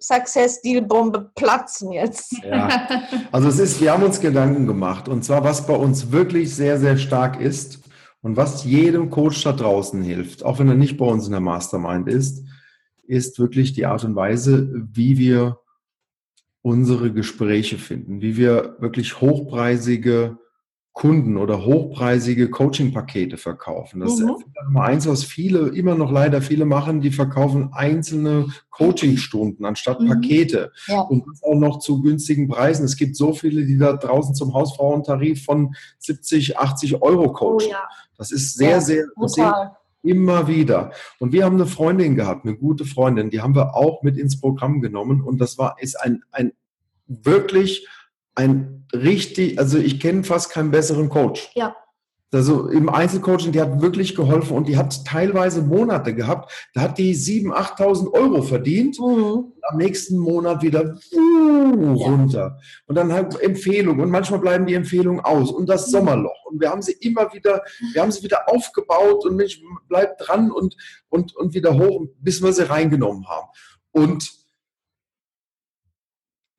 Success-Deal-Bombe 0.00 1.30
platzen 1.34 1.92
jetzt. 1.92 2.32
Ja. 2.44 2.68
Also 3.32 3.48
es 3.48 3.58
ist, 3.58 3.80
wir 3.80 3.92
haben 3.92 4.02
uns 4.02 4.20
Gedanken 4.20 4.66
gemacht 4.66 5.08
und 5.08 5.24
zwar, 5.24 5.44
was 5.44 5.66
bei 5.66 5.74
uns 5.74 6.12
wirklich 6.12 6.54
sehr, 6.54 6.78
sehr 6.78 6.96
stark 6.98 7.40
ist 7.40 7.80
und 8.20 8.36
was 8.36 8.64
jedem 8.64 9.10
Coach 9.10 9.42
da 9.42 9.52
draußen 9.52 10.02
hilft, 10.02 10.44
auch 10.44 10.58
wenn 10.58 10.68
er 10.68 10.74
nicht 10.74 10.96
bei 10.96 11.06
uns 11.06 11.26
in 11.26 11.32
der 11.32 11.40
Mastermind 11.40 12.08
ist, 12.08 12.44
ist 13.06 13.38
wirklich 13.38 13.72
die 13.72 13.86
Art 13.86 14.04
und 14.04 14.14
Weise, 14.14 14.86
wie 14.92 15.18
wir 15.18 15.60
unsere 16.62 17.12
Gespräche 17.12 17.78
finden, 17.78 18.20
wie 18.20 18.36
wir 18.36 18.76
wirklich 18.80 19.20
hochpreisige 19.20 20.38
Kunden 20.98 21.36
oder 21.36 21.64
hochpreisige 21.64 22.50
Coaching-Pakete 22.50 23.36
verkaufen. 23.36 24.00
Das 24.00 24.18
mhm. 24.18 24.30
ist 24.30 24.44
Nummer 24.64 24.82
eins, 24.82 25.06
was 25.06 25.22
viele, 25.22 25.68
immer 25.68 25.94
noch 25.94 26.10
leider 26.10 26.42
viele 26.42 26.64
machen, 26.64 27.00
die 27.00 27.12
verkaufen 27.12 27.70
einzelne 27.72 28.48
Coaching-Stunden 28.70 29.64
anstatt 29.64 30.00
mhm. 30.00 30.08
Pakete. 30.08 30.72
Ja. 30.88 31.02
Und 31.02 31.24
das 31.28 31.44
auch 31.44 31.54
noch 31.54 31.78
zu 31.78 32.02
günstigen 32.02 32.48
Preisen. 32.48 32.84
Es 32.84 32.96
gibt 32.96 33.14
so 33.14 33.32
viele, 33.32 33.64
die 33.64 33.78
da 33.78 33.92
draußen 33.92 34.34
zum 34.34 34.54
Hausfrauentarif 34.54 35.44
von 35.44 35.72
70, 35.98 36.58
80 36.58 37.00
Euro 37.00 37.32
coachen. 37.32 37.66
Oh, 37.68 37.70
ja. 37.70 37.88
Das 38.16 38.32
ist 38.32 38.56
sehr, 38.56 38.70
ja, 38.70 38.80
sehr, 38.80 39.04
sehr, 39.26 39.76
Immer 40.02 40.48
wieder. 40.48 40.90
Und 41.20 41.30
wir 41.30 41.44
haben 41.44 41.54
eine 41.54 41.66
Freundin 41.66 42.16
gehabt, 42.16 42.44
eine 42.44 42.56
gute 42.56 42.84
Freundin, 42.84 43.30
die 43.30 43.40
haben 43.40 43.54
wir 43.54 43.76
auch 43.76 44.02
mit 44.02 44.16
ins 44.16 44.40
Programm 44.40 44.80
genommen. 44.80 45.20
Und 45.22 45.40
das 45.40 45.58
war, 45.58 45.76
ist 45.78 45.94
ein, 45.94 46.24
ein 46.32 46.52
wirklich 47.06 47.86
ein 48.38 48.86
richtig, 48.94 49.58
also 49.58 49.78
ich 49.78 49.98
kenne 49.98 50.22
fast 50.22 50.50
keinen 50.50 50.70
besseren 50.70 51.08
Coach. 51.08 51.50
Ja. 51.54 51.74
Also 52.30 52.68
im 52.68 52.90
Einzelcoaching, 52.90 53.52
die 53.52 53.60
hat 53.60 53.80
wirklich 53.80 54.14
geholfen 54.14 54.54
und 54.54 54.68
die 54.68 54.76
hat 54.76 55.06
teilweise 55.06 55.62
Monate 55.62 56.14
gehabt. 56.14 56.52
Da 56.74 56.82
hat 56.82 56.98
die 56.98 57.16
7.000, 57.16 57.54
8.000 57.78 58.12
Euro 58.12 58.42
verdient. 58.42 58.98
Mhm. 59.00 59.54
Am 59.62 59.78
nächsten 59.78 60.18
Monat 60.18 60.62
wieder 60.62 60.98
uh, 61.14 61.92
runter. 61.94 62.58
Und 62.86 62.96
dann 62.96 63.12
halt 63.12 63.40
Empfehlungen. 63.40 64.02
Und 64.02 64.10
manchmal 64.10 64.40
bleiben 64.40 64.66
die 64.66 64.74
Empfehlungen 64.74 65.20
aus. 65.20 65.50
Und 65.50 65.70
das 65.70 65.86
mhm. 65.86 65.92
Sommerloch. 65.92 66.44
Und 66.44 66.60
wir 66.60 66.68
haben 66.68 66.82
sie 66.82 66.92
immer 67.00 67.32
wieder, 67.32 67.62
wir 67.94 68.02
haben 68.02 68.12
sie 68.12 68.22
wieder 68.22 68.46
aufgebaut 68.48 69.24
und 69.24 69.34
Mensch, 69.34 69.62
bleibt 69.88 70.28
dran 70.28 70.50
und, 70.50 70.76
und, 71.08 71.34
und 71.34 71.54
wieder 71.54 71.78
hoch, 71.78 72.06
bis 72.20 72.42
wir 72.42 72.52
sie 72.52 72.68
reingenommen 72.68 73.26
haben. 73.26 73.48
Und 73.90 74.30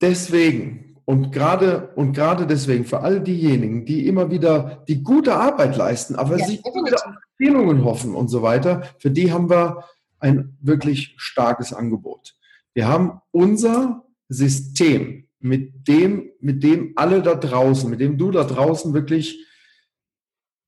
deswegen 0.02 0.88
und 1.10 1.32
gerade, 1.32 1.88
und 1.95 2.13
gerade 2.13 2.45
deswegen, 2.45 2.86
für 2.86 3.00
all 3.00 3.19
diejenigen, 3.19 3.84
die 3.84 4.06
immer 4.06 4.30
wieder 4.30 4.84
die 4.88 5.02
gute 5.02 5.34
Arbeit 5.34 5.76
leisten, 5.76 6.15
aber 6.15 6.38
ja, 6.38 6.45
sich 6.45 6.60
wieder 6.60 6.98
auf 6.98 7.15
Empfehlungen 7.32 7.84
hoffen 7.84 8.13
und 8.13 8.28
so 8.28 8.43
weiter, 8.43 8.84
für 9.00 9.10
die 9.10 9.32
haben 9.32 9.50
wir 9.50 9.86
ein 10.19 10.56
wirklich 10.62 11.15
starkes 11.17 11.74
Angebot. 11.74 12.36
Wir 12.76 12.88
haben 12.88 13.22
unser 13.32 14.06
System, 14.28 15.28
mit 15.39 15.88
dem, 15.88 16.30
mit 16.41 16.62
dem 16.62 16.93
alle 16.95 17.24
da 17.24 17.34
draußen, 17.34 17.89
mit 17.89 18.02
dem 18.02 18.19
du 18.19 18.30
da 18.30 18.43
draußen 18.43 18.93
wirklich 18.93 19.48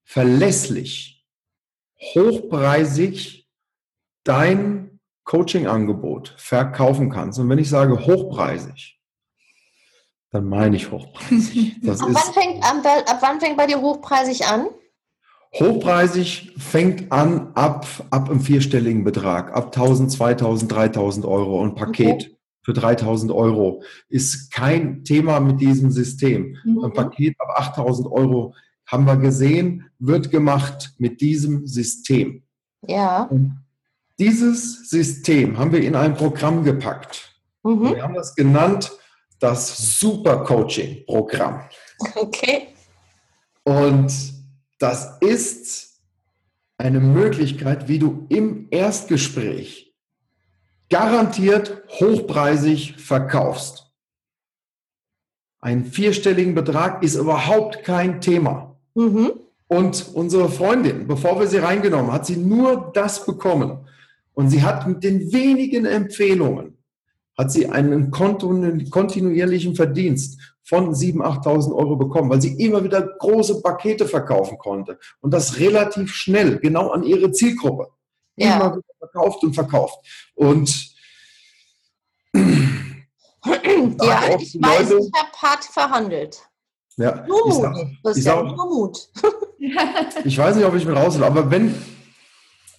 verlässlich, 0.06 1.23
hochpreisig 1.99 3.47
dein 4.23 4.99
Coaching-Angebot 5.25 6.34
verkaufen 6.38 7.12
kannst. 7.12 7.38
Und 7.38 7.47
wenn 7.47 7.60
ich 7.60 7.69
sage 7.69 8.08
hochpreisig, 8.08 9.00
dann 10.32 10.48
meine 10.48 10.78
ich 10.78 10.89
hochpreisig. 10.89 11.76
ab, 11.88 11.98
wann 12.00 12.34
fängt, 12.34 12.63
ab, 12.63 12.86
ab 12.86 13.17
wann 13.22 13.39
fängt 13.39 13.58
bei 13.58 13.67
dir 13.67 13.80
hochpreisig 13.80 14.46
an? 14.48 14.67
Hochpreisig 15.54 16.54
fängt 16.58 17.12
an 17.12 17.52
ab, 17.56 17.86
ab 18.10 18.30
einem 18.30 18.39
vierstelligen 18.39 19.04
Betrag, 19.04 19.54
ab 19.54 19.65
1000, 19.65 20.10
2000, 20.10 20.72
3000 20.72 21.26
Euro. 21.26 21.62
Ein 21.62 21.76
Paket 21.76 22.24
okay. 22.24 22.38
für 22.63 22.74
3000 22.74 23.34
Euro 23.34 23.84
ist 24.08 24.52
kein 24.52 25.04
Thema 25.04 25.41
mit 25.41 25.60
diesem 25.60 25.91
System. 25.91 26.56
Mhm. 26.63 26.86
Ein 26.86 26.94
Paket 26.94 27.36
ab 27.39 27.50
8000 27.58 28.10
Euro 28.10 28.56
haben 28.88 29.06
wir 29.06 29.17
gesehen, 29.17 29.89
wird 30.00 30.32
gemacht 30.32 30.94
mit 30.98 31.20
diesem 31.20 31.67
System. 31.67 32.44
Ja. 32.88 33.24
Und 33.24 33.58
dieses 34.20 34.89
System 34.89 35.58
haben 35.58 35.74
wir 35.74 35.82
in 35.82 35.96
ein 35.96 36.13
Programm 36.13 36.63
gepackt. 36.63 37.38
Mhm. 37.63 37.96
Wir 37.96 38.04
haben 38.04 38.13
das 38.13 38.36
genannt 38.36 38.91
das 39.41 39.99
Super 39.99 40.43
Coaching 40.43 41.04
Programm. 41.06 41.62
Okay. 42.15 42.67
Und 43.63 44.12
das 44.80 45.17
ist 45.19 45.99
eine 46.77 46.99
Möglichkeit, 46.99 47.88
wie 47.88 47.99
du 47.99 48.25
im 48.30 48.67
Erstgespräch 48.71 49.93
garantiert 50.89 51.84
hochpreisig 51.89 52.97
verkaufst. 52.97 53.88
Ein 55.60 55.86
vierstelligen 55.86 56.56
Betrag 56.56 57.04
ist 57.04 57.15
überhaupt 57.15 57.84
kein 57.84 58.19
Thema. 58.19 58.75
Mhm. 58.95 59.34
Und 59.67 60.10
unsere 60.13 60.49
Freundin, 60.49 61.08
bevor 61.08 61.39
wir 61.39 61.47
sie 61.47 61.60
reingenommen, 61.60 62.12
hat 62.12 62.25
sie 62.25 62.36
nur 62.36 62.91
das 62.93 63.25
bekommen. 63.25 63.88
Und 64.34 64.49
sie 64.49 64.63
hat 64.63 64.88
mit 64.88 65.04
den 65.04 65.32
wenigen 65.32 65.86
Empfehlungen 65.86 66.81
hat 67.41 67.51
sie 67.51 67.67
einen 67.67 68.12
kontinuierlichen 68.12 69.75
Verdienst 69.75 70.39
von 70.63 70.93
7.000, 70.93 71.43
8.000 71.43 71.75
Euro 71.75 71.95
bekommen, 71.95 72.30
weil 72.30 72.41
sie 72.41 72.54
immer 72.63 72.84
wieder 72.84 73.01
große 73.01 73.62
Pakete 73.62 74.08
verkaufen 74.08 74.58
konnte. 74.60 74.99
Und 75.21 75.34
das 75.34 75.58
relativ 75.58 76.13
schnell, 76.13 76.60
genau 76.60 76.91
an 76.91 77.04
ihre 77.04 77.32
Zielgruppe. 77.32 77.88
Ja. 78.36 78.58
Immer 78.58 78.75
wieder 78.77 78.93
verkauft 78.99 79.43
und 79.43 79.54
verkauft. 79.54 79.97
Und 80.36 80.93
ja, 82.36 82.43
ich 84.39 84.56
weiß, 84.62 84.89
Leute, 84.91 84.99
ich 84.99 85.19
habe 85.19 85.32
hart 85.41 85.63
verhandelt. 85.63 86.41
Ja, 86.97 87.25
nur 87.27 87.47
Mut. 87.47 87.56
Sag, 87.56 87.75
das 88.04 88.17
ist 88.17 88.25
ja 88.25 88.43
nur 88.43 88.65
Mut. 88.69 89.10
ich 90.23 90.38
weiß 90.38 90.56
nicht, 90.56 90.65
ob 90.65 90.75
ich 90.75 90.86
mir 90.86 90.93
raushole, 90.93 91.25
aber 91.25 91.49
wenn, 91.49 91.75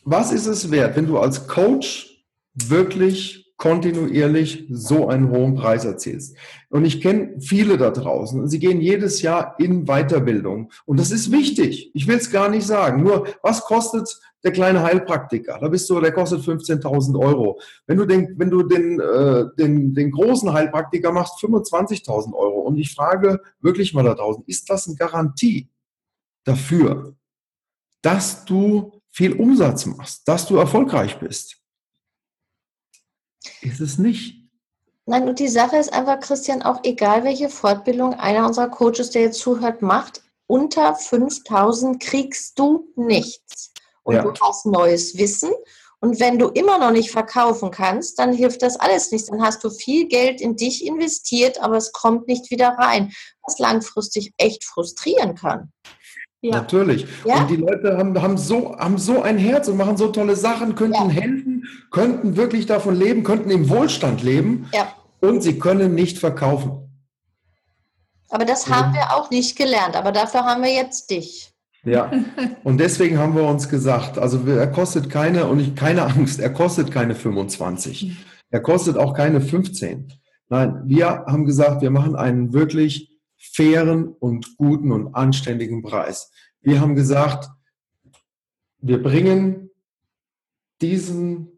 was 0.05 0.31
ist 0.31 0.47
es 0.47 0.71
wert, 0.71 0.97
wenn 0.97 1.07
du 1.07 1.19
als 1.19 1.49
Coach 1.49 2.25
wirklich 2.55 3.42
kontinuierlich 3.63 4.67
so 4.71 5.09
einen 5.09 5.31
hohen 5.31 5.55
Preis 5.55 5.85
erzielst. 5.85 6.37
Und 6.69 6.85
ich 6.85 7.01
kenne 7.01 7.37
viele 7.39 7.79
da 7.79 7.93
draußen. 7.93 8.49
Sie 8.49 8.59
gehen 8.59 8.81
jedes 8.81 9.23
Jahr 9.23 9.55
in 9.61 9.85
Weiterbildung. 9.85 10.73
Und 10.85 10.99
das 10.99 11.13
ist 11.13 11.31
wichtig. 11.31 11.93
Ich 11.95 12.09
will 12.09 12.17
es 12.17 12.33
gar 12.33 12.49
nicht 12.49 12.67
sagen. 12.67 13.05
Nur, 13.05 13.29
was 13.41 13.61
kostet 13.61 14.19
der 14.43 14.51
kleine 14.51 14.83
Heilpraktiker? 14.83 15.61
Da 15.61 15.69
bist 15.69 15.89
du, 15.89 16.01
der 16.01 16.11
kostet 16.11 16.41
15.000 16.41 17.17
Euro. 17.17 17.61
Wenn 17.87 17.99
du 17.99 18.05
den, 18.05 18.35
wenn 18.37 18.51
du 18.51 18.65
den, 18.65 18.99
äh, 18.99 19.45
den, 19.57 19.95
den 19.95 20.11
großen 20.11 20.53
Heilpraktiker 20.53 21.13
machst, 21.13 21.39
25.000 21.39 22.35
Euro. 22.35 22.63
Und 22.63 22.79
ich 22.79 22.93
frage 22.93 23.41
wirklich 23.61 23.95
mal 23.95 24.03
da 24.03 24.15
draußen, 24.15 24.43
ist 24.49 24.69
das 24.71 24.89
eine 24.89 24.97
Garantie 24.97 25.69
dafür, 26.43 27.15
dass 28.03 28.45
du 28.45 29.01
viel 29.13 29.35
Umsatz 29.35 29.87
machst, 29.87 30.27
dass 30.27 30.49
du 30.49 30.57
erfolgreich 30.57 31.21
bist? 31.21 31.62
Ist 33.63 33.81
es 33.81 33.99
nicht. 33.99 34.43
Nein, 35.07 35.29
und 35.29 35.39
die 35.39 35.49
Sache 35.49 35.77
ist 35.77 35.93
einfach, 35.93 36.21
Christian, 36.21 36.63
auch 36.63 36.81
egal 36.85 37.25
welche 37.25 37.49
Fortbildung 37.49 38.15
einer 38.15 38.47
unserer 38.47 38.69
Coaches, 38.69 39.11
der 39.11 39.23
jetzt 39.23 39.41
zuhört, 39.41 39.83
macht, 39.83 40.23
unter 40.47 40.95
5000 40.95 42.01
kriegst 42.01 42.59
du 42.59 42.89
nichts. 42.95 43.73
Und 44.03 44.17
ja. 44.17 44.23
du 44.23 44.33
hast 44.41 44.67
neues 44.67 45.17
Wissen. 45.17 45.51
Und 46.01 46.19
wenn 46.19 46.39
du 46.39 46.49
immer 46.49 46.79
noch 46.79 46.91
nicht 46.91 47.13
verkaufen 47.13 47.71
kannst, 47.71 48.19
dann 48.19 48.33
hilft 48.33 48.63
das 48.63 48.79
alles 48.79 49.13
nichts. 49.13 49.29
Dann 49.29 49.43
hast 49.43 49.63
du 49.63 49.71
viel 49.71 50.09
Geld 50.09 50.41
in 50.41 50.57
dich 50.57 50.85
investiert, 50.85 51.61
aber 51.63 51.77
es 51.77 51.93
kommt 51.93 52.27
nicht 52.27 52.51
wieder 52.51 52.71
rein, 52.71 53.13
was 53.43 53.59
langfristig 53.59 54.35
echt 54.37 54.65
frustrieren 54.65 55.37
kann. 55.37 55.73
Ja. 56.43 56.57
Natürlich. 56.57 57.07
Ja? 57.25 57.43
Und 57.43 57.51
die 57.51 57.57
Leute 57.57 57.97
haben, 57.97 58.21
haben, 58.21 58.37
so, 58.37 58.77
haben 58.77 58.99
so 58.99 59.23
ein 59.23 59.39
Herz 59.39 59.69
und 59.69 59.77
machen 59.77 59.97
so 59.97 60.09
tolle 60.09 60.35
Sachen, 60.35 60.75
könnten 60.75 61.09
ja. 61.09 61.09
helfen, 61.09 61.65
könnten 61.93 62.37
wirklich 62.37 62.67
davon 62.67 62.97
leben, 62.97 63.23
könnten 63.23 63.49
im 63.51 63.69
Wohlstand 63.71 64.25
leben 64.25 64.69
ja. 64.75 64.93
und 65.21 65.43
sie 65.43 65.61
können 65.61 65.95
nicht 65.95 66.19
verkaufen. 66.19 66.83
Aber 68.29 68.45
das 68.45 68.69
haben 68.69 68.93
wir 68.93 69.15
auch 69.15 69.31
nicht 69.31 69.57
gelernt, 69.57 69.95
aber 69.95 70.11
dafür 70.11 70.45
haben 70.45 70.63
wir 70.63 70.73
jetzt 70.73 71.11
dich. 71.11 71.53
Ja, 71.85 72.11
und 72.65 72.79
deswegen 72.79 73.19
haben 73.19 73.37
wir 73.37 73.45
uns 73.45 73.69
gesagt, 73.69 74.19
also 74.19 74.41
er 74.47 74.69
kostet 74.69 75.11
keine, 75.11 75.47
und 75.47 75.61
ich, 75.61 75.77
keine 75.77 76.05
Angst, 76.05 76.41
er 76.41 76.51
kostet 76.51 76.91
keine 76.91 77.15
25. 77.15 78.17
Er 78.51 78.61
kostet 78.61 78.97
auch 78.97 79.15
keine 79.15 79.41
15. 79.41 80.13
Nein, 80.49 80.83
wir 80.87 81.25
haben 81.27 81.45
gesagt, 81.45 81.83
wir 81.83 81.91
machen 81.91 82.17
einen 82.17 82.53
wirklich 82.53 83.12
fairen 83.53 84.09
und 84.09 84.57
guten 84.57 84.91
und 84.93 85.15
anständigen 85.15 85.83
Preis. 85.83 86.31
Wir 86.61 86.81
haben 86.81 86.95
gesagt, 86.95 87.51
wir 88.79 89.03
bringen 89.03 89.71
diesen 90.81 91.49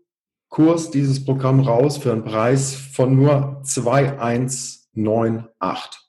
Kurs, 0.49 0.91
dieses 0.91 1.25
Programm 1.25 1.61
raus 1.61 1.99
für 1.99 2.11
einen 2.13 2.25
Preis 2.25 2.75
von 2.75 3.15
nur 3.17 3.61
2198. 3.65 6.01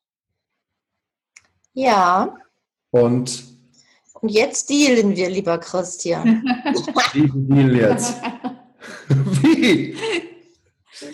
Ja. 1.74 2.36
Und, 2.92 3.44
und 4.22 4.30
jetzt 4.30 4.70
dealen 4.70 5.16
wir, 5.16 5.30
lieber 5.30 5.58
Christian. 5.58 6.44
Wie 7.14 7.28
dealen 7.28 7.76
jetzt? 7.76 8.16
Wie? 9.08 9.96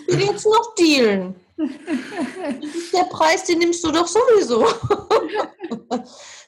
Wir 0.06 0.18
jetzt 0.18 0.46
noch 0.46 0.74
dealen. 0.74 1.34
Der 1.58 3.04
Preis, 3.04 3.44
den 3.44 3.58
nimmst 3.58 3.84
du 3.84 3.90
doch 3.90 4.06
sowieso. 4.06 4.66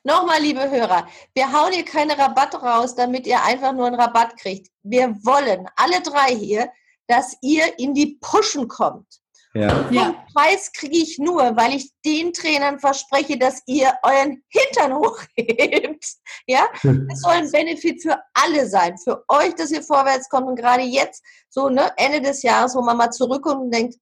Nochmal, 0.04 0.40
liebe 0.40 0.70
Hörer, 0.70 1.06
wir 1.34 1.52
hauen 1.52 1.72
hier 1.72 1.84
keine 1.84 2.18
Rabatte 2.18 2.58
raus, 2.58 2.94
damit 2.94 3.26
ihr 3.26 3.42
einfach 3.42 3.72
nur 3.72 3.86
einen 3.86 4.00
Rabatt 4.00 4.36
kriegt. 4.36 4.68
Wir 4.82 5.08
wollen, 5.24 5.66
alle 5.76 6.00
drei 6.02 6.34
hier, 6.34 6.70
dass 7.06 7.36
ihr 7.42 7.78
in 7.78 7.94
die 7.94 8.18
Pushen 8.20 8.68
kommt. 8.68 9.20
Ja. 9.56 9.82
Den 9.84 10.16
Preis 10.34 10.72
kriege 10.72 10.96
ich 10.96 11.18
nur, 11.18 11.56
weil 11.56 11.76
ich 11.76 11.92
den 12.04 12.32
Trainern 12.32 12.80
verspreche, 12.80 13.38
dass 13.38 13.62
ihr 13.66 13.92
euren 14.02 14.42
Hintern 14.48 14.94
hochhebt. 14.94 16.04
Ja, 16.46 16.66
es 16.82 17.20
soll 17.22 17.32
ein 17.32 17.50
Benefit 17.50 18.02
für 18.02 18.18
alle 18.34 18.68
sein, 18.68 18.98
für 18.98 19.24
euch, 19.28 19.54
dass 19.54 19.70
ihr 19.70 19.82
vorwärts 19.82 20.28
kommt 20.28 20.46
und 20.46 20.56
gerade 20.56 20.82
jetzt, 20.82 21.22
so 21.48 21.70
ne, 21.70 21.90
Ende 21.96 22.20
des 22.20 22.42
Jahres, 22.42 22.74
wo 22.74 22.82
man 22.82 22.98
mal 22.98 23.10
zurückkommt 23.10 23.62
und 23.62 23.70
denkt, 23.70 23.96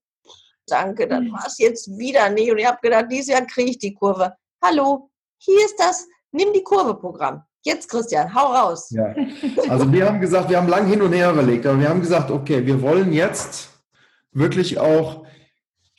danke, 0.66 1.06
dann 1.06 1.30
war 1.32 1.44
es 1.46 1.58
jetzt 1.58 1.88
wieder 1.98 2.30
nicht. 2.30 2.50
Und 2.50 2.58
ich 2.58 2.66
habe 2.66 2.78
gedacht, 2.82 3.06
dieses 3.10 3.28
Jahr 3.28 3.46
kriege 3.46 3.70
ich 3.70 3.78
die 3.78 3.94
Kurve. 3.94 4.32
Hallo, 4.62 5.10
hier 5.38 5.64
ist 5.64 5.76
das 5.78 6.06
Nimm 6.32 6.52
die 6.54 6.62
Kurve 6.62 6.94
Programm. 6.94 7.42
Jetzt, 7.64 7.88
Christian, 7.88 8.34
hau 8.34 8.52
raus. 8.52 8.90
Ja. 8.90 9.14
Also 9.68 9.92
wir 9.92 10.06
haben 10.06 10.20
gesagt, 10.20 10.48
wir 10.48 10.56
haben 10.56 10.68
lang 10.68 10.86
hin 10.86 11.02
und 11.02 11.12
her 11.12 11.30
überlegt, 11.30 11.66
aber 11.66 11.78
wir 11.78 11.88
haben 11.88 12.00
gesagt, 12.00 12.30
okay, 12.30 12.64
wir 12.66 12.80
wollen 12.80 13.12
jetzt 13.12 13.68
wirklich 14.32 14.78
auch 14.78 15.24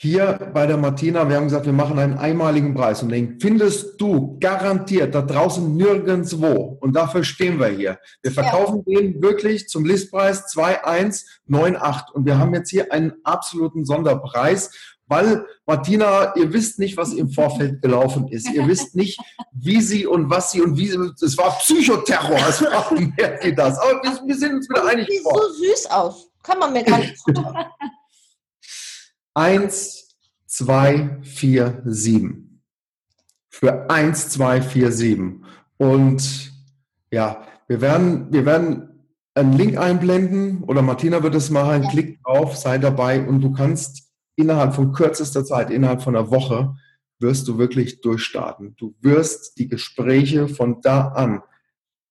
hier 0.03 0.51
bei 0.53 0.67
der 0.67 0.75
Martina, 0.75 1.29
wir 1.29 1.37
haben 1.37 1.45
gesagt, 1.45 1.65
wir 1.65 1.71
machen 1.71 1.97
einen 1.97 2.17
einmaligen 2.17 2.75
Preis 2.75 3.01
und 3.01 3.09
den 3.09 3.39
findest 3.39 4.01
du 4.01 4.37
garantiert 4.37 5.15
da 5.15 5.21
draußen 5.21 5.77
nirgendwo. 5.77 6.77
Und 6.81 6.93
dafür 6.93 7.23
stehen 7.23 7.57
wir 7.57 7.67
hier. 7.67 7.99
Wir 8.21 8.31
verkaufen 8.31 8.83
ja. 8.85 8.99
den 8.99 9.21
wirklich 9.21 9.69
zum 9.69 9.85
Listpreis 9.85 10.47
2198 10.47 12.15
und 12.15 12.25
wir 12.25 12.37
haben 12.37 12.53
jetzt 12.53 12.69
hier 12.69 12.91
einen 12.91 13.13
absoluten 13.23 13.85
Sonderpreis, 13.85 14.71
weil 15.07 15.45
Martina, 15.65 16.35
ihr 16.35 16.51
wisst 16.51 16.79
nicht, 16.79 16.97
was 16.97 17.13
im 17.13 17.29
Vorfeld 17.29 17.81
gelaufen 17.81 18.27
ist. 18.27 18.51
Ihr 18.53 18.67
wisst 18.67 18.95
nicht, 18.95 19.21
wie 19.53 19.79
sie 19.79 20.05
und 20.05 20.29
was 20.29 20.51
sie 20.51 20.61
und 20.61 20.77
wie 20.77 20.87
sie, 20.87 20.97
es 21.21 21.37
war 21.37 21.51
Psychoterror, 21.59 22.45
es 22.49 22.61
war 22.61 22.91
mehr 22.93 23.39
wie 23.41 23.55
das. 23.55 23.79
Aber 23.79 24.03
wir, 24.03 24.19
wir 24.27 24.35
sind 24.35 24.55
uns 24.55 24.69
wieder 24.69 24.85
einig. 24.85 25.07
Sieht 25.07 25.23
so 25.23 25.53
süß 25.53 25.91
aus. 25.91 26.29
Kann 26.43 26.59
man 26.59 26.73
mir 26.73 26.83
gar 26.83 26.97
nicht. 26.99 27.23
Eins, 29.34 30.15
zwei, 30.45 31.19
vier, 31.23 31.81
sieben. 31.86 32.61
Für 33.49 33.89
eins, 33.89 34.29
zwei, 34.29 34.61
vier, 34.61 34.91
sieben. 34.91 35.45
Und 35.77 36.51
ja, 37.11 37.45
wir 37.67 37.81
werden, 37.81 38.31
wir 38.31 38.45
werden 38.45 38.89
einen 39.36 39.53
Link 39.53 39.77
einblenden 39.77 40.63
oder 40.63 40.81
Martina 40.81 41.23
wird 41.23 41.36
es 41.36 41.49
machen. 41.49 41.84
Ja. 41.84 41.89
Klick 41.89 42.23
drauf, 42.23 42.55
sei 42.55 42.77
dabei 42.77 43.27
und 43.27 43.41
du 43.41 43.51
kannst 43.51 44.11
innerhalb 44.36 44.75
von 44.75 44.91
kürzester 44.93 45.45
Zeit, 45.45 45.71
innerhalb 45.71 46.01
von 46.01 46.15
einer 46.15 46.29
Woche, 46.29 46.75
wirst 47.19 47.47
du 47.47 47.57
wirklich 47.57 48.01
durchstarten. 48.01 48.75
Du 48.77 48.95
wirst 49.01 49.57
die 49.57 49.67
Gespräche 49.67 50.47
von 50.47 50.81
da 50.81 51.09
an 51.09 51.41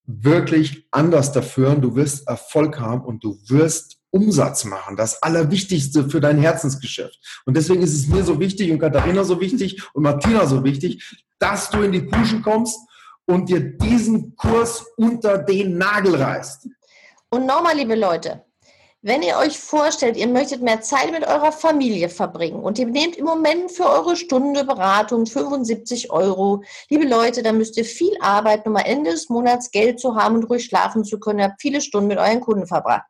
wirklich 0.05 0.89
anders 0.91 1.33
dafür. 1.33 1.75
Du 1.77 1.95
wirst 1.95 2.27
Erfolg 2.27 2.81
haben 2.81 3.03
und 3.03 3.23
du 3.23 3.39
wirst 3.47 3.99
Umsatz 4.13 4.65
machen, 4.65 4.97
das 4.97 5.23
Allerwichtigste 5.23 6.09
für 6.09 6.21
dein 6.21 6.39
Herzensgeschäft. 6.39 7.19
Und 7.47 7.57
deswegen 7.57 7.83
ist 7.83 7.95
es 7.95 8.07
mir 8.07 8.23
so 8.23 8.39
wichtig 8.39 8.71
und 8.71 8.79
Katharina 8.79 9.25
so 9.25 9.41
wichtig 9.41 9.83
und 9.95 10.03
Martina 10.03 10.47
so 10.47 10.63
wichtig, 10.63 11.03
dass 11.39 11.71
du 11.71 11.83
in 11.83 11.93
die 11.93 12.03
Puschen 12.03 12.43
kommst 12.43 12.79
und 13.27 13.49
dir 13.49 13.61
diesen 13.61 14.37
Kurs 14.37 14.85
unter 14.97 15.39
den 15.39 15.79
Nagel 15.79 16.15
reißt. 16.17 16.69
Und 17.31 17.47
nochmal, 17.47 17.77
liebe 17.77 17.95
Leute, 17.95 18.45
wenn 19.01 19.23
ihr 19.23 19.39
euch 19.39 19.59
vorstellt, 19.59 20.17
ihr 20.17 20.29
möchtet 20.29 20.63
mehr 20.63 20.83
Zeit 20.83 21.11
mit 21.11 21.27
eurer 21.27 21.51
Familie 21.51 22.09
verbringen 22.09 22.63
und 22.63 22.79
ihr 22.79 22.87
nehmt 22.87 23.17
im 23.17 23.25
Moment 23.25 23.73
für 23.73 23.89
eure 23.89 24.15
Stunde 24.15 24.65
Beratung 24.65 25.27
75 25.27 26.13
Euro, 26.13 26.63
liebe 26.89 27.09
Leute, 27.09 27.43
dann 27.43 27.59
müsst 27.59 27.77
ihr 27.79 27.85
viel 27.85 28.17
arbeiten, 28.21 28.69
um 28.69 28.77
am 28.77 28.85
Ende 28.85 29.11
des 29.11 29.29
Monats 29.29 29.71
Geld 29.71 29.99
zu 29.99 30.15
haben 30.15 30.37
und 30.37 30.45
ruhig 30.45 30.65
schlafen 30.67 31.03
zu 31.03 31.19
können. 31.19 31.41
Ihr 31.41 31.47
habt 31.47 31.61
viele 31.61 31.81
Stunden 31.81 32.09
mit 32.09 32.19
euren 32.19 32.41
Kunden 32.41 32.67
verbracht. 32.67 33.07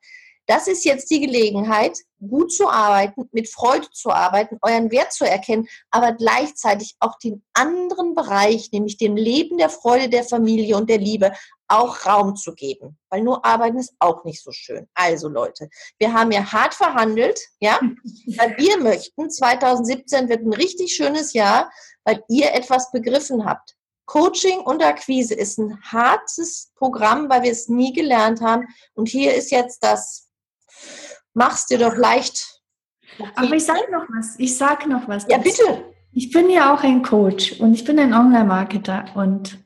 Das 0.47 0.67
ist 0.67 0.85
jetzt 0.85 1.11
die 1.11 1.21
Gelegenheit, 1.21 1.97
gut 2.21 2.53
zu 2.53 2.69
arbeiten, 2.69 3.29
mit 3.33 3.49
Freude 3.49 3.89
zu 3.93 4.11
arbeiten, 4.11 4.59
euren 4.63 4.91
Wert 4.91 5.13
zu 5.13 5.25
erkennen, 5.25 5.69
aber 5.91 6.13
gleichzeitig 6.13 6.97
auch 7.01 7.19
den 7.19 7.45
anderen 7.53 8.15
Bereich, 8.15 8.71
nämlich 8.73 8.97
dem 8.97 9.17
Leben 9.17 9.59
der 9.59 9.69
Freude 9.69 10.09
der 10.09 10.25
Familie 10.25 10.77
und 10.77 10.91
der 10.91 10.99
Liebe, 10.99 11.33
auch 11.69 12.05
Raum 12.07 12.37
zu 12.37 12.55
geben. 12.55 12.99
Weil 13.09 13.23
nur 13.23 13.45
arbeiten 13.45 13.79
ist 13.79 13.95
auch 13.99 14.25
nicht 14.25 14.43
so 14.43 14.53
schön. 14.53 14.89
Also 14.95 15.29
Leute, 15.29 15.69
wir 15.99 16.13
haben 16.13 16.31
ja 16.33 16.53
hart 16.53 16.75
verhandelt, 16.75 17.41
ja, 17.61 17.81
weil 18.37 18.57
wir 18.59 18.79
möchten, 18.79 19.31
2017 19.31 20.29
wird 20.29 20.43
ein 20.43 20.53
richtig 20.53 20.95
schönes 20.95 21.33
Jahr, 21.33 21.71
weil 22.05 22.23
ihr 22.29 22.53
etwas 22.53 22.91
begriffen 22.91 23.45
habt. 23.45 23.77
Coaching 24.07 24.61
und 24.61 24.85
Akquise 24.85 25.35
ist 25.35 25.59
ein 25.59 25.81
hartes 25.83 26.73
Programm, 26.75 27.31
weil 27.31 27.45
wir 27.45 27.53
es 27.53 27.69
nie 27.69 27.93
gelernt 27.93 28.41
haben. 28.41 28.67
Und 28.95 29.09
hier 29.09 29.35
ist 29.35 29.51
jetzt 29.51 29.83
das 29.83 30.29
mach's 31.35 31.67
dir 31.67 31.79
doch 31.79 31.97
leicht. 31.97 32.61
Aber 33.35 33.55
ich 33.55 33.65
sage 33.65 33.91
noch 33.91 34.07
was. 34.09 34.39
Ich 34.39 34.57
sage 34.57 34.89
noch 34.89 35.09
was. 35.09 35.27
Ja, 35.29 35.39
bitte. 35.39 35.85
Ich 36.13 36.31
bin 36.31 36.51
ja 36.51 36.75
auch 36.75 36.83
ein 36.83 37.03
Coach 37.03 37.61
und 37.61 37.75
ich 37.75 37.85
bin 37.85 37.99
ein 37.99 38.15
Online-Marketer 38.15 39.07
und 39.15 39.59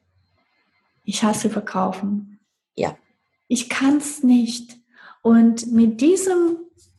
ich 1.05 1.23
hasse 1.23 1.51
Verkaufen. 1.51 2.41
Ja. 2.75 2.97
Ich 3.49 3.69
kann 3.69 3.97
es 3.99 4.23
nicht. 4.23 4.77
Und 5.23 5.73
mit 5.73 6.01
diesem 6.01 6.59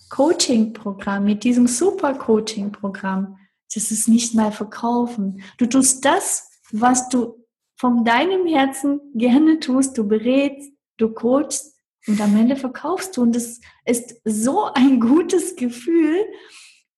Coaching-Programm, 0.09 1.23
mit 1.23 1.43
diesem 1.43 1.67
Super-Coaching-Programm, 1.67 3.37
das 3.73 3.91
ist 3.91 4.07
nicht 4.07 4.33
mal 4.33 4.51
Verkaufen. 4.51 5.41
Du 5.57 5.65
tust 5.65 6.03
das, 6.05 6.49
was 6.71 7.09
du 7.09 7.45
von 7.75 8.03
deinem 8.03 8.45
Herzen 8.47 8.99
gerne 9.13 9.59
tust. 9.59 9.97
Du 9.97 10.07
berätst, 10.07 10.71
du 10.97 11.09
coachst 11.09 11.76
und 12.07 12.21
am 12.21 12.35
Ende 12.37 12.55
verkaufst 12.55 13.17
du. 13.17 13.21
Und 13.23 13.35
das 13.35 13.59
ist 13.85 14.21
so 14.23 14.65
ein 14.73 14.99
gutes 14.99 15.55
Gefühl, 15.55 16.25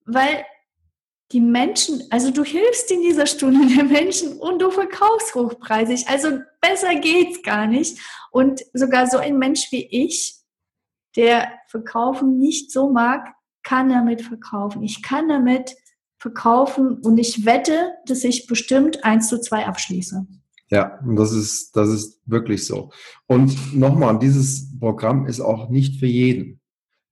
weil 0.05 0.45
die 1.31 1.41
Menschen, 1.41 2.03
also 2.09 2.31
du 2.31 2.43
hilfst 2.43 2.89
in 2.91 3.01
dieser 3.01 3.25
Stunde 3.25 3.67
den 3.75 3.89
Menschen 3.89 4.33
und 4.39 4.59
du 4.59 4.71
verkaufst 4.71 5.35
hochpreisig. 5.35 6.07
Also 6.07 6.39
besser 6.61 6.95
geht's 6.95 7.41
gar 7.43 7.67
nicht. 7.67 7.99
Und 8.31 8.61
sogar 8.73 9.07
so 9.07 9.17
ein 9.17 9.37
Mensch 9.37 9.71
wie 9.71 9.85
ich, 9.85 10.35
der 11.15 11.51
Verkaufen 11.67 12.37
nicht 12.37 12.71
so 12.71 12.89
mag, 12.89 13.33
kann 13.63 13.89
damit 13.89 14.21
verkaufen. 14.21 14.83
Ich 14.83 15.03
kann 15.03 15.27
damit 15.27 15.75
verkaufen 16.17 16.99
und 16.99 17.17
ich 17.17 17.45
wette, 17.45 17.93
dass 18.05 18.23
ich 18.23 18.47
bestimmt 18.47 19.03
eins 19.03 19.29
zu 19.29 19.39
zwei 19.39 19.65
abschließe. 19.65 20.27
Ja, 20.69 20.99
und 20.99 21.15
das 21.15 21.31
ist, 21.31 21.75
das 21.75 21.89
ist 21.89 22.21
wirklich 22.25 22.65
so. 22.65 22.91
Und 23.25 23.75
nochmal, 23.75 24.19
dieses 24.19 24.77
Programm 24.79 25.25
ist 25.25 25.39
auch 25.39 25.69
nicht 25.69 25.99
für 25.99 26.05
jeden. 26.05 26.59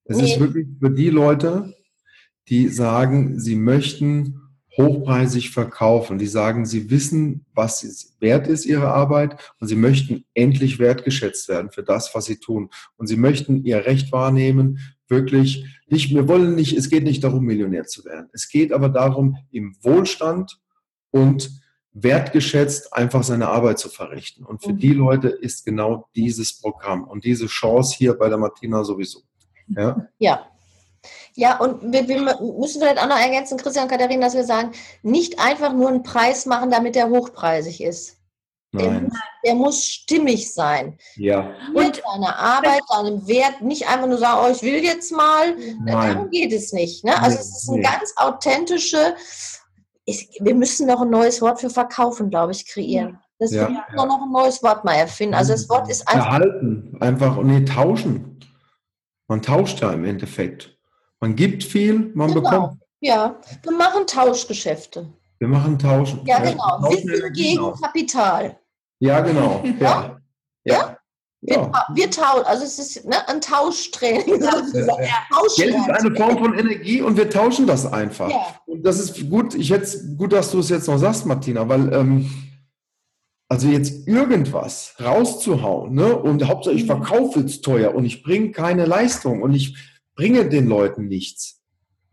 Es 0.05 0.17
nee. 0.17 0.25
ist 0.25 0.39
wirklich 0.39 0.67
für 0.79 0.91
die 0.91 1.09
Leute, 1.09 1.73
die 2.49 2.69
sagen, 2.69 3.39
sie 3.39 3.55
möchten 3.55 4.41
hochpreisig 4.77 5.49
verkaufen. 5.49 6.19
Die 6.19 6.27
sagen, 6.27 6.65
sie 6.65 6.89
wissen, 6.91 7.45
was 7.53 8.15
wert 8.19 8.47
ist, 8.47 8.65
ihre 8.65 8.89
Arbeit, 8.89 9.53
und 9.59 9.67
sie 9.67 9.75
möchten 9.75 10.23
endlich 10.33 10.79
wertgeschätzt 10.79 11.49
werden 11.49 11.71
für 11.71 11.83
das, 11.83 12.13
was 12.13 12.25
sie 12.25 12.37
tun. 12.37 12.69
Und 12.95 13.07
sie 13.07 13.17
möchten 13.17 13.65
ihr 13.65 13.85
Recht 13.85 14.11
wahrnehmen, 14.11 14.79
wirklich 15.07 15.65
nicht, 15.87 16.13
wir 16.13 16.27
wollen 16.27 16.55
nicht, 16.55 16.77
es 16.77 16.89
geht 16.89 17.03
nicht 17.03 17.23
darum, 17.23 17.45
Millionär 17.45 17.85
zu 17.85 18.05
werden. 18.05 18.27
Es 18.33 18.49
geht 18.49 18.71
aber 18.71 18.89
darum, 18.89 19.37
im 19.51 19.75
Wohlstand 19.81 20.59
und 21.11 21.49
wertgeschätzt 22.03 22.93
einfach 22.93 23.23
seine 23.23 23.47
Arbeit 23.47 23.79
zu 23.79 23.89
verrichten. 23.89 24.45
Und 24.45 24.63
für 24.63 24.73
mhm. 24.73 24.79
die 24.79 24.93
Leute 24.93 25.29
ist 25.29 25.65
genau 25.65 26.07
dieses 26.15 26.59
Programm 26.59 27.03
und 27.05 27.23
diese 27.23 27.47
Chance 27.47 27.95
hier 27.97 28.13
bei 28.13 28.29
der 28.29 28.37
Martina 28.37 28.83
sowieso. 28.83 29.21
Ja. 29.67 30.07
ja. 30.19 30.47
Ja, 31.35 31.59
und 31.59 31.93
wir, 31.93 32.07
wir 32.07 32.19
müssen 32.59 32.81
vielleicht 32.81 32.99
auch 32.99 33.07
noch 33.07 33.19
ergänzen, 33.19 33.57
Christian 33.57 33.85
und 33.85 33.91
Katharina, 33.91 34.25
dass 34.25 34.35
wir 34.35 34.43
sagen, 34.43 34.71
nicht 35.03 35.39
einfach 35.39 35.71
nur 35.71 35.89
einen 35.89 36.03
Preis 36.03 36.45
machen, 36.47 36.71
damit 36.71 36.95
der 36.95 37.09
hochpreisig 37.09 37.81
ist. 37.81 38.17
Der, 38.73 39.01
der, 39.45 39.55
muss 39.55 39.85
stimmig 39.85 40.53
sein. 40.53 40.97
Ja. 41.15 41.51
Und 41.73 42.01
seine 42.11 42.37
Arbeit, 42.37 42.81
seinem 42.89 43.25
Wert, 43.27 43.61
nicht 43.61 43.87
einfach 43.87 44.07
nur 44.07 44.17
sagen, 44.17 44.45
oh, 44.45 44.51
ich 44.53 44.61
will 44.61 44.83
jetzt 44.83 45.11
mal. 45.11 45.55
Nein. 45.83 45.85
Darum 45.85 46.29
geht 46.29 46.51
es 46.51 46.73
nicht. 46.73 47.03
Ne? 47.05 47.19
Also 47.21 47.39
es 47.39 47.63
ist 47.63 47.69
eine 47.69 47.81
ganz 47.81 48.13
authentische, 48.17 49.15
ich, 50.07 50.39
wir 50.39 50.55
müssen 50.55 50.87
noch 50.87 51.01
ein 51.01 51.09
neues 51.09 51.41
Wort 51.41 51.59
für 51.59 51.69
verkaufen, 51.69 52.29
glaube 52.29 52.53
ich, 52.53 52.65
kreieren. 52.65 53.19
Das 53.39 53.51
ja, 53.51 53.67
wir 53.67 53.75
ja. 53.75 54.05
noch 54.05 54.21
ein 54.21 54.31
neues 54.31 54.63
Wort 54.63 54.85
mal 54.85 54.93
erfinden. 54.93 55.35
Also 55.35 55.51
das 55.51 55.69
Wort 55.69 55.89
ist 55.89 56.07
einfach. 56.07 56.25
Erhalten, 56.25 56.97
einfach 57.01 57.35
und 57.37 57.47
nee, 57.47 57.65
tauschen. 57.65 58.39
Man 59.27 59.41
tauscht 59.41 59.81
ja 59.81 59.91
im 59.91 60.05
Endeffekt. 60.05 60.75
Man 61.19 61.35
gibt 61.35 61.63
viel, 61.63 62.11
man 62.15 62.33
genau. 62.33 62.41
bekommt. 62.41 62.81
Ja, 63.01 63.35
wir 63.63 63.71
machen 63.73 64.07
Tauschgeschäfte. 64.07 65.11
Wir 65.39 65.47
machen 65.47 65.77
Tauschen. 65.77 66.25
Ja, 66.25 66.39
genau. 66.39 66.79
Wissen 66.89 67.33
gegen 67.33 67.73
Kapital. 67.73 68.57
Ja, 68.99 69.19
genau. 69.19 69.61
Ja. 69.79 70.19
ja. 70.63 70.73
ja. 70.73 70.96
Wir, 71.41 71.71
wir 71.93 72.09
tauschen, 72.09 72.45
also 72.45 72.63
es 72.63 72.79
ist 72.79 73.05
ne, 73.05 73.27
ein 73.29 73.39
Tauschtraining. 73.41 74.41
Ja. 74.41 74.61
Geld 75.55 75.75
ist 75.75 75.89
eine 75.89 76.15
Form 76.15 76.37
von 76.39 76.57
Energie 76.57 77.01
und 77.01 77.15
wir 77.15 77.29
tauschen 77.29 77.67
das 77.67 77.85
einfach. 77.85 78.29
Ja. 78.29 78.59
Und 78.65 78.83
das 78.83 78.99
ist 78.99 79.29
gut, 79.29 79.53
ich 79.53 79.69
hätte 79.69 80.15
gut, 80.17 80.33
dass 80.33 80.51
du 80.51 80.59
es 80.59 80.69
jetzt 80.69 80.87
noch 80.87 80.97
sagst, 80.97 81.27
Martina, 81.27 81.69
weil 81.69 81.93
ähm, 81.93 82.29
also 83.49 83.67
jetzt 83.67 84.07
irgendwas 84.07 84.95
rauszuhauen, 84.99 85.93
ne? 85.93 86.17
Und 86.17 86.45
Hauptsache 86.47 86.75
ich 86.75 86.83
mhm. 86.83 86.87
verkaufe 86.87 87.41
es 87.41 87.61
teuer 87.61 87.93
und 87.93 88.03
ich 88.03 88.23
bringe 88.23 88.51
keine 88.51 88.85
Leistung 88.85 89.41
und 89.43 89.53
ich 89.53 89.77
bringe 90.15 90.49
den 90.49 90.67
Leuten 90.67 91.07
nichts, 91.07 91.61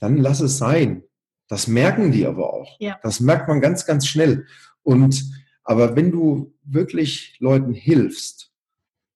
dann 0.00 0.18
lass 0.18 0.40
es 0.40 0.58
sein. 0.58 1.02
Das 1.48 1.66
merken 1.66 2.12
die 2.12 2.26
aber 2.26 2.52
auch. 2.52 2.76
Ja. 2.78 2.98
Das 3.02 3.20
merkt 3.20 3.48
man 3.48 3.60
ganz, 3.60 3.86
ganz 3.86 4.06
schnell. 4.06 4.46
Und 4.82 5.24
aber 5.64 5.96
wenn 5.96 6.12
du 6.12 6.54
wirklich 6.62 7.36
Leuten 7.40 7.72
hilfst, 7.72 8.53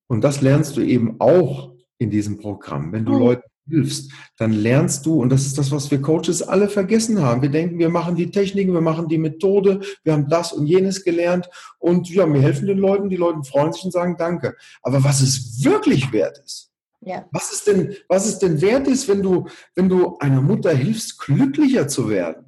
und 0.09 0.23
das 0.23 0.41
lernst 0.41 0.77
du 0.77 0.81
eben 0.81 1.21
auch 1.21 1.73
in 1.99 2.11
diesem 2.11 2.39
Programm. 2.39 2.93
Wenn 2.93 3.05
du 3.05 3.15
oh. 3.15 3.19
Leuten 3.19 3.49
hilfst, 3.69 4.11
dann 4.39 4.53
lernst 4.53 5.05
du, 5.07 5.21
und 5.21 5.29
das 5.31 5.47
ist 5.47 5.59
das, 5.59 5.71
was 5.71 5.91
wir 5.91 6.01
Coaches 6.01 6.43
alle 6.43 6.69
vergessen 6.69 7.21
haben. 7.21 7.43
Wir 7.43 7.51
denken, 7.51 7.79
wir 7.79 7.91
machen 7.91 8.17
die 8.17 8.31
Techniken, 8.31 8.73
wir 8.73 8.81
machen 8.81 9.09
die 9.09 9.19
Methode, 9.19 9.81
wir 10.05 10.15
haben 10.15 10.29
das 10.29 10.53
und 10.53 10.67
jenes 10.67 11.05
gelernt 11.05 11.49
und 11.79 12.09
ja, 12.09 12.33
wir 12.33 12.41
helfen 12.41 12.67
den 12.67 12.79
Leuten, 12.79 13.11
die 13.11 13.17
Leute 13.17 13.43
freuen 13.45 13.73
sich 13.73 13.85
und 13.85 13.93
sagen 13.93 14.17
Danke. 14.19 14.57
Aber 14.83 15.05
was 15.05 15.21
es 15.21 15.63
wirklich 15.63 16.13
wert 16.13 16.41
ist, 16.45 16.71
ja. 17.03 17.27
was 17.31 17.53
ist 17.53 17.67
denn, 17.67 17.95
was 18.09 18.27
es 18.27 18.39
denn 18.39 18.61
wert 18.61 18.89
ist, 18.89 19.09
wenn 19.09 19.23
du, 19.23 19.47
wenn 19.75 19.89
du 19.89 20.17
einer 20.19 20.41
Mutter 20.41 20.75
hilfst, 20.75 21.19
glücklicher 21.19 21.89
zu 21.89 22.09
werden? 22.09 22.45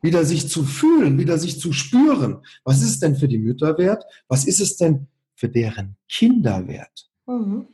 wieder 0.00 0.26
sich 0.26 0.50
zu 0.50 0.64
fühlen, 0.64 1.18
wieder 1.18 1.38
sich 1.38 1.58
zu 1.58 1.72
spüren. 1.72 2.42
Was 2.62 2.82
ist 2.82 3.02
denn 3.02 3.16
für 3.16 3.26
die 3.26 3.38
Mütter 3.38 3.78
wert? 3.78 4.04
Was 4.28 4.44
ist 4.44 4.60
es 4.60 4.76
denn 4.76 5.08
für 5.44 5.50
deren 5.50 5.96
Kinder 6.08 6.66
wert? 6.66 7.06
Mhm. 7.26 7.66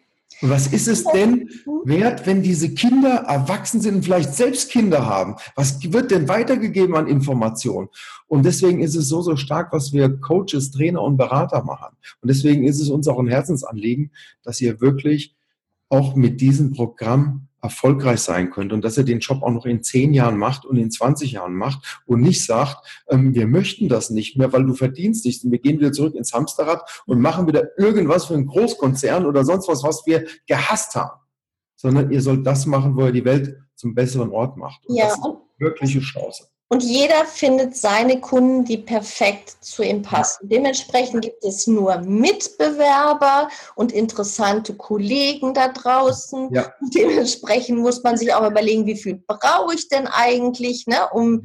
Und 0.42 0.50
was 0.50 0.72
ist 0.72 0.88
es 0.88 1.04
denn 1.04 1.48
wert, 1.84 2.26
wenn 2.26 2.42
diese 2.42 2.74
Kinder 2.74 3.26
erwachsen 3.28 3.80
sind 3.80 3.96
und 3.96 4.04
vielleicht 4.04 4.34
selbst 4.34 4.72
Kinder 4.72 5.06
haben? 5.06 5.36
Was 5.54 5.80
wird 5.92 6.10
denn 6.10 6.28
weitergegeben 6.28 6.96
an 6.96 7.06
Informationen? 7.06 7.88
Und 8.26 8.44
deswegen 8.44 8.80
ist 8.80 8.96
es 8.96 9.08
so, 9.08 9.22
so 9.22 9.36
stark, 9.36 9.72
was 9.72 9.92
wir 9.92 10.08
Coaches, 10.20 10.72
Trainer 10.72 11.02
und 11.02 11.16
Berater 11.16 11.62
machen. 11.62 11.96
Und 12.22 12.28
deswegen 12.28 12.64
ist 12.64 12.80
es 12.80 12.90
uns 12.90 13.06
auch 13.06 13.20
ein 13.20 13.28
Herzensanliegen, 13.28 14.10
dass 14.42 14.60
ihr 14.60 14.80
wirklich 14.80 15.36
auch 15.90 16.16
mit 16.16 16.40
diesem 16.40 16.72
Programm 16.72 17.46
erfolgreich 17.62 18.20
sein 18.20 18.50
könnt 18.50 18.72
und 18.72 18.84
dass 18.84 18.96
er 18.96 19.04
den 19.04 19.20
Job 19.20 19.42
auch 19.42 19.50
noch 19.50 19.66
in 19.66 19.82
zehn 19.82 20.14
Jahren 20.14 20.38
macht 20.38 20.64
und 20.64 20.76
in 20.76 20.90
20 20.90 21.32
Jahren 21.32 21.54
macht 21.54 22.02
und 22.06 22.20
nicht 22.20 22.44
sagt, 22.44 23.04
ähm, 23.08 23.34
wir 23.34 23.46
möchten 23.46 23.88
das 23.88 24.10
nicht 24.10 24.36
mehr, 24.36 24.52
weil 24.52 24.64
du 24.64 24.74
verdienst 24.74 25.24
nichts 25.24 25.44
und 25.44 25.50
wir 25.50 25.58
gehen 25.58 25.78
wieder 25.78 25.92
zurück 25.92 26.14
ins 26.14 26.32
Hamsterrad 26.32 27.02
und 27.06 27.20
machen 27.20 27.46
wieder 27.46 27.78
irgendwas 27.78 28.26
für 28.26 28.34
einen 28.34 28.46
Großkonzern 28.46 29.26
oder 29.26 29.44
sonst 29.44 29.68
was, 29.68 29.82
was 29.82 30.06
wir 30.06 30.26
gehasst 30.46 30.94
haben, 30.94 31.20
sondern 31.76 32.10
ihr 32.10 32.22
sollt 32.22 32.46
das 32.46 32.66
machen, 32.66 32.96
wo 32.96 33.06
ihr 33.06 33.12
die 33.12 33.24
Welt 33.24 33.56
zum 33.74 33.94
besseren 33.94 34.30
Ort 34.30 34.56
macht. 34.56 34.86
Und 34.86 34.96
ja. 34.96 35.06
das 35.06 35.18
ist 35.18 35.24
eine 35.24 35.36
wirkliche 35.58 36.00
Chance. 36.00 36.48
Und 36.72 36.84
jeder 36.84 37.24
findet 37.24 37.76
seine 37.76 38.20
Kunden, 38.20 38.64
die 38.64 38.78
perfekt 38.78 39.56
zu 39.60 39.82
ihm 39.82 40.02
passen. 40.02 40.48
Dementsprechend 40.48 41.22
gibt 41.22 41.44
es 41.44 41.66
nur 41.66 41.98
Mitbewerber 41.98 43.48
und 43.74 43.90
interessante 43.90 44.76
Kollegen 44.76 45.52
da 45.52 45.66
draußen. 45.66 46.54
Ja. 46.54 46.72
Dementsprechend 46.94 47.80
muss 47.80 48.04
man 48.04 48.16
sich 48.16 48.32
auch 48.32 48.48
überlegen, 48.48 48.86
wie 48.86 48.96
viel 48.96 49.20
brauche 49.26 49.74
ich 49.74 49.88
denn 49.88 50.06
eigentlich, 50.06 50.86
ne, 50.86 51.08
um 51.12 51.42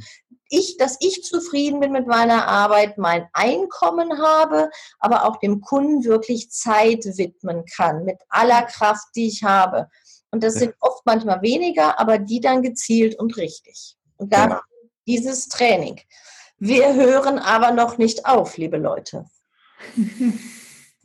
ich, 0.48 0.78
dass 0.78 0.96
ich 1.00 1.24
zufrieden 1.24 1.80
bin 1.80 1.92
mit 1.92 2.06
meiner 2.06 2.48
Arbeit, 2.48 3.00
mein 3.00 3.28
Einkommen 3.34 4.22
habe, 4.22 4.70
aber 5.00 5.26
auch 5.26 5.38
dem 5.38 5.60
Kunden 5.60 6.04
wirklich 6.04 6.52
Zeit 6.52 7.04
widmen 7.18 7.66
kann 7.76 8.06
mit 8.06 8.18
aller 8.30 8.62
Kraft, 8.62 9.08
die 9.16 9.26
ich 9.26 9.44
habe. 9.44 9.88
Und 10.30 10.44
das 10.44 10.54
sind 10.54 10.76
oft 10.82 11.04
manchmal 11.04 11.42
weniger, 11.42 12.00
aber 12.00 12.20
die 12.20 12.42
dann 12.42 12.62
gezielt 12.62 13.18
und 13.18 13.38
richtig. 13.38 13.96
Und 14.18 14.32
da 14.32 14.46
genau 14.46 14.60
dieses 15.06 15.48
Training. 15.48 16.02
Wir 16.58 16.94
hören 16.94 17.40
aber 17.40 17.72
noch 17.72 17.98
nicht 17.98 18.26
auf, 18.26 18.58
liebe 18.58 18.78
Leute. 18.78 19.26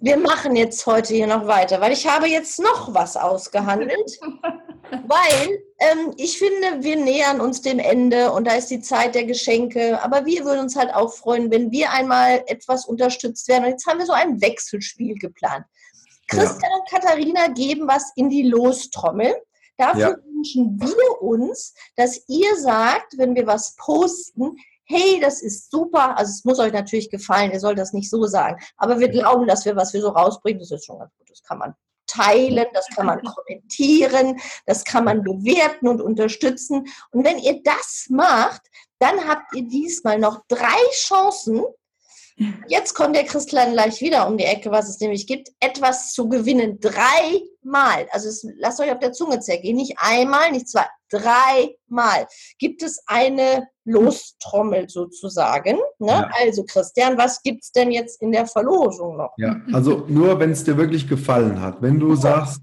Wir 0.02 0.16
machen 0.16 0.56
jetzt 0.56 0.86
heute 0.86 1.12
hier 1.12 1.26
noch 1.26 1.46
weiter, 1.46 1.78
weil 1.82 1.92
ich 1.92 2.06
habe 2.06 2.26
jetzt 2.26 2.58
noch 2.58 2.94
was 2.94 3.18
ausgehandelt. 3.18 4.18
weil 5.06 5.62
ähm, 5.78 6.14
ich 6.16 6.38
finde, 6.38 6.82
wir 6.82 6.96
nähern 6.96 7.40
uns 7.40 7.60
dem 7.60 7.78
Ende 7.78 8.32
und 8.32 8.46
da 8.46 8.54
ist 8.54 8.70
die 8.70 8.80
Zeit 8.80 9.14
der 9.14 9.24
Geschenke. 9.24 10.02
Aber 10.02 10.24
wir 10.24 10.44
würden 10.46 10.60
uns 10.60 10.74
halt 10.74 10.94
auch 10.94 11.12
freuen, 11.12 11.50
wenn 11.50 11.70
wir 11.70 11.92
einmal 11.92 12.42
etwas 12.46 12.86
unterstützt 12.86 13.46
werden. 13.48 13.64
Und 13.64 13.72
jetzt 13.72 13.86
haben 13.86 13.98
wir 13.98 14.06
so 14.06 14.14
ein 14.14 14.40
Wechselspiel 14.40 15.16
geplant. 15.16 15.66
Christian 16.28 16.70
ja. 16.70 16.78
und 16.78 16.88
Katharina 16.88 17.48
geben 17.48 17.86
was 17.86 18.12
in 18.16 18.30
die 18.30 18.44
Lostrommel. 18.44 19.34
Dafür 19.80 20.00
ja. 20.00 20.16
wünschen 20.34 20.78
wir 20.78 21.22
uns, 21.22 21.74
dass 21.96 22.28
ihr 22.28 22.54
sagt, 22.56 23.16
wenn 23.16 23.34
wir 23.34 23.46
was 23.46 23.76
posten, 23.76 24.56
hey, 24.84 25.18
das 25.20 25.40
ist 25.40 25.70
super. 25.70 26.18
Also 26.18 26.32
es 26.32 26.44
muss 26.44 26.58
euch 26.58 26.74
natürlich 26.74 27.10
gefallen, 27.10 27.50
ihr 27.50 27.60
sollt 27.60 27.78
das 27.78 27.94
nicht 27.94 28.10
so 28.10 28.26
sagen. 28.26 28.60
Aber 28.76 28.98
wir 28.98 29.08
glauben, 29.08 29.46
dass 29.46 29.64
wir, 29.64 29.76
was 29.76 29.94
wir 29.94 30.02
so 30.02 30.10
rausbringen, 30.10 30.60
das 30.60 30.70
ist 30.70 30.84
schon 30.84 30.98
ganz 30.98 31.10
gut. 31.16 31.30
Das 31.30 31.42
kann 31.42 31.58
man 31.58 31.74
teilen, 32.06 32.66
das 32.74 32.88
kann 32.94 33.06
man 33.06 33.22
kommentieren, 33.22 34.38
das 34.66 34.84
kann 34.84 35.04
man 35.04 35.22
bewerten 35.22 35.88
und 35.88 36.02
unterstützen. 36.02 36.86
Und 37.10 37.24
wenn 37.24 37.38
ihr 37.38 37.62
das 37.62 38.06
macht, 38.10 38.60
dann 38.98 39.26
habt 39.26 39.54
ihr 39.54 39.66
diesmal 39.66 40.18
noch 40.18 40.42
drei 40.48 40.76
Chancen, 40.92 41.62
Jetzt 42.68 42.94
kommt 42.94 43.14
der 43.14 43.24
Christian 43.24 43.72
gleich 43.72 44.00
wieder 44.00 44.26
um 44.26 44.38
die 44.38 44.44
Ecke, 44.44 44.70
was 44.70 44.88
es 44.88 44.98
nämlich 45.00 45.26
gibt, 45.26 45.50
etwas 45.60 46.12
zu 46.12 46.28
gewinnen. 46.28 46.80
Dreimal. 46.80 48.06
Also 48.12 48.28
es, 48.28 48.46
lasst 48.56 48.80
euch 48.80 48.90
auf 48.90 48.98
der 48.98 49.12
Zunge 49.12 49.40
zergehen. 49.40 49.76
Nicht 49.76 49.96
einmal, 49.98 50.50
nicht 50.50 50.68
zwei, 50.68 50.86
dreimal. 51.10 52.26
Gibt 52.58 52.82
es 52.82 53.02
eine 53.06 53.68
Lostrommel 53.84 54.88
sozusagen. 54.88 55.76
Ne? 55.98 56.08
Ja. 56.08 56.30
Also 56.42 56.64
Christian, 56.64 57.18
was 57.18 57.42
gibt 57.42 57.64
es 57.64 57.72
denn 57.72 57.90
jetzt 57.90 58.22
in 58.22 58.32
der 58.32 58.46
Verlosung 58.46 59.18
noch? 59.18 59.34
Ja, 59.36 59.60
also 59.72 60.06
nur, 60.08 60.38
wenn 60.38 60.50
es 60.50 60.64
dir 60.64 60.78
wirklich 60.78 61.08
gefallen 61.08 61.60
hat. 61.60 61.82
Wenn 61.82 62.00
du 62.00 62.14
sagst, 62.16 62.62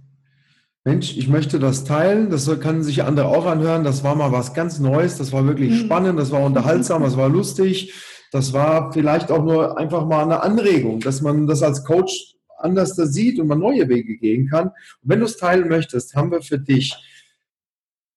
Mensch, 0.86 1.18
ich 1.18 1.28
möchte 1.28 1.60
das 1.60 1.84
teilen, 1.84 2.32
das 2.32 2.48
können 2.62 2.82
sich 2.82 3.04
andere 3.04 3.28
auch 3.28 3.46
anhören, 3.46 3.84
das 3.84 4.04
war 4.04 4.16
mal 4.16 4.32
was 4.32 4.54
ganz 4.54 4.80
Neues, 4.80 5.18
das 5.18 5.34
war 5.34 5.46
wirklich 5.46 5.72
mhm. 5.72 5.86
spannend, 5.86 6.18
das 6.18 6.32
war 6.32 6.42
unterhaltsam, 6.42 7.04
das 7.04 7.18
war 7.18 7.28
lustig 7.28 7.94
das 8.32 8.54
war 8.54 8.92
vielleicht 8.92 9.32
auch 9.32 9.44
nur 9.44 9.78
einfach 9.78 10.06
mal 10.06 10.24
eine 10.24 10.42
Anregung, 10.44 11.00
dass 11.00 11.22
man 11.22 11.48
das 11.48 11.64
als 11.64 11.84
Coach 11.84 12.36
anders 12.58 12.96
da 12.96 13.06
sieht 13.06 13.40
und 13.40 13.48
man 13.48 13.60
neue 13.60 13.88
Wege 13.88 14.18
gehen 14.18 14.50
kann. 14.50 14.68
Und 14.68 14.74
wenn 15.04 15.20
du 15.20 15.26
es 15.26 15.38
teilen 15.38 15.68
möchtest, 15.68 16.16
haben 16.16 16.32
wir 16.32 16.42
für 16.42 16.60
dich 16.60 16.96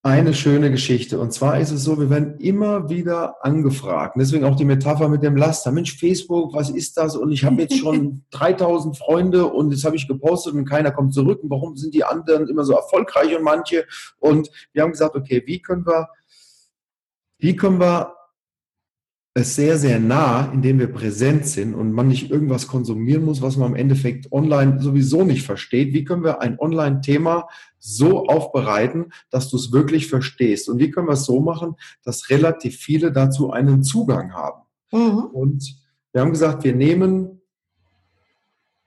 eine 0.02 0.32
schöne 0.32 0.70
Geschichte. 0.70 1.20
Und 1.20 1.32
zwar 1.32 1.61
ist 1.61 1.72
es 1.72 1.84
so, 1.84 1.98
wir 1.98 2.08
werden 2.08 2.38
immer 2.38 2.88
wieder 2.88 3.44
angefragt. 3.44 4.16
Und 4.16 4.20
deswegen 4.20 4.44
auch 4.44 4.56
die 4.56 4.64
Metapher 4.64 5.11
mit 5.11 5.22
dem 5.22 5.36
Laster. 5.36 5.72
Mensch, 5.72 5.98
Facebook, 5.98 6.54
was 6.54 6.70
ist 6.70 6.96
das? 6.96 7.16
Und 7.16 7.32
ich 7.32 7.44
habe 7.44 7.61
jetzt 7.61 7.76
schon 7.76 8.24
3000 8.30 8.96
Freunde 8.96 9.46
und 9.46 9.72
jetzt 9.72 9.84
habe 9.84 9.96
ich 9.96 10.08
gepostet 10.08 10.54
und 10.54 10.64
keiner 10.64 10.90
kommt 10.90 11.12
zurück. 11.12 11.42
Und 11.42 11.50
warum 11.50 11.76
sind 11.76 11.92
die 11.92 12.04
anderen 12.04 12.48
immer 12.48 12.64
so 12.64 12.72
erfolgreich 12.72 13.36
und 13.36 13.42
manche? 13.42 13.84
Und 14.18 14.50
wir 14.72 14.82
haben 14.82 14.92
gesagt, 14.92 15.16
okay, 15.16 15.42
wie 15.44 15.61
können 15.61 15.84
wir, 15.84 16.08
wie 17.38 17.54
können 17.54 17.78
wir 17.78 18.14
es 19.35 19.55
sehr, 19.55 19.78
sehr 19.78 20.01
nah, 20.01 20.51
indem 20.53 20.81
wir 20.81 20.93
präsent 20.93 21.47
sind 21.47 21.74
und 21.74 21.93
man 21.93 22.09
nicht 22.09 22.31
irgendwas 22.31 22.66
konsumieren 22.66 23.24
muss, 23.24 23.41
was 23.41 23.57
man 23.57 23.70
im 23.70 23.76
Endeffekt 23.76 24.33
online 24.33 24.81
sowieso 24.83 25.24
nicht 25.24 25.45
versteht. 25.45 25.95
Wie 25.95 26.05
können 26.05 26.24
wir 26.24 26.41
ein 26.41 26.59
Online-Thema 26.59 27.49
so 27.78 28.26
aufbereiten, 28.26 29.12
dass 29.31 29.49
du 29.49 29.57
es 29.57 29.70
wirklich 29.70 30.09
verstehst? 30.09 30.68
Und 30.68 30.81
wie 30.81 30.91
können 30.91 31.07
wir 31.07 31.12
es 31.12 31.24
so 31.24 31.41
machen, 31.41 31.76
dass 32.03 32.28
relativ 32.31 32.76
viele 32.76 33.12
dazu 33.12 33.53
einen 33.53 33.85
Zugang 33.85 34.33
haben? 34.33 34.62
Mhm. 34.91 35.24
Und 35.33 35.76
wir 36.12 36.22
haben 36.22 36.33
gesagt, 36.33 36.64
wir 36.64 36.74
nehmen 36.74 37.41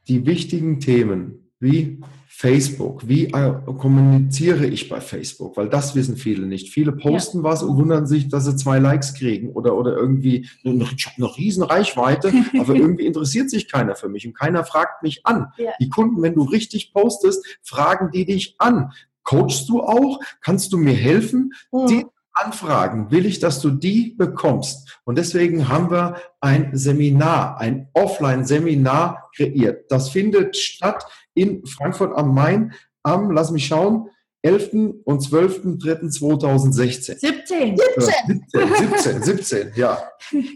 die 0.10 0.26
wichtigen 0.26 0.82
Themen 0.82 1.52
wie 1.60 2.02
Facebook, 2.36 3.08
wie 3.08 3.28
äh, 3.28 3.54
kommuniziere 3.78 4.66
ich 4.66 4.90
bei 4.90 5.00
Facebook? 5.02 5.56
Weil 5.56 5.70
das 5.70 5.94
wissen 5.94 6.18
viele 6.18 6.48
nicht. 6.48 6.74
Viele 6.74 6.92
posten 6.92 7.38
ja. 7.38 7.44
was 7.44 7.62
und 7.62 7.78
wundern 7.78 8.08
sich, 8.08 8.28
dass 8.28 8.46
sie 8.46 8.56
zwei 8.56 8.80
Likes 8.80 9.14
kriegen 9.14 9.52
oder, 9.52 9.78
oder 9.78 9.96
irgendwie, 9.96 10.50
ich 10.64 11.06
habe 11.06 11.16
eine 11.18 11.38
riesen 11.38 11.64
Reichweite, 11.64 12.34
aber 12.60 12.74
irgendwie 12.74 13.06
interessiert 13.06 13.52
sich 13.52 13.72
keiner 13.72 13.96
für 13.96 14.10
mich 14.10 14.26
und 14.26 14.34
keiner 14.34 14.66
fragt 14.66 15.04
mich 15.04 15.26
an. 15.28 15.54
Ja. 15.58 15.72
Die 15.80 15.90
Kunden, 15.90 16.24
wenn 16.24 16.34
du 16.34 16.42
richtig 16.42 16.92
postest, 16.92 17.46
fragen 17.62 18.10
die 18.12 18.26
dich 18.26 18.56
an. 18.58 18.92
Coachst 19.22 19.70
du 19.70 19.82
auch? 19.82 20.20
Kannst 20.42 20.74
du 20.74 20.78
mir 20.78 20.96
helfen? 20.96 21.54
Mhm. 21.72 21.88
Die 21.88 22.06
Anfragen 22.34 23.12
will 23.12 23.28
ich, 23.28 23.40
dass 23.40 23.62
du 23.62 23.70
die 23.70 24.16
bekommst. 24.18 25.00
Und 25.04 25.20
deswegen 25.20 25.70
haben 25.70 25.92
wir 25.92 26.16
ein 26.42 26.72
Seminar, 26.74 27.60
ein 27.60 27.90
Offline-Seminar 27.94 29.30
kreiert. 29.36 29.92
Das 29.92 30.10
findet 30.10 30.58
statt 30.58 31.06
in 31.34 31.66
Frankfurt 31.66 32.18
am 32.18 32.34
Main 32.34 32.74
am, 33.04 33.32
lass 33.32 33.52
mich 33.52 33.68
schauen, 33.68 34.10
11. 34.44 35.02
und 35.06 35.22
12.03.2016. 35.22 37.20
17. 37.20 37.78
17. 37.78 38.46
17, 38.52 39.24
17, 39.24 39.72
ja. 39.76 40.04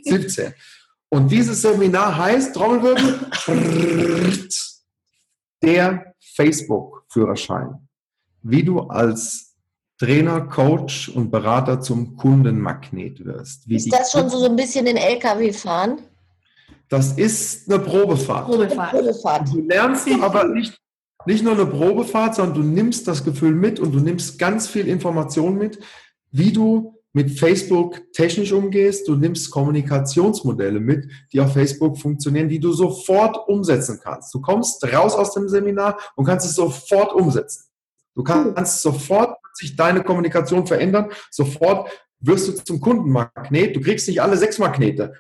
17. 0.04 0.54
Und 1.10 1.32
dieses 1.32 1.62
Seminar 1.62 2.18
heißt, 2.18 2.54
Trommelwirbel, 2.54 3.20
der 5.64 6.14
Facebook-Führerschein. 6.20 7.88
Wie 8.44 8.64
du 8.64 8.82
als 8.82 9.56
Trainer, 9.98 10.42
Coach 10.42 11.10
und 11.10 11.32
Berater 11.32 11.82
zum 11.82 12.18
Kundenmagnet 12.18 13.26
wirst. 13.26 13.68
Wie 13.68 13.78
ist 13.78 13.92
das 13.92 14.12
schon 14.12 14.30
so, 14.30 14.38
so 14.38 14.46
ein 14.46 14.56
bisschen 14.56 14.86
den 14.86 14.98
LKW 14.98 15.52
fahren? 15.54 16.02
Das 16.90 17.14
ist 17.14 17.70
eine 17.70 17.80
Probefahrt. 17.80 18.46
Probefahrt. 18.48 18.92
Probefahrt. 18.92 19.50
Du 19.54 19.62
lernst 19.62 20.08
aber 20.22 20.46
nicht, 20.46 20.80
nicht 21.26 21.44
nur 21.44 21.54
eine 21.54 21.66
Probefahrt, 21.66 22.36
sondern 22.36 22.62
du 22.62 22.68
nimmst 22.68 23.08
das 23.08 23.24
Gefühl 23.24 23.54
mit 23.54 23.80
und 23.80 23.94
du 23.94 24.00
nimmst 24.00 24.40
ganz 24.40 24.68
viel 24.68 24.88
Information 24.88 25.58
mit, 25.58 25.80
wie 26.32 26.52
du 26.52 26.98
mit 27.14 27.32
Facebook 27.32 28.14
technisch 28.14 28.52
umgehst. 28.52 29.08
Du 29.08 29.16
nimmst 29.16 29.50
Kommunikationsmodelle 29.52 30.80
mit, 30.80 31.10
die 31.34 31.42
auf 31.42 31.54
Facebook 31.54 31.98
funktionieren, 31.98 32.48
die 32.48 32.60
du 32.60 32.72
sofort 32.72 33.48
umsetzen 33.48 34.00
kannst. 34.02 34.34
Du 34.34 34.40
kommst 34.40 34.84
raus 34.94 35.16
aus 35.16 35.34
dem 35.34 35.50
Seminar 35.50 35.98
und 36.16 36.26
kannst 36.26 36.46
es 36.46 36.56
sofort 36.56 37.14
umsetzen. 37.14 37.66
Du 38.16 38.24
kannst 38.24 38.82
sofort 38.82 39.38
sich 39.54 39.76
deine 39.76 40.04
Kommunikation 40.04 40.66
verändern, 40.66 41.12
sofort 41.32 41.90
wirst 42.20 42.48
du 42.48 42.52
zum 42.64 42.80
Kundenmagnet. 42.80 43.76
Du 43.76 43.82
kriegst 43.82 44.08
nicht 44.08 44.22
alle 44.22 44.38
sechs 44.38 44.58
Magnete, 44.58 45.14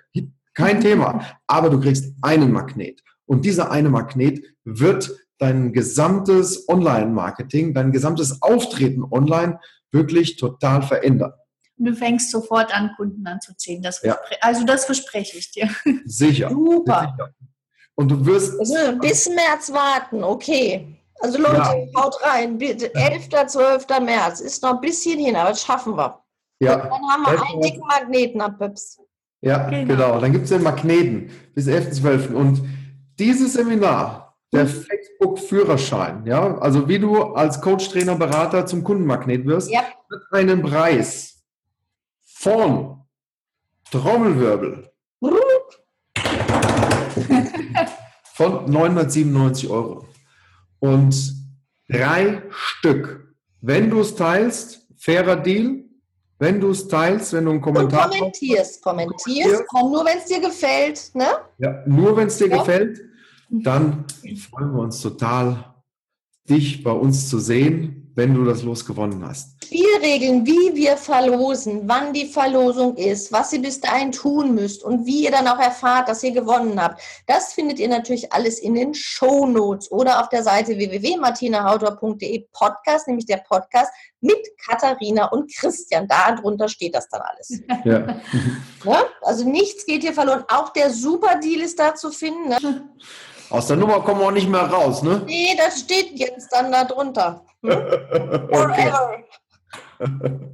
kein 0.58 0.82
Thema, 0.82 1.24
aber 1.46 1.70
du 1.70 1.80
kriegst 1.80 2.14
einen 2.24 2.52
Magnet. 2.52 3.04
Und 3.28 3.46
dieser 3.46 3.70
eine 3.70 3.90
Magnet 3.90 4.44
wird 4.64 5.12
dein 5.38 5.72
gesamtes 5.72 6.68
Online-Marketing, 6.68 7.76
dein 7.76 7.92
gesamtes 7.92 8.42
Auftreten 8.42 9.04
online 9.12 9.60
wirklich 9.92 10.38
total 10.38 10.82
verändern. 10.82 11.34
Du 11.78 11.94
fängst 11.94 12.32
sofort 12.32 12.76
an, 12.76 12.92
Kunden 12.98 13.28
anzuziehen. 13.28 13.84
Das 13.84 14.02
ja. 14.02 14.18
Also 14.42 14.66
das 14.66 14.86
verspreche 14.86 15.38
ich 15.38 15.52
dir. 15.52 15.70
Sicher. 16.06 16.50
Super. 16.50 17.14
Sicher. 17.16 17.30
Und 17.94 18.10
du 18.10 18.26
wirst. 18.26 18.60
Also 18.60 18.98
bis 19.00 19.30
März 19.30 19.72
warten, 19.72 20.24
okay. 20.24 20.88
Also 21.20 21.38
Leute, 21.38 21.56
ja. 21.58 22.02
haut 22.02 22.16
rein, 22.24 22.58
bitte. 22.58 22.94
11. 22.96 23.30
12. 23.48 23.88
März 24.02 24.40
ist 24.40 24.64
noch 24.64 24.76
ein 24.76 24.82
bisschen 24.82 25.20
hin, 25.20 25.36
aber 25.36 25.50
das 25.50 25.62
schaffen 25.62 25.96
wir. 25.96 26.20
Ja. 26.60 26.76
Und 26.76 26.90
dann 26.90 27.02
haben 27.12 27.24
wir 27.24 27.44
einen 27.48 27.62
dicken 27.62 27.86
Magneten 27.86 28.42
ab 28.42 28.58
Pips. 28.58 29.00
Ja, 29.42 29.70
genau. 29.70 29.94
genau. 29.94 30.20
Dann 30.20 30.32
gibt 30.32 30.46
es 30.46 30.50
den 30.50 30.64
Magneten 30.64 31.30
bis 31.54 31.68
11.12. 31.68 32.34
Und 32.34 32.64
dieses 33.20 33.54
Seminar, 33.54 34.38
der 34.52 34.66
mhm. 34.66 34.70
Facebook-Führerschein, 34.70 36.26
ja, 36.26 36.58
also 36.58 36.88
wie 36.88 37.00
du 37.00 37.22
als 37.22 37.62
Coach, 37.62 37.90
Trainer, 37.90 38.16
Berater 38.16 38.66
zum 38.66 38.84
Kundenmagnet 38.84 39.46
wirst, 39.46 39.70
ja. 39.72 39.82
hat 39.82 40.22
einen 40.32 40.62
Preis 40.62 41.44
von 42.24 43.02
Trommelwirbel 43.92 44.90
von 48.34 48.70
997 48.70 49.70
Euro. 49.70 50.08
Und 50.80 51.34
drei 51.90 52.44
Stück. 52.50 53.34
Wenn 53.62 53.90
du 53.90 54.02
es 54.02 54.16
teilst, 54.16 54.88
fairer 54.96 55.38
Deal. 55.38 55.87
Wenn 56.40 56.60
du 56.60 56.70
es 56.70 56.88
teilst, 56.88 57.34
wenn 57.34 57.46
du 57.46 57.52
einen 57.52 57.62
Kommentar 57.62 58.06
Und 58.06 58.18
kommentierst, 58.18 58.84
kommentierst, 58.84 59.64
nur 59.74 60.06
wenn 60.06 60.18
es 60.20 60.26
dir 60.26 60.40
gefällt, 60.40 61.12
ne? 61.16 61.26
Ja, 61.58 61.84
nur 61.88 62.16
wenn 62.16 62.28
es 62.28 62.38
dir 62.38 62.48
ja. 62.48 62.58
gefällt, 62.58 63.02
dann 63.50 64.06
freuen 64.50 64.74
wir 64.74 64.82
uns 64.82 65.02
total, 65.02 65.74
dich 66.48 66.84
bei 66.84 66.92
uns 66.92 67.30
zu 67.30 67.40
sehen 67.40 68.07
wenn 68.18 68.34
du 68.34 68.44
das 68.44 68.64
Los 68.64 68.84
gewonnen 68.84 69.24
hast. 69.26 69.64
Spielregeln, 69.64 70.44
wie 70.44 70.76
wir 70.76 70.98
verlosen, 70.98 71.84
wann 71.86 72.14
die 72.14 72.26
Verlosung 72.26 72.96
ist, 72.96 73.32
was 73.32 73.54
ihr 73.54 73.62
bis 73.62 73.80
dahin 73.80 74.12
tun 74.12 74.56
müsst 74.56 74.84
und 74.84 75.06
wie 75.06 75.26
ihr 75.26 75.32
dann 75.32 75.48
auch 75.48 75.60
erfahrt, 75.60 76.10
dass 76.10 76.24
ihr 76.24 76.32
gewonnen 76.32 76.82
habt. 76.82 77.00
Das 77.28 77.54
findet 77.54 77.78
ihr 77.78 77.88
natürlich 77.88 78.34
alles 78.34 78.58
in 78.58 78.74
den 78.74 78.96
Show 78.96 79.46
Notes 79.46 79.92
oder 79.92 80.20
auf 80.20 80.30
der 80.30 80.42
Seite 80.42 80.78
www.martinahautor.de 80.78 82.48
Podcast, 82.54 83.08
nämlich 83.08 83.28
der 83.28 83.44
Podcast 83.48 83.92
mit 84.20 84.40
Katharina 84.66 85.28
und 85.28 85.54
Christian. 85.56 86.08
Da 86.08 86.32
drunter 86.32 86.70
steht 86.70 86.96
das 86.96 87.08
dann 87.10 87.22
alles. 87.22 87.62
Ja. 87.86 88.20
ja. 88.84 89.04
Also 89.22 89.48
nichts 89.48 89.86
geht 89.86 90.02
hier 90.02 90.14
verloren. 90.14 90.46
Auch 90.48 90.70
der 90.70 90.90
Super 90.90 91.40
Deal 91.40 91.62
ist 91.62 91.78
da 91.78 91.94
zu 91.94 92.10
finden. 92.12 92.48
Ne? 92.48 92.90
Aus 93.50 93.68
der 93.68 93.76
Nummer 93.76 94.02
kommen 94.02 94.22
wir 94.22 94.28
auch 94.28 94.32
nicht 94.32 94.50
mehr 94.50 94.62
raus, 94.62 95.04
ne? 95.04 95.22
Nee, 95.26 95.56
das 95.58 95.80
steht 95.82 96.18
jetzt 96.18 96.50
dann 96.52 96.72
da 96.72 96.84
drunter. 96.84 97.46
Hm? 98.18 98.50
Forever. 98.50 99.24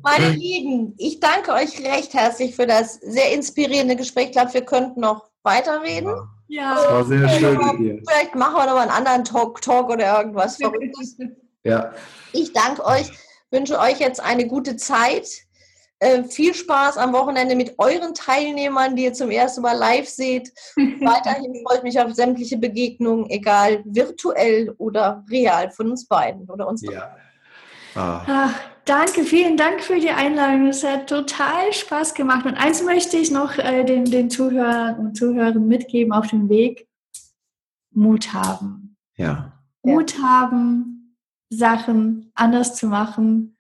Meine 0.03 0.30
Lieben, 0.30 0.95
ich 0.97 1.20
danke 1.20 1.51
euch 1.51 1.84
recht 1.84 2.14
herzlich 2.14 2.55
für 2.55 2.66
das 2.66 2.95
sehr 2.95 3.34
inspirierende 3.34 3.95
Gespräch. 3.95 4.28
Ich 4.28 4.32
glaube, 4.32 4.53
wir 4.53 4.66
könnten 4.66 5.01
noch 5.01 5.30
weiterreden. 5.43 6.14
Ja. 6.47 6.76
Das 6.76 6.91
war 6.91 7.05
sehr 7.05 7.30
schön 7.30 7.78
dir. 7.78 8.01
Vielleicht 8.07 8.36
machen 8.36 8.55
wir 8.55 8.66
noch 8.66 8.78
einen 8.78 8.91
anderen 8.91 9.24
Talk, 9.24 9.61
Talk 9.61 9.89
oder 9.89 10.20
irgendwas 10.20 10.57
Verrücktes. 10.61 11.18
Ja. 11.64 11.93
Ich 12.32 12.53
danke 12.53 12.86
euch, 12.86 13.11
wünsche 13.51 13.80
euch 13.80 13.99
jetzt 13.99 14.22
eine 14.24 14.47
gute 14.47 14.76
Zeit. 14.76 15.28
Äh, 16.03 16.25
viel 16.25 16.53
Spaß 16.53 16.97
am 16.97 17.13
Wochenende 17.13 17.55
mit 17.55 17.75
euren 17.77 18.13
Teilnehmern, 18.13 18.97
die 18.97 19.05
ihr 19.05 19.13
zum 19.13 19.31
ersten 19.31 19.61
Mal 19.61 19.77
live 19.77 20.09
seht. 20.09 20.51
Weiterhin 20.75 21.63
freue 21.65 21.77
ich 21.77 21.83
mich 21.83 21.99
auf 21.99 22.13
sämtliche 22.13 22.57
Begegnungen, 22.57 23.29
egal 23.29 23.81
virtuell 23.85 24.75
oder 24.79 25.23
real 25.31 25.71
von 25.71 25.91
uns 25.91 26.05
beiden 26.05 26.49
oder 26.49 26.67
uns. 26.67 26.81
Ja. 26.81 27.15
Ah. 27.95 28.21
Ach, 28.27 28.59
danke, 28.83 29.23
vielen 29.23 29.55
Dank 29.55 29.81
für 29.81 29.97
die 29.97 30.09
Einladung. 30.09 30.67
Es 30.67 30.83
hat 30.83 31.07
total 31.07 31.71
Spaß 31.71 32.15
gemacht. 32.15 32.45
Und 32.45 32.55
eins 32.55 32.83
möchte 32.83 33.15
ich 33.15 33.31
noch 33.31 33.57
äh, 33.57 33.85
den, 33.85 34.03
den 34.03 34.29
Zuhörern 34.29 34.97
und 34.99 35.15
Zuhörern 35.15 35.65
mitgeben 35.67 36.11
auf 36.11 36.27
dem 36.27 36.49
Weg. 36.49 36.85
Mut 37.91 38.33
haben. 38.33 38.97
Ja. 39.15 39.53
Mut 39.83 40.15
haben, 40.21 41.15
Sachen 41.49 42.33
anders 42.35 42.75
zu 42.75 42.87
machen 42.87 43.55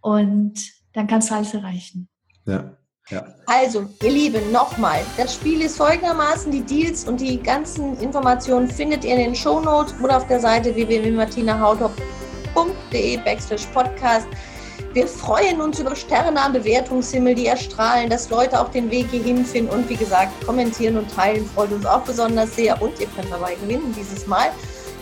und 0.00 0.77
dann 0.98 1.06
kannst 1.06 1.30
du 1.30 1.34
alles 1.34 1.54
erreichen. 1.54 2.08
Ja. 2.44 2.74
Ja. 3.10 3.24
Also, 3.46 3.86
ihr 4.02 4.10
Lieben, 4.10 4.52
nochmal. 4.52 5.00
Das 5.16 5.32
Spiel 5.34 5.62
ist 5.62 5.78
folgendermaßen: 5.78 6.52
Die 6.52 6.60
Deals 6.60 7.08
und 7.08 7.22
die 7.22 7.42
ganzen 7.42 7.98
Informationen 8.00 8.68
findet 8.68 9.02
ihr 9.02 9.12
in 9.12 9.20
den 9.20 9.34
Show 9.34 9.60
Notes 9.60 9.94
oder 10.02 10.18
auf 10.18 10.26
der 10.26 10.40
Seite 10.40 10.74
www.martinahautop.de 10.74 13.16
backslash 13.24 13.64
podcast. 13.72 14.26
Wir 14.92 15.06
freuen 15.06 15.62
uns 15.62 15.78
über 15.78 15.96
Sterne 15.96 16.38
am 16.40 16.52
Bewertungshimmel, 16.52 17.34
die 17.34 17.46
erstrahlen, 17.46 18.10
dass 18.10 18.28
Leute 18.28 18.60
auch 18.60 18.68
den 18.68 18.90
Weg 18.90 19.06
hierhin 19.10 19.42
finden. 19.44 19.70
Und 19.70 19.88
wie 19.88 19.96
gesagt, 19.96 20.44
kommentieren 20.44 20.98
und 20.98 21.10
teilen 21.10 21.46
freut 21.46 21.72
uns 21.72 21.86
auch 21.86 22.02
besonders 22.02 22.54
sehr. 22.56 22.82
Und 22.82 23.00
ihr 23.00 23.06
könnt 23.08 23.30
dabei 23.30 23.54
gewinnen 23.54 23.94
dieses 23.96 24.26
Mal. 24.26 24.50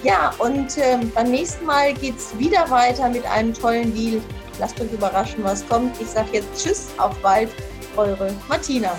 Ja, 0.05 0.33
und 0.39 0.79
äh, 0.79 0.99
beim 1.15 1.31
nächsten 1.31 1.67
Mal 1.67 1.93
geht 1.95 2.19
es 2.19 2.39
wieder 2.39 2.71
weiter 2.71 3.09
mit 3.09 3.27
einem 3.27 3.53
tollen 3.53 3.93
Deal. 3.95 4.21
Lasst 4.59 4.81
euch 4.81 4.93
überraschen, 4.93 5.45
was 5.45 5.67
kommt. 5.69 6.01
Ich 6.01 6.09
sage 6.09 6.29
jetzt 6.33 6.63
Tschüss, 6.63 6.89
auf 6.99 7.17
bald, 7.19 7.51
eure 7.97 8.35
Martina. 8.49 8.97